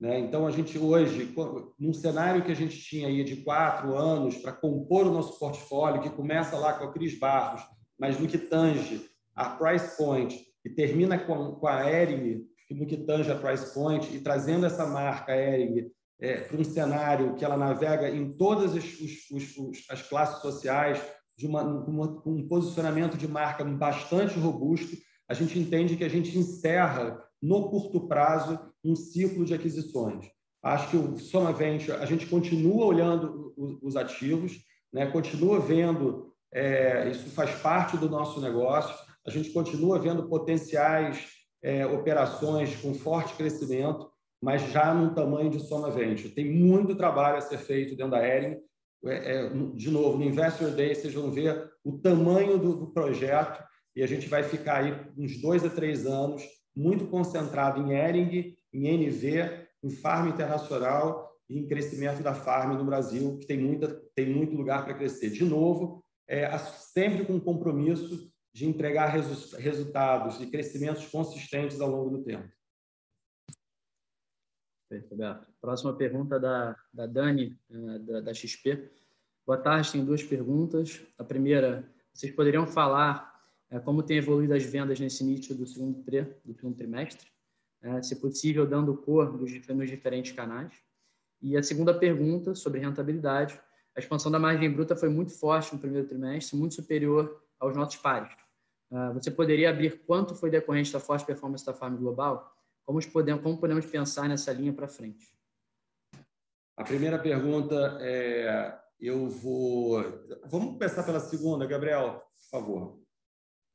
Né? 0.00 0.18
Então, 0.18 0.46
a 0.46 0.50
gente 0.50 0.76
hoje, 0.76 1.32
num 1.78 1.92
cenário 1.92 2.44
que 2.44 2.50
a 2.50 2.56
gente 2.56 2.76
tinha 2.76 3.06
aí 3.06 3.22
de 3.22 3.36
quatro 3.36 3.96
anos 3.96 4.36
para 4.36 4.52
compor 4.52 5.06
o 5.06 5.12
nosso 5.12 5.38
portfólio, 5.38 6.02
que 6.02 6.10
começa 6.10 6.56
lá 6.58 6.72
com 6.72 6.84
a 6.84 6.92
Cris 6.92 7.18
Barros, 7.18 7.62
mas 7.98 8.18
no 8.18 8.26
que 8.26 8.38
tange 8.38 9.08
a 9.34 9.50
price 9.50 9.96
point 9.96 10.44
e 10.64 10.70
termina 10.70 11.18
com, 11.18 11.52
com 11.52 11.66
a 11.68 11.88
Ering, 11.88 12.44
no 12.70 12.86
que 12.86 12.96
tange 12.96 13.30
a 13.30 13.36
price 13.36 13.72
point, 13.72 14.12
e 14.14 14.20
trazendo 14.20 14.66
essa 14.66 14.84
marca 14.84 15.36
Ering 15.36 15.90
é, 16.20 16.40
para 16.40 16.60
um 16.60 16.64
cenário 16.64 17.34
que 17.36 17.44
ela 17.44 17.56
navega 17.56 18.10
em 18.10 18.32
todas 18.32 18.74
as, 18.74 18.84
os, 18.84 19.56
os, 19.56 19.84
as 19.90 20.02
classes 20.02 20.40
sociais, 20.40 21.00
de 21.36 21.46
uma, 21.46 21.62
uma, 21.62 22.22
um 22.26 22.46
posicionamento 22.46 23.16
de 23.16 23.26
marca 23.26 23.64
bastante 23.64 24.38
robusto, 24.38 24.96
a 25.28 25.34
gente 25.34 25.58
entende 25.58 25.96
que 25.96 26.04
a 26.04 26.08
gente 26.08 26.36
encerra, 26.38 27.22
no 27.40 27.68
curto 27.68 28.06
prazo, 28.06 28.58
um 28.82 28.94
ciclo 28.94 29.44
de 29.44 29.54
aquisições. 29.54 30.26
Acho 30.62 30.90
que 30.90 30.96
o 30.96 31.18
Soma 31.18 31.52
Venture, 31.52 31.98
a 31.98 32.06
gente 32.06 32.26
continua 32.26 32.86
olhando 32.86 33.52
os 33.82 33.96
ativos, 33.96 34.60
né? 34.92 35.06
continua 35.10 35.60
vendo, 35.60 36.32
é, 36.52 37.10
isso 37.10 37.28
faz 37.30 37.50
parte 37.60 37.96
do 37.98 38.08
nosso 38.08 38.40
negócio, 38.40 38.94
a 39.26 39.30
gente 39.30 39.50
continua 39.50 39.98
vendo 39.98 40.28
potenciais 40.28 41.26
é, 41.62 41.86
operações 41.86 42.76
com 42.76 42.94
forte 42.94 43.34
crescimento, 43.34 44.10
mas 44.40 44.62
já 44.70 44.92
num 44.92 45.14
tamanho 45.14 45.50
de 45.50 45.60
Soma 45.60 45.90
Venture. 45.90 46.28
Tem 46.28 46.50
muito 46.50 46.94
trabalho 46.94 47.38
a 47.38 47.40
ser 47.40 47.58
feito 47.58 47.96
dentro 47.96 48.12
da 48.12 48.26
Ering. 48.26 48.58
É, 49.06 49.36
é, 49.36 49.48
de 49.74 49.90
novo, 49.90 50.18
no 50.18 50.24
Investor 50.24 50.70
Day, 50.70 50.94
vocês 50.94 51.12
vão 51.12 51.30
ver 51.30 51.70
o 51.84 51.98
tamanho 51.98 52.58
do, 52.58 52.76
do 52.76 52.92
projeto 52.92 53.62
e 53.94 54.02
a 54.02 54.06
gente 54.06 54.28
vai 54.28 54.42
ficar 54.42 54.82
aí 54.82 54.92
uns 55.16 55.40
dois 55.40 55.64
a 55.64 55.70
três 55.70 56.06
anos 56.06 56.42
muito 56.74 57.06
concentrado 57.06 57.80
em 57.80 57.92
Ering, 57.92 58.56
em 58.72 58.88
NV, 58.88 59.68
em 59.82 59.90
Farm 59.90 60.28
Internacional 60.28 61.30
e 61.48 61.58
em 61.58 61.66
crescimento 61.66 62.22
da 62.22 62.34
Farm 62.34 62.76
no 62.76 62.84
Brasil, 62.84 63.38
que 63.38 63.46
tem, 63.46 63.58
muita, 63.58 64.02
tem 64.14 64.26
muito 64.26 64.56
lugar 64.56 64.84
para 64.84 64.94
crescer. 64.94 65.30
De 65.30 65.44
novo, 65.44 66.04
é, 66.26 66.56
sempre 66.58 67.24
com 67.24 67.38
compromisso 67.38 68.32
de 68.52 68.66
entregar 68.66 69.06
resu 69.06 69.56
resultados 69.56 70.40
e 70.40 70.50
crescimentos 70.50 71.06
consistentes 71.06 71.80
ao 71.80 71.90
longo 71.90 72.10
do 72.10 72.24
tempo. 72.24 72.48
Perfeito, 74.88 75.10
Roberto. 75.10 75.53
Próxima 75.64 75.94
pergunta 75.94 76.38
da, 76.38 76.76
da 76.92 77.06
Dani, 77.06 77.58
eh, 77.70 77.98
da, 78.00 78.20
da 78.20 78.34
XP. 78.34 78.86
Boa 79.46 79.56
tarde, 79.56 79.92
tenho 79.92 80.04
duas 80.04 80.22
perguntas. 80.22 81.00
A 81.16 81.24
primeira, 81.24 81.90
vocês 82.12 82.30
poderiam 82.34 82.66
falar 82.66 83.34
é, 83.70 83.78
como 83.78 84.02
tem 84.02 84.18
evoluído 84.18 84.52
as 84.52 84.62
vendas 84.62 85.00
nesse 85.00 85.24
nicho 85.24 85.54
do 85.54 85.66
segundo, 85.66 86.02
tri, 86.02 86.20
do 86.44 86.52
segundo 86.54 86.76
trimestre? 86.76 87.30
É, 87.80 88.02
se 88.02 88.16
possível, 88.16 88.66
dando 88.66 88.94
cor 88.94 89.32
nos 89.40 89.50
diferentes 89.90 90.32
canais. 90.32 90.74
E 91.40 91.56
a 91.56 91.62
segunda 91.62 91.94
pergunta, 91.94 92.54
sobre 92.54 92.80
rentabilidade. 92.80 93.58
A 93.96 94.00
expansão 94.00 94.30
da 94.30 94.38
margem 94.38 94.70
bruta 94.70 94.94
foi 94.94 95.08
muito 95.08 95.32
forte 95.32 95.72
no 95.72 95.80
primeiro 95.80 96.06
trimestre, 96.06 96.58
muito 96.58 96.74
superior 96.74 97.42
aos 97.58 97.74
nossos 97.74 97.96
pares. 97.96 98.30
Uh, 98.90 99.14
você 99.14 99.30
poderia 99.30 99.70
abrir 99.70 100.04
quanto 100.04 100.34
foi 100.34 100.50
decorrente 100.50 100.92
da 100.92 101.00
forte 101.00 101.24
performance 101.24 101.64
da 101.64 101.72
Farm 101.72 101.96
Global? 101.96 102.54
Como 102.84 103.00
podemos, 103.10 103.42
como 103.42 103.58
podemos 103.58 103.86
pensar 103.86 104.28
nessa 104.28 104.52
linha 104.52 104.70
para 104.70 104.86
frente? 104.86 105.33
A 106.76 106.82
primeira 106.82 107.18
pergunta 107.18 107.98
é, 108.00 108.76
eu 109.00 109.28
vou, 109.28 110.02
vamos 110.46 110.72
começar 110.72 111.04
pela 111.04 111.20
segunda, 111.20 111.66
Gabriel, 111.66 112.22
por 112.36 112.50
favor. 112.50 112.98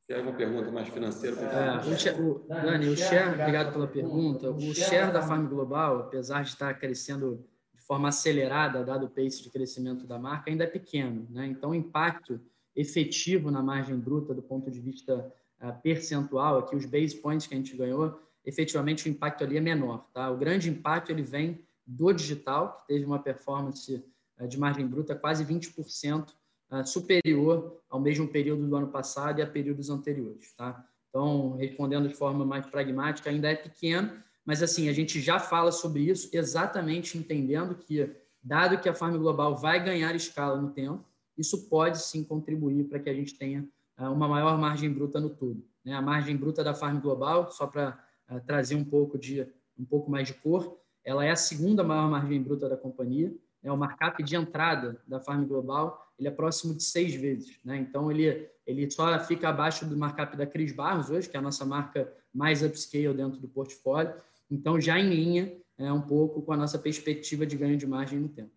Tem 0.05 0.17
alguma 0.17 0.35
pergunta 0.35 0.71
mais 0.71 0.89
financeira? 0.89 1.37
É, 1.39 2.19
o, 2.19 2.39
Dani, 2.47 2.89
o 2.89 2.97
share, 2.97 3.39
obrigado 3.39 3.71
pela 3.71 3.87
pergunta. 3.87 4.49
O 4.49 4.73
share 4.73 5.13
da 5.13 5.21
Farm 5.21 5.47
Global, 5.47 5.99
apesar 5.99 6.43
de 6.43 6.49
estar 6.49 6.73
crescendo 6.79 7.45
de 7.73 7.81
forma 7.85 8.09
acelerada, 8.09 8.83
dado 8.83 9.05
o 9.05 9.09
pace 9.09 9.43
de 9.43 9.49
crescimento 9.49 10.05
da 10.05 10.19
marca, 10.19 10.49
ainda 10.49 10.65
é 10.65 10.67
pequeno. 10.67 11.25
Né? 11.29 11.45
Então, 11.45 11.69
o 11.69 11.75
impacto 11.75 12.41
efetivo 12.75 13.49
na 13.49 13.61
margem 13.61 13.97
bruta 13.97 14.33
do 14.33 14.41
ponto 14.41 14.69
de 14.69 14.79
vista 14.79 15.31
uh, 15.61 15.81
percentual, 15.81 16.57
aqui 16.57 16.75
os 16.75 16.85
base 16.85 17.15
points 17.15 17.45
que 17.45 17.53
a 17.53 17.57
gente 17.57 17.77
ganhou, 17.77 18.19
efetivamente 18.43 19.07
o 19.07 19.11
impacto 19.11 19.43
ali 19.43 19.57
é 19.57 19.61
menor. 19.61 20.09
Tá? 20.13 20.29
O 20.31 20.37
grande 20.37 20.69
impacto 20.69 21.11
ele 21.11 21.21
vem 21.21 21.63
do 21.89 22.13
digital, 22.13 22.81
que 22.81 22.93
teve 22.93 23.03
uma 23.03 23.19
performance 23.19 24.03
uh, 24.39 24.47
de 24.47 24.59
margem 24.59 24.85
bruta 24.85 25.15
quase 25.15 25.43
20% 25.43 26.29
uh, 26.71 26.85
superior 26.85 27.81
ao 27.89 27.99
mesmo 27.99 28.27
período 28.27 28.67
do 28.67 28.75
ano 28.75 28.89
passado 28.89 29.39
e 29.39 29.41
a 29.41 29.47
períodos 29.47 29.89
anteriores. 29.89 30.53
Tá? 30.53 30.85
Então, 31.09 31.55
respondendo 31.57 32.07
de 32.07 32.13
forma 32.13 32.45
mais 32.45 32.65
pragmática, 32.67 33.29
ainda 33.29 33.49
é 33.49 33.55
pequeno, 33.55 34.11
mas 34.45 34.61
assim, 34.61 34.87
a 34.87 34.93
gente 34.93 35.19
já 35.19 35.39
fala 35.39 35.71
sobre 35.71 36.03
isso 36.03 36.29
exatamente 36.31 37.17
entendendo 37.17 37.73
que, 37.73 38.15
dado 38.43 38.79
que 38.79 38.87
a 38.87 38.93
Farm 38.93 39.17
Global 39.17 39.55
vai 39.57 39.83
ganhar 39.83 40.15
escala 40.15 40.61
no 40.61 40.69
tempo, 40.69 41.03
isso 41.35 41.67
pode 41.69 41.99
sim 41.99 42.23
contribuir 42.23 42.83
para 42.83 42.99
que 42.99 43.09
a 43.09 43.13
gente 43.13 43.33
tenha 43.33 43.67
uh, 43.97 44.11
uma 44.11 44.27
maior 44.27 44.55
margem 44.59 44.93
bruta 44.93 45.19
no 45.19 45.31
todo. 45.31 45.65
Né? 45.83 45.93
A 45.93 46.01
margem 46.03 46.37
bruta 46.37 46.63
da 46.63 46.75
Farm 46.75 46.99
Global, 46.99 47.49
só 47.49 47.65
para 47.65 47.97
trazer 48.45 48.75
um 48.75 48.83
pouco 48.83 49.17
de 49.17 49.41
um 49.75 49.83
pouco 49.83 50.11
mais 50.11 50.27
de 50.27 50.35
cor, 50.35 50.79
ela 51.09 51.25
é 51.25 51.31
a 51.31 51.35
segunda 51.35 51.83
maior 51.83 52.07
margem 52.07 52.39
bruta 52.39 52.69
da 52.69 52.77
companhia. 52.77 53.33
Né? 53.63 53.71
O 53.71 53.75
markup 53.75 54.21
de 54.21 54.35
entrada 54.35 55.01
da 55.07 55.19
Farm 55.19 55.43
Global 55.43 56.07
ele 56.19 56.27
é 56.27 56.31
próximo 56.31 56.75
de 56.75 56.83
seis 56.83 57.15
vezes. 57.15 57.59
Né? 57.65 57.77
Então, 57.77 58.11
ele, 58.11 58.47
ele 58.67 58.91
só 58.91 59.19
fica 59.21 59.49
abaixo 59.49 59.87
do 59.87 59.97
markup 59.97 60.37
da 60.37 60.45
Cris 60.45 60.71
Barros 60.71 61.09
hoje, 61.09 61.27
que 61.27 61.35
é 61.35 61.39
a 61.39 61.41
nossa 61.41 61.65
marca 61.65 62.13
mais 62.31 62.61
upscale 62.61 63.11
dentro 63.15 63.39
do 63.39 63.47
portfólio. 63.47 64.13
Então, 64.51 64.79
já 64.79 64.99
em 64.99 65.09
linha 65.09 65.57
é, 65.79 65.91
um 65.91 66.01
pouco 66.01 66.43
com 66.43 66.53
a 66.53 66.57
nossa 66.57 66.77
perspectiva 66.77 67.43
de 67.43 67.57
ganho 67.57 67.75
de 67.75 67.87
margem 67.87 68.19
no 68.19 68.29
tempo. 68.29 68.51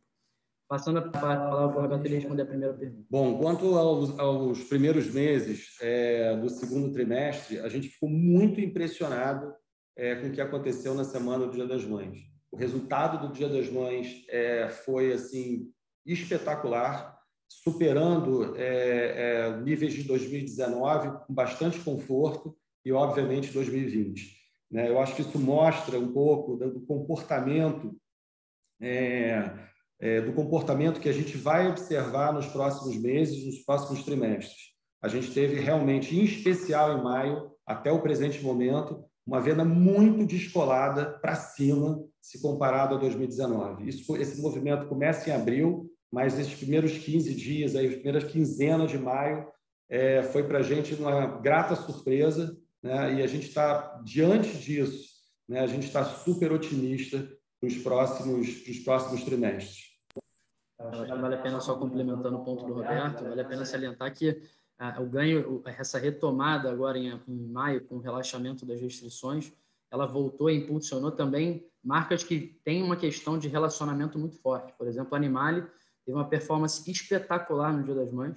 Passando 0.68 0.98
a 0.98 1.02
palavra 1.02 1.70
para 1.70 1.78
o 1.78 1.82
Roberto 1.82 2.04
ele 2.04 2.16
responder 2.16 2.42
a 2.42 2.46
primeira 2.46 2.74
pergunta. 2.74 3.06
Bom, 3.08 3.38
quanto 3.38 3.78
aos, 3.78 4.18
aos 4.18 4.62
primeiros 4.64 5.10
meses 5.10 5.78
é, 5.80 6.36
do 6.36 6.50
segundo 6.50 6.92
trimestre, 6.92 7.60
a 7.60 7.68
gente 7.68 7.88
ficou 7.88 8.10
muito 8.10 8.60
impressionado 8.60 9.54
é, 9.96 10.16
com 10.16 10.28
o 10.28 10.32
que 10.32 10.40
aconteceu 10.40 10.94
na 10.94 11.04
semana 11.04 11.46
do 11.46 11.52
Dia 11.52 11.66
das 11.66 11.84
Mães. 11.84 12.31
O 12.52 12.56
resultado 12.56 13.26
do 13.26 13.32
Dia 13.32 13.48
das 13.48 13.70
Mães 13.70 14.24
é, 14.28 14.68
foi 14.68 15.12
assim 15.12 15.72
espetacular, 16.06 17.18
superando 17.48 18.56
é, 18.56 18.66
é, 19.46 19.56
níveis 19.62 19.94
de 19.94 20.04
2019 20.04 21.26
com 21.26 21.34
bastante 21.34 21.80
conforto 21.80 22.56
e, 22.84 22.92
obviamente, 22.92 23.52
2020. 23.52 24.36
Né? 24.70 24.88
Eu 24.88 25.00
acho 25.00 25.16
que 25.16 25.22
isso 25.22 25.38
mostra 25.38 25.98
um 25.98 26.12
pouco 26.12 26.56
do 26.56 26.80
comportamento 26.82 27.96
é, 28.80 29.50
é, 30.02 30.20
do 30.20 30.32
comportamento 30.32 31.00
que 31.00 31.08
a 31.08 31.12
gente 31.12 31.36
vai 31.36 31.68
observar 31.68 32.32
nos 32.32 32.46
próximos 32.46 32.96
meses, 32.96 33.46
nos 33.46 33.64
próximos 33.64 34.02
trimestres. 34.04 34.72
A 35.00 35.06
gente 35.06 35.32
teve 35.32 35.60
realmente, 35.60 36.18
em 36.18 36.24
especial 36.24 36.98
em 36.98 37.02
maio, 37.02 37.52
até 37.64 37.92
o 37.92 38.02
presente 38.02 38.42
momento, 38.42 39.04
uma 39.24 39.40
venda 39.40 39.64
muito 39.64 40.26
descolada 40.26 41.18
para 41.20 41.36
cima, 41.36 42.02
se 42.22 42.40
comparado 42.40 42.94
a 42.94 42.98
2019. 42.98 43.88
Isso, 43.88 44.16
esse 44.16 44.40
movimento 44.40 44.86
começa 44.86 45.28
em 45.28 45.32
abril, 45.32 45.90
mas 46.10 46.38
esses 46.38 46.54
primeiros 46.54 46.96
15 46.96 47.34
dias, 47.34 47.74
aí, 47.74 47.88
as 47.88 47.94
primeiras 47.94 48.24
quinzenas 48.24 48.90
de 48.90 48.98
maio, 48.98 49.48
é, 49.90 50.22
foi 50.22 50.44
para 50.44 50.60
a 50.60 50.62
gente 50.62 50.94
uma 50.94 51.26
grata 51.40 51.74
surpresa, 51.74 52.56
né? 52.80 53.14
e 53.14 53.22
a 53.22 53.26
gente 53.26 53.48
está, 53.48 54.00
diante 54.04 54.56
disso, 54.56 55.10
né? 55.48 55.60
a 55.60 55.66
gente 55.66 55.86
está 55.86 56.04
super 56.04 56.52
otimista 56.52 57.28
para 57.60 57.66
os 57.66 57.76
próximos, 57.78 58.48
próximos 58.84 59.24
trimestres. 59.24 59.90
Vale 60.78 61.34
a 61.34 61.42
pena 61.42 61.60
só 61.60 61.76
complementando 61.76 62.36
o 62.36 62.44
ponto 62.44 62.64
do 62.66 62.74
Roberto, 62.74 63.24
vale 63.24 63.40
a 63.40 63.44
pena 63.44 63.64
salientar 63.64 64.12
que 64.14 64.42
ah, 64.78 65.00
o 65.00 65.06
ganho, 65.06 65.62
essa 65.64 65.98
retomada 65.98 66.70
agora 66.70 66.98
em, 66.98 67.20
em 67.28 67.48
maio 67.48 67.84
com 67.84 67.96
o 67.96 68.00
relaxamento 68.00 68.66
das 68.66 68.80
restrições, 68.80 69.52
ela 69.90 70.06
voltou 70.06 70.50
e 70.50 70.56
impulsionou 70.56 71.12
também 71.12 71.64
marcas 71.82 72.22
que 72.22 72.60
têm 72.64 72.82
uma 72.82 72.96
questão 72.96 73.38
de 73.38 73.48
relacionamento 73.48 74.18
muito 74.18 74.36
forte. 74.38 74.72
Por 74.78 74.86
exemplo, 74.86 75.14
a 75.14 75.16
Animale 75.16 75.66
teve 76.04 76.16
uma 76.16 76.28
performance 76.28 76.88
espetacular 76.90 77.72
no 77.72 77.82
Dia 77.82 77.94
das 77.94 78.12
Mães, 78.12 78.36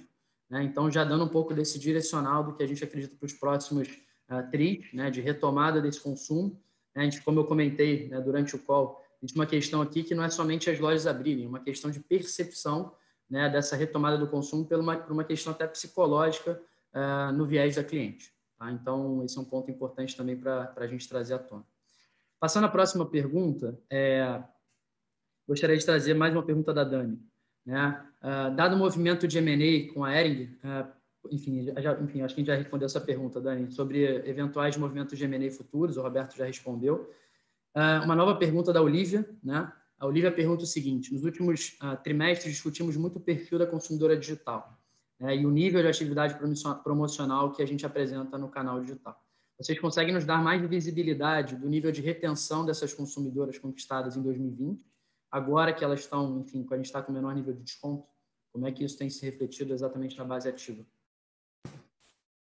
né? 0.50 0.62
então 0.62 0.90
já 0.90 1.04
dando 1.04 1.24
um 1.24 1.28
pouco 1.28 1.54
desse 1.54 1.78
direcional 1.78 2.42
do 2.42 2.54
que 2.54 2.62
a 2.62 2.66
gente 2.66 2.82
acredita 2.82 3.14
para 3.16 3.26
os 3.26 3.32
próximos 3.32 3.88
uh, 4.30 4.50
tris, 4.50 4.92
né? 4.92 5.10
de 5.10 5.20
retomada 5.20 5.80
desse 5.80 6.00
consumo. 6.00 6.60
Né? 6.94 7.02
A 7.02 7.04
gente, 7.04 7.22
como 7.22 7.38
eu 7.38 7.44
comentei 7.44 8.08
né, 8.08 8.20
durante 8.20 8.56
o 8.56 8.58
call, 8.58 9.00
existe 9.22 9.38
uma 9.38 9.46
questão 9.46 9.80
aqui 9.80 10.02
que 10.02 10.14
não 10.14 10.24
é 10.24 10.30
somente 10.30 10.68
as 10.68 10.78
lojas 10.78 11.06
abrirem, 11.06 11.44
é 11.44 11.48
uma 11.48 11.60
questão 11.60 11.90
de 11.90 12.00
percepção 12.00 12.92
né, 13.30 13.48
dessa 13.48 13.76
retomada 13.76 14.18
do 14.18 14.28
consumo 14.28 14.64
por 14.64 14.78
uma, 14.78 14.96
por 14.96 15.12
uma 15.12 15.24
questão 15.24 15.52
até 15.52 15.66
psicológica 15.66 16.60
uh, 16.94 17.32
no 17.32 17.46
viés 17.46 17.76
da 17.76 17.84
cliente. 17.84 18.32
Tá? 18.58 18.70
Então, 18.72 19.24
esse 19.24 19.38
é 19.38 19.40
um 19.40 19.44
ponto 19.44 19.70
importante 19.70 20.16
também 20.16 20.36
para 20.36 20.72
a 20.76 20.86
gente 20.86 21.08
trazer 21.08 21.34
à 21.34 21.38
tona. 21.38 21.64
Passando 22.38 22.64
à 22.64 22.68
próxima 22.68 23.06
pergunta, 23.06 23.78
é, 23.90 24.42
gostaria 25.48 25.76
de 25.76 25.84
trazer 25.84 26.14
mais 26.14 26.34
uma 26.34 26.42
pergunta 26.42 26.72
da 26.72 26.84
Dani. 26.84 27.18
Né? 27.64 28.00
Uh, 28.22 28.54
dado 28.54 28.76
o 28.76 28.78
movimento 28.78 29.26
de 29.26 29.38
M&A 29.38 29.92
com 29.92 30.04
a 30.04 30.14
Ering, 30.14 30.44
uh, 30.62 30.86
enfim, 31.30 31.64
já, 31.76 32.00
enfim, 32.00 32.22
acho 32.22 32.34
que 32.34 32.40
a 32.40 32.44
gente 32.44 32.46
já 32.46 32.54
respondeu 32.54 32.86
essa 32.86 33.00
pergunta, 33.00 33.40
Dani, 33.40 33.70
sobre 33.72 34.04
eventuais 34.28 34.76
movimentos 34.76 35.18
de 35.18 35.24
M&A 35.24 35.50
futuros, 35.50 35.96
o 35.96 36.02
Roberto 36.02 36.36
já 36.36 36.44
respondeu. 36.44 37.10
Uh, 37.74 38.04
uma 38.04 38.14
nova 38.14 38.36
pergunta 38.36 38.72
da 38.72 38.80
Olivia, 38.80 39.28
né? 39.42 39.70
A 39.98 40.06
Olivia 40.06 40.30
pergunta 40.30 40.62
o 40.62 40.66
seguinte: 40.66 41.12
nos 41.12 41.24
últimos 41.24 41.78
trimestres 42.04 42.52
discutimos 42.52 42.96
muito 42.98 43.16
o 43.16 43.20
perfil 43.20 43.58
da 43.58 43.66
consumidora 43.66 44.14
digital. 44.16 44.78
né, 45.18 45.34
e 45.34 45.46
o 45.46 45.50
nível 45.50 45.80
de 45.80 45.88
atividade 45.88 46.36
promocional 46.84 47.50
que 47.52 47.62
a 47.62 47.66
gente 47.66 47.86
apresenta 47.86 48.36
no 48.36 48.48
canal 48.48 48.78
digital. 48.78 49.25
Vocês 49.58 49.78
conseguem 49.80 50.12
nos 50.12 50.24
dar 50.24 50.42
mais 50.42 50.60
visibilidade 50.68 51.56
do 51.56 51.68
nível 51.68 51.90
de 51.90 52.02
retenção 52.02 52.64
dessas 52.64 52.92
consumidoras 52.92 53.58
conquistadas 53.58 54.16
em 54.16 54.22
2020, 54.22 54.84
agora 55.30 55.72
que 55.72 55.82
elas 55.82 56.00
estão, 56.00 56.40
enfim, 56.40 56.62
quando 56.62 56.74
a 56.74 56.76
gente 56.76 56.86
está 56.86 57.02
com 57.02 57.12
menor 57.12 57.34
nível 57.34 57.54
de 57.54 57.62
desconto? 57.62 58.06
Como 58.52 58.66
é 58.66 58.72
que 58.72 58.84
isso 58.84 58.98
tem 58.98 59.08
se 59.08 59.24
refletido 59.24 59.72
exatamente 59.72 60.16
na 60.16 60.24
base 60.24 60.48
ativa? 60.48 60.84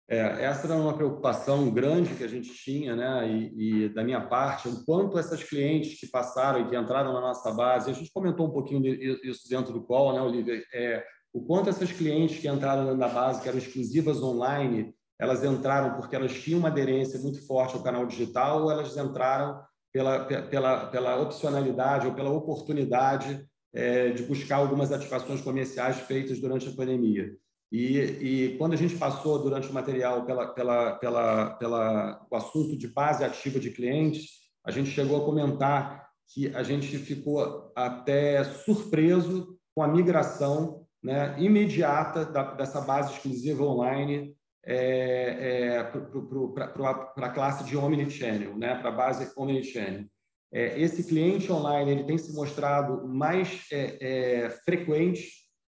É, 0.10 0.46
essa 0.46 0.68
era 0.68 0.76
uma 0.76 0.96
preocupação 0.96 1.70
grande 1.70 2.16
que 2.16 2.24
a 2.24 2.30
gente 2.30 2.54
tinha, 2.54 2.96
né? 2.96 3.30
E, 3.30 3.86
e, 3.86 3.90
da 3.90 4.04
minha 4.04 4.26
parte, 4.26 4.70
o 4.70 4.86
quanto 4.86 5.20
essas 5.20 5.44
clientes 5.44 6.00
que 6.00 6.08
passaram 6.08 6.62
e 6.62 6.70
que 6.70 6.78
entraram 6.78 7.12
na 7.12 7.20
nossa 7.20 7.52
base, 7.52 7.92
a 7.92 7.94
gente 7.94 8.12
comentou 8.14 8.48
um 8.48 8.52
pouquinho 8.52 8.86
isso 9.24 9.50
dentro 9.50 9.74
do 9.74 9.84
call, 9.84 10.14
né, 10.14 10.22
Olivia? 10.22 10.64
É, 10.74 11.06
o 11.34 11.42
quanto 11.42 11.70
essas 11.70 11.92
clientes 11.92 12.40
que 12.40 12.48
entraram 12.48 12.96
na 12.96 13.10
base, 13.10 13.42
que 13.42 13.50
eram 13.50 13.58
exclusivas 13.58 14.24
online, 14.24 14.96
elas 15.20 15.44
entraram 15.44 15.96
porque 15.96 16.16
elas 16.16 16.34
tinham 16.34 16.60
uma 16.60 16.70
aderência 16.70 17.20
muito 17.20 17.46
forte 17.46 17.76
ao 17.76 17.84
canal 17.84 18.06
digital 18.06 18.64
ou 18.64 18.72
elas 18.72 18.96
entraram 18.96 19.60
pela, 19.92 20.26
pela, 20.26 20.86
pela 20.88 21.20
opcionalidade 21.20 22.08
ou 22.08 22.14
pela 22.14 22.30
oportunidade 22.30 23.46
é, 23.74 24.10
de 24.10 24.24
buscar 24.24 24.58
algumas 24.58 24.92
ativações 24.92 25.42
comerciais 25.42 26.00
feitas 26.02 26.40
durante 26.40 26.68
a 26.70 26.74
pandemia. 26.74 27.36
E, 27.72 27.98
e, 27.98 28.58
quando 28.58 28.74
a 28.74 28.78
gente 28.78 28.96
passou 28.96 29.40
durante 29.40 29.70
o 29.70 29.74
material 29.74 30.26
pela, 30.26 30.48
pela, 30.48 30.96
pela, 30.96 31.50
pela, 31.56 32.26
o 32.32 32.36
assunto 32.36 32.78
de 32.78 32.88
base 32.88 33.26
ativa 33.26 33.60
de 33.60 33.72
clientes, 33.72 34.30
a 34.64 34.72
gente 34.72 34.90
chegou 34.90 35.18
a 35.18 35.26
comentar 35.26 36.08
que 36.34 36.48
a 36.56 36.64
gente 36.64 36.98
ficou 36.98 37.72
até 37.76 38.44
surpreso 38.44 39.58
com 39.76 39.82
a 39.82 39.88
migração 39.88 40.86
né, 41.04 41.36
imediata 41.40 42.26
da, 42.26 42.54
dessa 42.54 42.82
base 42.82 43.14
exclusiva 43.14 43.64
online 43.64 44.37
é, 44.68 45.80
é, 45.80 45.84
para 46.54 47.28
a 47.28 47.32
classe 47.32 47.64
de 47.64 47.78
omnichannel, 47.78 48.58
né, 48.58 48.76
para 48.76 48.90
a 48.90 48.92
base 48.92 49.32
omnichannel. 49.38 50.06
É, 50.52 50.80
esse 50.80 51.04
cliente 51.04 51.52
online 51.52 51.92
ele 51.92 52.04
tem 52.04 52.18
se 52.18 52.34
mostrado 52.34 53.08
mais 53.08 53.66
é, 53.72 53.98
é, 54.46 54.50
frequente, 54.50 55.30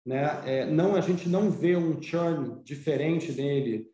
né? 0.04 0.42
É, 0.46 0.66
não 0.66 0.94
a 0.94 1.00
gente 1.00 1.28
não 1.28 1.50
vê 1.50 1.76
um 1.76 2.00
churn 2.00 2.62
diferente 2.64 3.32
dele 3.32 3.86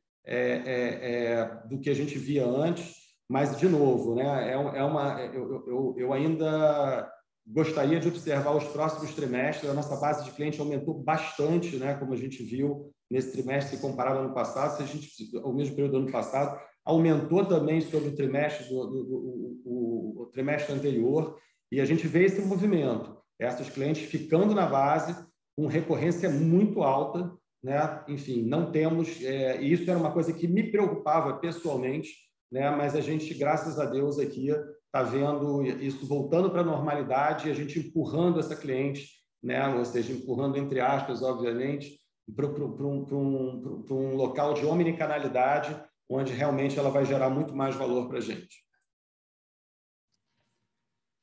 do 1.69 1.81
que 1.81 1.91
a 1.91 1.95
gente 1.95 2.19
via 2.19 2.47
antes, 2.47 2.95
mas 3.29 3.59
de 3.59 3.69
novo, 3.69 4.15
né? 4.15 4.53
É, 4.53 4.57
uma 4.57 5.21
eu, 5.21 5.65
eu, 5.67 5.95
eu 5.99 6.13
ainda 6.13 7.09
gostaria 7.47 8.01
de 8.01 8.09
observar 8.09 8.57
os 8.57 8.65
próximos 8.65 9.15
trimestres. 9.15 9.71
A 9.71 9.75
nossa 9.75 9.97
base 9.97 10.25
de 10.25 10.31
cliente 10.31 10.61
aumentou 10.61 10.95
bastante, 10.95 11.77
né? 11.77 11.95
Como 11.95 12.13
a 12.13 12.17
gente 12.17 12.43
viu 12.43 12.91
nesse 13.11 13.33
trimestre, 13.33 13.79
comparado 13.79 14.19
ao 14.19 14.25
ano 14.25 14.35
passado, 14.35 14.77
se 14.77 14.83
a 14.83 14.87
gente, 14.87 15.37
ao 15.37 15.53
mesmo 15.53 15.75
período 15.75 15.93
do 15.93 15.99
ano 15.99 16.13
passado, 16.13 16.59
aumentou 16.85 17.45
também 17.45 17.81
sobre 17.81 18.09
o 18.09 18.15
trimestre 18.15 18.69
do, 18.69 18.87
do, 18.87 19.05
do 19.05 19.63
o, 19.65 20.23
o 20.23 20.27
trimestre 20.27 20.75
anterior, 20.75 21.39
e 21.71 21.81
a 21.81 21.85
gente 21.85 22.07
vê 22.07 22.25
esse 22.25 22.41
movimento, 22.43 23.17
essas 23.39 23.69
clientes 23.69 24.09
ficando 24.09 24.55
na 24.55 24.67
base 24.67 25.17
com 25.57 25.67
recorrência 25.67 26.29
muito 26.29 26.83
alta, 26.83 27.33
né? 27.63 28.05
Enfim, 28.09 28.43
não 28.43 28.71
temos, 28.71 29.23
é, 29.23 29.61
e 29.63 29.73
isso 29.73 29.89
era 29.89 29.99
uma 29.99 30.13
coisa 30.13 30.33
que 30.33 30.47
me 30.47 30.71
preocupava 30.71 31.39
pessoalmente, 31.39 32.11
né? 32.51 32.71
Mas 32.71 32.95
a 32.95 33.01
gente, 33.01 33.33
graças 33.35 33.79
a 33.79 33.87
Deus, 33.87 34.19
aqui 34.19 34.49
está 34.95 35.03
vendo 35.03 35.61
isso 35.65 36.07
voltando 36.07 36.49
para 36.49 36.61
a 36.61 36.65
normalidade 36.65 37.49
e 37.49 37.51
a 37.51 37.55
gente 37.55 37.81
empurrando 37.81 38.39
essa 38.39 38.55
cliente, 38.55 39.11
né? 39.43 39.67
Ou 39.75 39.85
seja, 39.85 40.13
empurrando 40.13 40.57
entre 40.57 40.79
aspas, 40.79 41.21
obviamente, 41.21 41.99
para 42.35 42.47
um, 42.47 43.05
um, 43.13 43.85
um 43.91 44.15
local 44.15 44.55
de 44.55 44.65
omnicanalidade, 44.65 45.77
onde 46.09 46.33
realmente 46.33 46.79
ela 46.79 46.91
vai 46.91 47.05
gerar 47.05 47.29
muito 47.29 47.57
mais 47.57 47.75
valor 47.75 48.07
para 48.09 48.19
a 48.19 48.21
gente. 48.21 48.65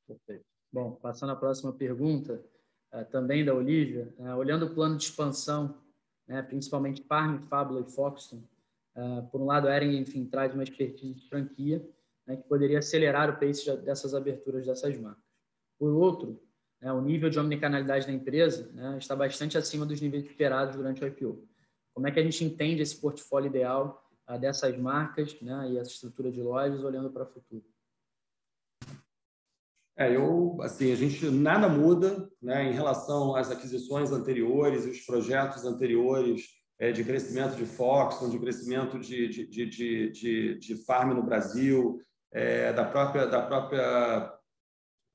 Perfeito. 0.06 0.46
Bom, 0.70 0.92
passando 0.96 1.32
à 1.32 1.36
próxima 1.38 1.72
pergunta, 1.72 2.44
uh, 2.94 3.06
também 3.06 3.46
da 3.46 3.54
Olivia, 3.54 4.14
uh, 4.18 4.36
olhando 4.36 4.66
o 4.66 4.74
plano 4.74 4.98
de 4.98 5.06
expansão, 5.06 5.82
né, 6.28 6.42
principalmente 6.42 7.04
Farm, 7.04 7.40
Fábula 7.44 7.80
e 7.80 7.90
Foxton, 7.90 8.44
uh, 8.96 9.26
por 9.32 9.40
um 9.40 9.46
lado, 9.46 9.70
a 9.70 9.76
Ering, 9.78 9.98
enfim, 9.98 10.26
traz 10.26 10.54
uma 10.54 10.64
expertise 10.64 11.14
de 11.14 11.30
franquia, 11.30 11.90
né, 12.32 12.38
que 12.38 12.48
poderia 12.48 12.80
acelerar 12.80 13.30
o 13.30 13.38
pace 13.38 13.76
dessas 13.78 14.14
aberturas 14.14 14.66
dessas 14.66 14.98
marcas. 14.98 15.24
Por 15.78 15.92
outro, 15.92 16.42
né, 16.82 16.92
o 16.92 17.02
nível 17.02 17.30
de 17.30 17.38
omnicanalidade 17.38 18.08
da 18.08 18.14
empresa 18.14 18.72
né, 18.74 18.98
está 18.98 19.16
bastante 19.16 19.58
acima 19.58 19.86
dos 19.86 20.00
níveis 20.00 20.26
esperados 20.26 20.76
durante 20.76 21.04
o 21.04 21.08
IPO. 21.08 21.48
Como 21.94 22.08
é 22.08 22.12
que 22.12 22.20
a 22.20 22.24
gente 22.24 22.44
entende 22.46 22.82
esse 22.82 23.00
portfólio 23.00 23.50
ideal 23.50 24.10
uh, 24.30 24.40
dessas 24.40 24.78
marcas 24.78 25.40
né, 25.42 25.72
e 25.72 25.78
essa 25.78 25.92
estrutura 25.92 26.32
de 26.32 26.42
lojas 26.42 26.84
olhando 26.84 27.12
para 27.12 27.24
o 27.24 27.28
futuro? 27.28 27.66
É, 29.98 30.16
eu, 30.16 30.58
assim, 30.62 30.92
a 30.92 30.96
gente 30.96 31.30
nada 31.30 31.68
muda, 31.68 32.30
né, 32.42 32.64
em 32.64 32.72
relação 32.72 33.36
às 33.36 33.52
aquisições 33.52 34.12
anteriores 34.12 34.86
e 34.86 34.90
os 34.90 35.02
projetos 35.02 35.66
anteriores 35.66 36.46
é, 36.80 36.92
de 36.92 37.04
crescimento 37.04 37.56
de 37.56 37.66
Foxconn, 37.66 38.30
de 38.30 38.40
crescimento 38.40 38.98
de, 38.98 39.28
de, 39.28 39.46
de, 39.46 40.10
de, 40.10 40.58
de 40.58 40.76
farm 40.86 41.14
no 41.14 41.22
Brasil, 41.22 42.02
é, 42.32 42.72
da 42.74 42.86
própria 42.86 43.26
da 43.26 43.42
própria 43.42 44.34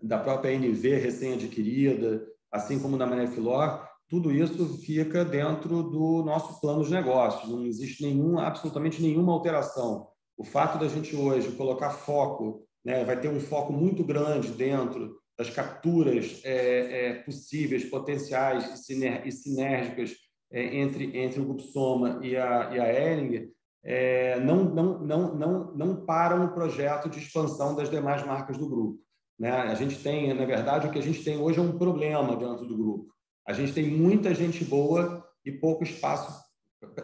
da 0.03 0.19
própria 0.19 0.53
NV 0.53 0.97
recém-adquirida, 0.97 2.27
assim 2.53 2.79
como 2.79 2.99
da 2.99 3.07
Manefilor, 3.07 3.87
tudo 4.09 4.31
isso 4.31 4.79
fica 4.79 5.25
dentro 5.25 5.83
do 5.83 6.23
nosso 6.23 6.61
plano 6.61 6.85
de 6.85 6.93
negócios. 6.93 7.51
Não 7.51 7.65
existe 7.65 8.05
nenhum, 8.05 8.39
absolutamente 8.39 9.03
nenhuma 9.03 9.33
alteração. 9.33 10.09
O 10.37 10.45
fato 10.45 10.79
da 10.79 10.87
gente 10.87 11.17
hoje 11.17 11.53
colocar 11.53 11.91
foco, 11.91 12.67
né, 12.85 13.05
vai 13.05 13.19
ter 13.19 13.29
um 13.29 13.41
foco 13.41 13.73
muito 13.73 14.05
grande 14.05 14.53
dentro 14.53 15.17
das 15.37 15.51
capturas 15.51 16.41
é, 16.45 17.09
é, 17.09 17.15
possíveis, 17.23 17.85
potenciais 17.85 18.87
e 18.89 19.33
sinérgicas 19.33 20.15
é, 20.53 20.77
entre, 20.77 21.19
entre 21.19 21.41
o 21.41 21.45
Grupo 21.45 21.63
Soma 21.63 22.21
e 22.23 22.37
a, 22.37 22.71
e 22.75 22.81
a 22.81 23.13
Ering, 23.13 23.51
é, 23.89 24.41
não, 24.41 24.65
não, 24.65 24.99
não, 24.99 25.35
não, 25.35 25.75
não 25.75 26.05
param 26.05 26.45
o 26.45 26.53
projeto 26.53 27.09
de 27.09 27.21
expansão 27.21 27.77
das 27.77 27.89
demais 27.89 28.27
marcas 28.27 28.59
do 28.59 28.69
grupo. 28.69 28.99
Né? 29.39 29.49
A 29.49 29.75
gente 29.77 30.03
tem, 30.03 30.35
na 30.35 30.45
verdade, 30.45 30.89
o 30.89 30.91
que 30.91 30.99
a 30.99 31.03
gente 31.03 31.23
tem 31.23 31.39
hoje 31.39 31.61
é 31.61 31.63
um 31.63 31.79
problema 31.79 32.35
dentro 32.35 32.67
do 32.67 32.77
grupo. 32.77 33.07
A 33.47 33.53
gente 33.53 33.73
tem 33.73 33.89
muita 33.89 34.35
gente 34.35 34.65
boa 34.65 35.25
e 35.45 35.53
pouco 35.53 35.85
espaço 35.85 36.37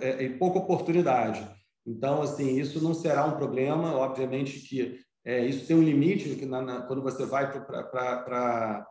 é, 0.01 0.25
e 0.25 0.31
pouca 0.31 0.59
oportunidade. 0.59 1.49
Então, 1.87 2.21
assim, 2.21 2.59
isso 2.59 2.83
não 2.83 2.95
será 2.95 3.27
um 3.27 3.37
problema. 3.37 3.95
Obviamente 3.95 4.59
que 4.61 4.99
é, 5.25 5.47
isso 5.47 5.67
tem 5.67 5.77
um 5.77 5.83
limite 5.83 6.35
que 6.35 6.47
na, 6.47 6.61
na, 6.61 6.83
quando 6.83 7.01
você 7.01 7.25
vai 7.25 7.49
para 7.53 8.87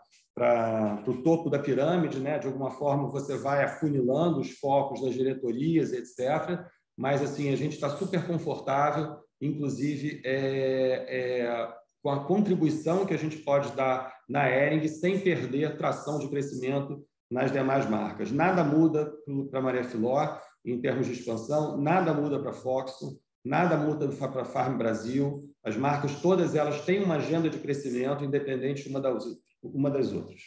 o 1.05 1.21
topo 1.23 1.49
da 1.49 1.59
pirâmide, 1.59 2.19
né? 2.21 2.39
De 2.39 2.47
alguma 2.47 2.71
forma 2.71 3.09
você 3.09 3.37
vai 3.37 3.65
afunilando 3.65 4.39
os 4.39 4.51
focos 4.51 5.01
das 5.01 5.13
diretorias, 5.13 5.91
etc. 5.91 6.65
Mas 7.01 7.19
assim 7.23 7.51
a 7.51 7.55
gente 7.55 7.73
está 7.73 7.89
super 7.89 8.27
confortável, 8.27 9.17
inclusive 9.41 10.21
é, 10.23 11.07
é, 11.09 11.75
com 11.99 12.11
a 12.11 12.23
contribuição 12.25 13.07
que 13.07 13.13
a 13.15 13.17
gente 13.17 13.37
pode 13.37 13.75
dar 13.75 14.15
na 14.29 14.47
Ering 14.47 14.87
sem 14.87 15.19
perder 15.19 15.77
tração 15.77 16.19
de 16.19 16.29
crescimento 16.29 17.03
nas 17.27 17.51
demais 17.51 17.89
marcas. 17.89 18.31
Nada 18.31 18.63
muda 18.63 19.11
para 19.49 19.59
a 19.59 19.63
Maria 19.63 19.83
Filó 19.83 20.37
em 20.63 20.79
termos 20.79 21.07
de 21.07 21.13
expansão, 21.13 21.75
nada 21.75 22.13
muda 22.13 22.39
para 22.39 22.51
a 22.51 22.53
Foxconn, 22.53 23.17
nada 23.43 23.75
muda 23.75 24.07
para 24.27 24.43
a 24.43 24.45
Farm 24.45 24.77
Brasil. 24.77 25.51
As 25.63 25.75
marcas, 25.75 26.21
todas 26.21 26.53
elas 26.53 26.85
têm 26.85 27.03
uma 27.03 27.15
agenda 27.15 27.49
de 27.49 27.57
crescimento 27.57 28.23
independente 28.23 28.87
uma 28.87 29.01
das, 29.01 30.13
outras. 30.13 30.41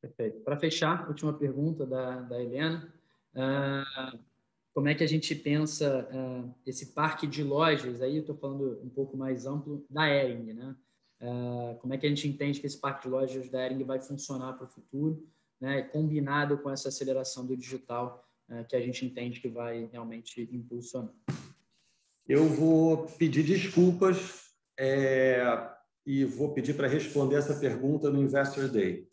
Perfeito. 0.00 0.40
Para 0.40 0.58
fechar, 0.58 1.06
última 1.06 1.32
pergunta 1.32 1.86
da, 1.86 2.22
da 2.22 2.42
Helena. 2.42 2.92
Uh, 3.34 4.31
como 4.74 4.88
é 4.88 4.94
que 4.94 5.04
a 5.04 5.08
gente 5.08 5.34
pensa 5.34 6.08
uh, 6.12 6.54
esse 6.66 6.86
parque 6.94 7.26
de 7.26 7.42
lojas, 7.42 8.00
aí 8.00 8.18
estou 8.18 8.34
falando 8.34 8.80
um 8.82 8.88
pouco 8.88 9.16
mais 9.16 9.46
amplo, 9.46 9.84
da 9.88 10.08
Ering, 10.08 10.54
né? 10.54 10.76
Uh, 11.20 11.78
como 11.78 11.94
é 11.94 11.98
que 11.98 12.06
a 12.06 12.08
gente 12.08 12.26
entende 12.26 12.58
que 12.58 12.66
esse 12.66 12.80
parque 12.80 13.06
de 13.06 13.08
lojas 13.08 13.48
da 13.48 13.64
Ering 13.64 13.84
vai 13.84 14.00
funcionar 14.00 14.54
para 14.54 14.64
o 14.64 14.68
futuro, 14.68 15.24
né? 15.60 15.82
combinado 15.82 16.58
com 16.58 16.70
essa 16.70 16.88
aceleração 16.88 17.46
do 17.46 17.56
digital 17.56 18.26
uh, 18.48 18.64
que 18.66 18.74
a 18.74 18.80
gente 18.80 19.04
entende 19.04 19.40
que 19.40 19.48
vai 19.48 19.88
realmente 19.92 20.48
impulsionar? 20.50 21.14
Eu 22.26 22.48
vou 22.48 23.06
pedir 23.18 23.42
desculpas 23.42 24.52
é, 24.78 25.44
e 26.06 26.24
vou 26.24 26.54
pedir 26.54 26.74
para 26.74 26.88
responder 26.88 27.36
essa 27.36 27.54
pergunta 27.54 28.10
no 28.10 28.22
Investor 28.22 28.68
Day 28.68 29.06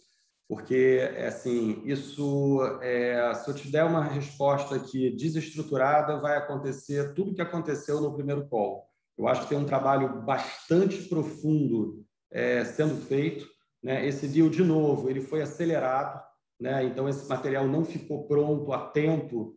porque 0.49 1.09
assim 1.25 1.81
isso 1.85 2.59
é, 2.81 3.33
se 3.35 3.49
eu 3.49 3.53
te 3.53 3.71
der 3.71 3.85
uma 3.85 4.03
resposta 4.03 4.75
aqui 4.75 5.11
desestruturada 5.11 6.17
vai 6.17 6.35
acontecer 6.37 7.13
tudo 7.13 7.35
que 7.35 7.41
aconteceu 7.41 8.01
no 8.01 8.13
primeiro 8.13 8.47
call 8.47 8.89
eu 9.17 9.27
acho 9.27 9.43
que 9.43 9.49
tem 9.49 9.57
um 9.57 9.65
trabalho 9.65 10.21
bastante 10.23 11.03
profundo 11.03 12.03
é, 12.31 12.65
sendo 12.65 12.95
feito 13.05 13.47
né 13.83 14.05
esse 14.05 14.27
deal 14.27 14.49
de 14.49 14.63
novo 14.63 15.09
ele 15.09 15.21
foi 15.21 15.41
acelerado 15.41 16.27
né? 16.59 16.83
Então 16.83 17.07
esse 17.07 17.27
material 17.27 17.67
não 17.67 17.85
ficou 17.85 18.27
pronto 18.27 18.73
a 18.73 18.89
tempo 18.89 19.55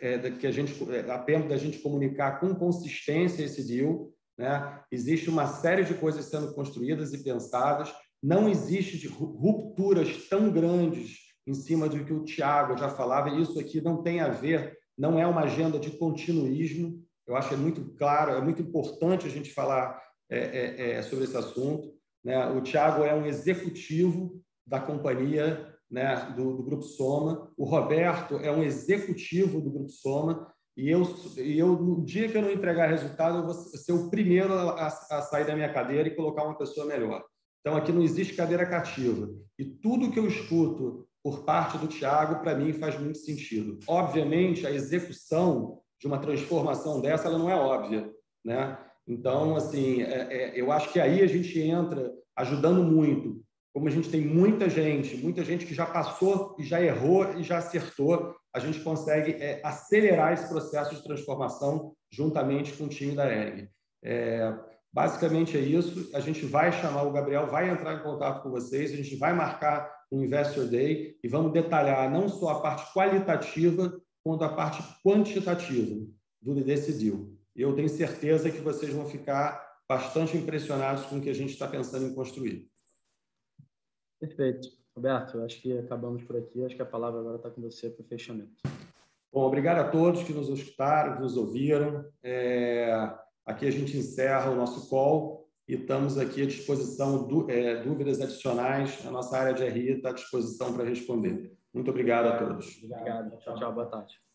é, 0.00 0.30
que 0.30 0.46
a 0.46 0.50
gente 0.50 0.74
é, 0.90 1.10
a 1.10 1.18
tempo 1.18 1.48
da 1.48 1.56
gente 1.56 1.78
comunicar 1.78 2.40
com 2.40 2.54
consistência 2.54 3.44
esse 3.44 3.66
deal, 3.66 4.10
né? 4.36 4.82
Existe 4.90 5.28
uma 5.28 5.46
série 5.46 5.84
de 5.84 5.94
coisas 5.94 6.24
sendo 6.24 6.54
construídas 6.54 7.12
e 7.12 7.22
pensadas. 7.22 7.92
Não 8.22 8.48
existe 8.48 9.06
rupturas 9.06 10.28
tão 10.28 10.50
grandes 10.50 11.18
em 11.46 11.54
cima 11.54 11.88
do 11.88 12.04
que 12.04 12.12
o 12.12 12.24
Tiago 12.24 12.76
já 12.76 12.88
falava. 12.88 13.30
Isso 13.30 13.58
aqui 13.58 13.80
não 13.80 14.02
tem 14.02 14.20
a 14.20 14.28
ver, 14.28 14.76
não 14.96 15.18
é 15.18 15.26
uma 15.26 15.42
agenda 15.42 15.78
de 15.78 15.90
continuismo. 15.92 17.02
Eu 17.26 17.36
acho 17.36 17.48
que 17.48 17.54
é 17.54 17.58
muito 17.58 17.94
claro, 17.96 18.32
é 18.32 18.40
muito 18.40 18.62
importante 18.62 19.26
a 19.26 19.30
gente 19.30 19.52
falar 19.52 20.02
é, 20.30 20.38
é, 20.38 20.90
é 20.92 21.02
sobre 21.02 21.24
esse 21.24 21.36
assunto. 21.36 21.92
Né? 22.24 22.46
O 22.50 22.60
Tiago 22.60 23.04
é 23.04 23.14
um 23.14 23.24
executivo 23.24 24.42
da 24.66 24.80
companhia 24.80 25.74
né, 25.90 26.32
do, 26.36 26.56
do, 26.56 26.62
Grupo 26.62 26.82
Soma. 26.82 27.50
O 27.56 27.64
Roberto 27.64 28.36
é 28.36 28.50
um 28.50 28.62
executivo 28.62 29.60
do 29.60 29.70
Grupo 29.70 29.90
Soma. 29.90 30.52
E 30.76 30.90
eu, 30.90 31.02
e 31.38 31.58
eu, 31.58 31.68
no 31.72 32.04
dia 32.04 32.28
que 32.28 32.36
eu 32.36 32.42
não 32.42 32.52
entregar 32.52 32.88
resultado, 32.88 33.38
eu 33.38 33.44
vou 33.44 33.54
ser 33.54 33.92
o 33.92 34.10
primeiro 34.10 34.52
a, 34.52 34.86
a 34.86 35.22
sair 35.22 35.46
da 35.46 35.54
minha 35.54 35.72
cadeira 35.72 36.08
e 36.08 36.14
colocar 36.14 36.44
uma 36.44 36.56
pessoa 36.56 36.86
melhor. 36.86 37.24
Então, 37.60 37.76
aqui 37.76 37.92
não 37.92 38.02
existe 38.02 38.34
cadeira 38.34 38.66
cativa. 38.66 39.28
E 39.58 39.64
tudo 39.64 40.10
que 40.10 40.18
eu 40.18 40.26
escuto 40.26 41.06
por 41.22 41.44
parte 41.44 41.76
do 41.78 41.88
Tiago, 41.88 42.40
para 42.40 42.54
mim, 42.54 42.72
faz 42.72 42.98
muito 42.98 43.18
sentido. 43.18 43.78
Obviamente, 43.86 44.66
a 44.66 44.70
execução 44.70 45.80
de 46.00 46.06
uma 46.06 46.18
transformação 46.18 47.00
dessa 47.00 47.28
ela 47.28 47.38
não 47.38 47.50
é 47.50 47.54
óbvia. 47.54 48.10
Né? 48.44 48.78
Então, 49.06 49.56
assim, 49.56 50.02
é, 50.02 50.28
é, 50.30 50.60
eu 50.60 50.70
acho 50.70 50.92
que 50.92 51.00
aí 51.00 51.22
a 51.22 51.26
gente 51.26 51.58
entra 51.58 52.12
ajudando 52.36 52.82
muito 52.84 53.42
como 53.78 53.86
a 53.86 53.92
gente 53.92 54.10
tem 54.10 54.20
muita 54.20 54.68
gente, 54.68 55.16
muita 55.18 55.44
gente 55.44 55.64
que 55.64 55.72
já 55.72 55.86
passou 55.86 56.56
e 56.58 56.64
já 56.64 56.82
errou 56.82 57.38
e 57.38 57.44
já 57.44 57.58
acertou, 57.58 58.34
a 58.52 58.58
gente 58.58 58.80
consegue 58.80 59.32
é, 59.32 59.60
acelerar 59.62 60.32
esse 60.32 60.48
processo 60.48 60.96
de 60.96 61.04
transformação 61.04 61.92
juntamente 62.10 62.72
com 62.72 62.86
o 62.86 62.88
time 62.88 63.14
da 63.14 63.32
ERG. 63.32 63.68
Basicamente 64.92 65.56
é 65.56 65.60
isso. 65.60 66.10
A 66.14 66.20
gente 66.20 66.44
vai 66.44 66.72
chamar 66.72 67.02
o 67.02 67.12
Gabriel, 67.12 67.46
vai 67.46 67.70
entrar 67.70 67.94
em 67.94 68.02
contato 68.02 68.42
com 68.42 68.50
vocês, 68.50 68.92
a 68.92 68.96
gente 68.96 69.16
vai 69.16 69.32
marcar 69.32 69.92
um 70.10 70.22
Investor 70.22 70.66
Day 70.66 71.18
e 71.22 71.28
vamos 71.28 71.52
detalhar 71.52 72.10
não 72.10 72.28
só 72.28 72.48
a 72.50 72.60
parte 72.60 72.92
qualitativa, 72.92 74.00
quanto 74.22 74.44
a 74.44 74.48
parte 74.48 74.82
quantitativa 75.04 76.06
do 76.40 76.54
desse 76.64 76.92
deal. 76.92 77.28
Eu 77.54 77.74
tenho 77.74 77.88
certeza 77.88 78.50
que 78.50 78.60
vocês 78.60 78.92
vão 78.92 79.06
ficar 79.06 79.66
bastante 79.88 80.36
impressionados 80.36 81.06
com 81.06 81.16
o 81.16 81.20
que 81.20 81.30
a 81.30 81.34
gente 81.34 81.52
está 81.52 81.66
pensando 81.66 82.06
em 82.06 82.14
construir. 82.14 82.70
Perfeito. 84.20 84.68
Roberto, 84.94 85.40
acho 85.42 85.60
que 85.62 85.76
acabamos 85.78 86.24
por 86.24 86.36
aqui. 86.36 86.64
Acho 86.64 86.76
que 86.76 86.82
a 86.82 86.86
palavra 86.86 87.20
agora 87.20 87.36
está 87.36 87.50
com 87.50 87.60
você 87.60 87.88
para 87.88 88.04
o 88.04 88.08
fechamento. 88.08 88.62
Bom, 89.32 89.42
obrigado 89.42 89.78
a 89.78 89.90
todos 89.90 90.24
que 90.24 90.32
nos 90.32 90.48
escutaram, 90.48 91.14
que 91.14 91.22
nos 91.22 91.36
ouviram. 91.36 92.04
É, 92.22 93.14
aqui 93.48 93.66
a 93.66 93.72
gente 93.72 93.96
encerra 93.96 94.50
o 94.50 94.54
nosso 94.54 94.88
call 94.90 95.48
e 95.66 95.74
estamos 95.74 96.18
aqui 96.18 96.42
à 96.42 96.46
disposição, 96.46 97.26
do, 97.26 97.50
é, 97.50 97.82
dúvidas 97.82 98.20
adicionais, 98.20 99.04
a 99.06 99.10
nossa 99.10 99.36
área 99.38 99.54
de 99.54 99.66
RI 99.66 99.96
está 99.96 100.10
à 100.10 100.12
disposição 100.12 100.74
para 100.74 100.84
responder. 100.84 101.56
Muito 101.72 101.90
obrigado 101.90 102.26
a 102.26 102.38
todos. 102.38 102.78
Obrigado. 102.84 103.38
Tchau, 103.38 103.54
tchau. 103.56 103.72
Boa 103.72 103.86
tarde. 103.86 104.27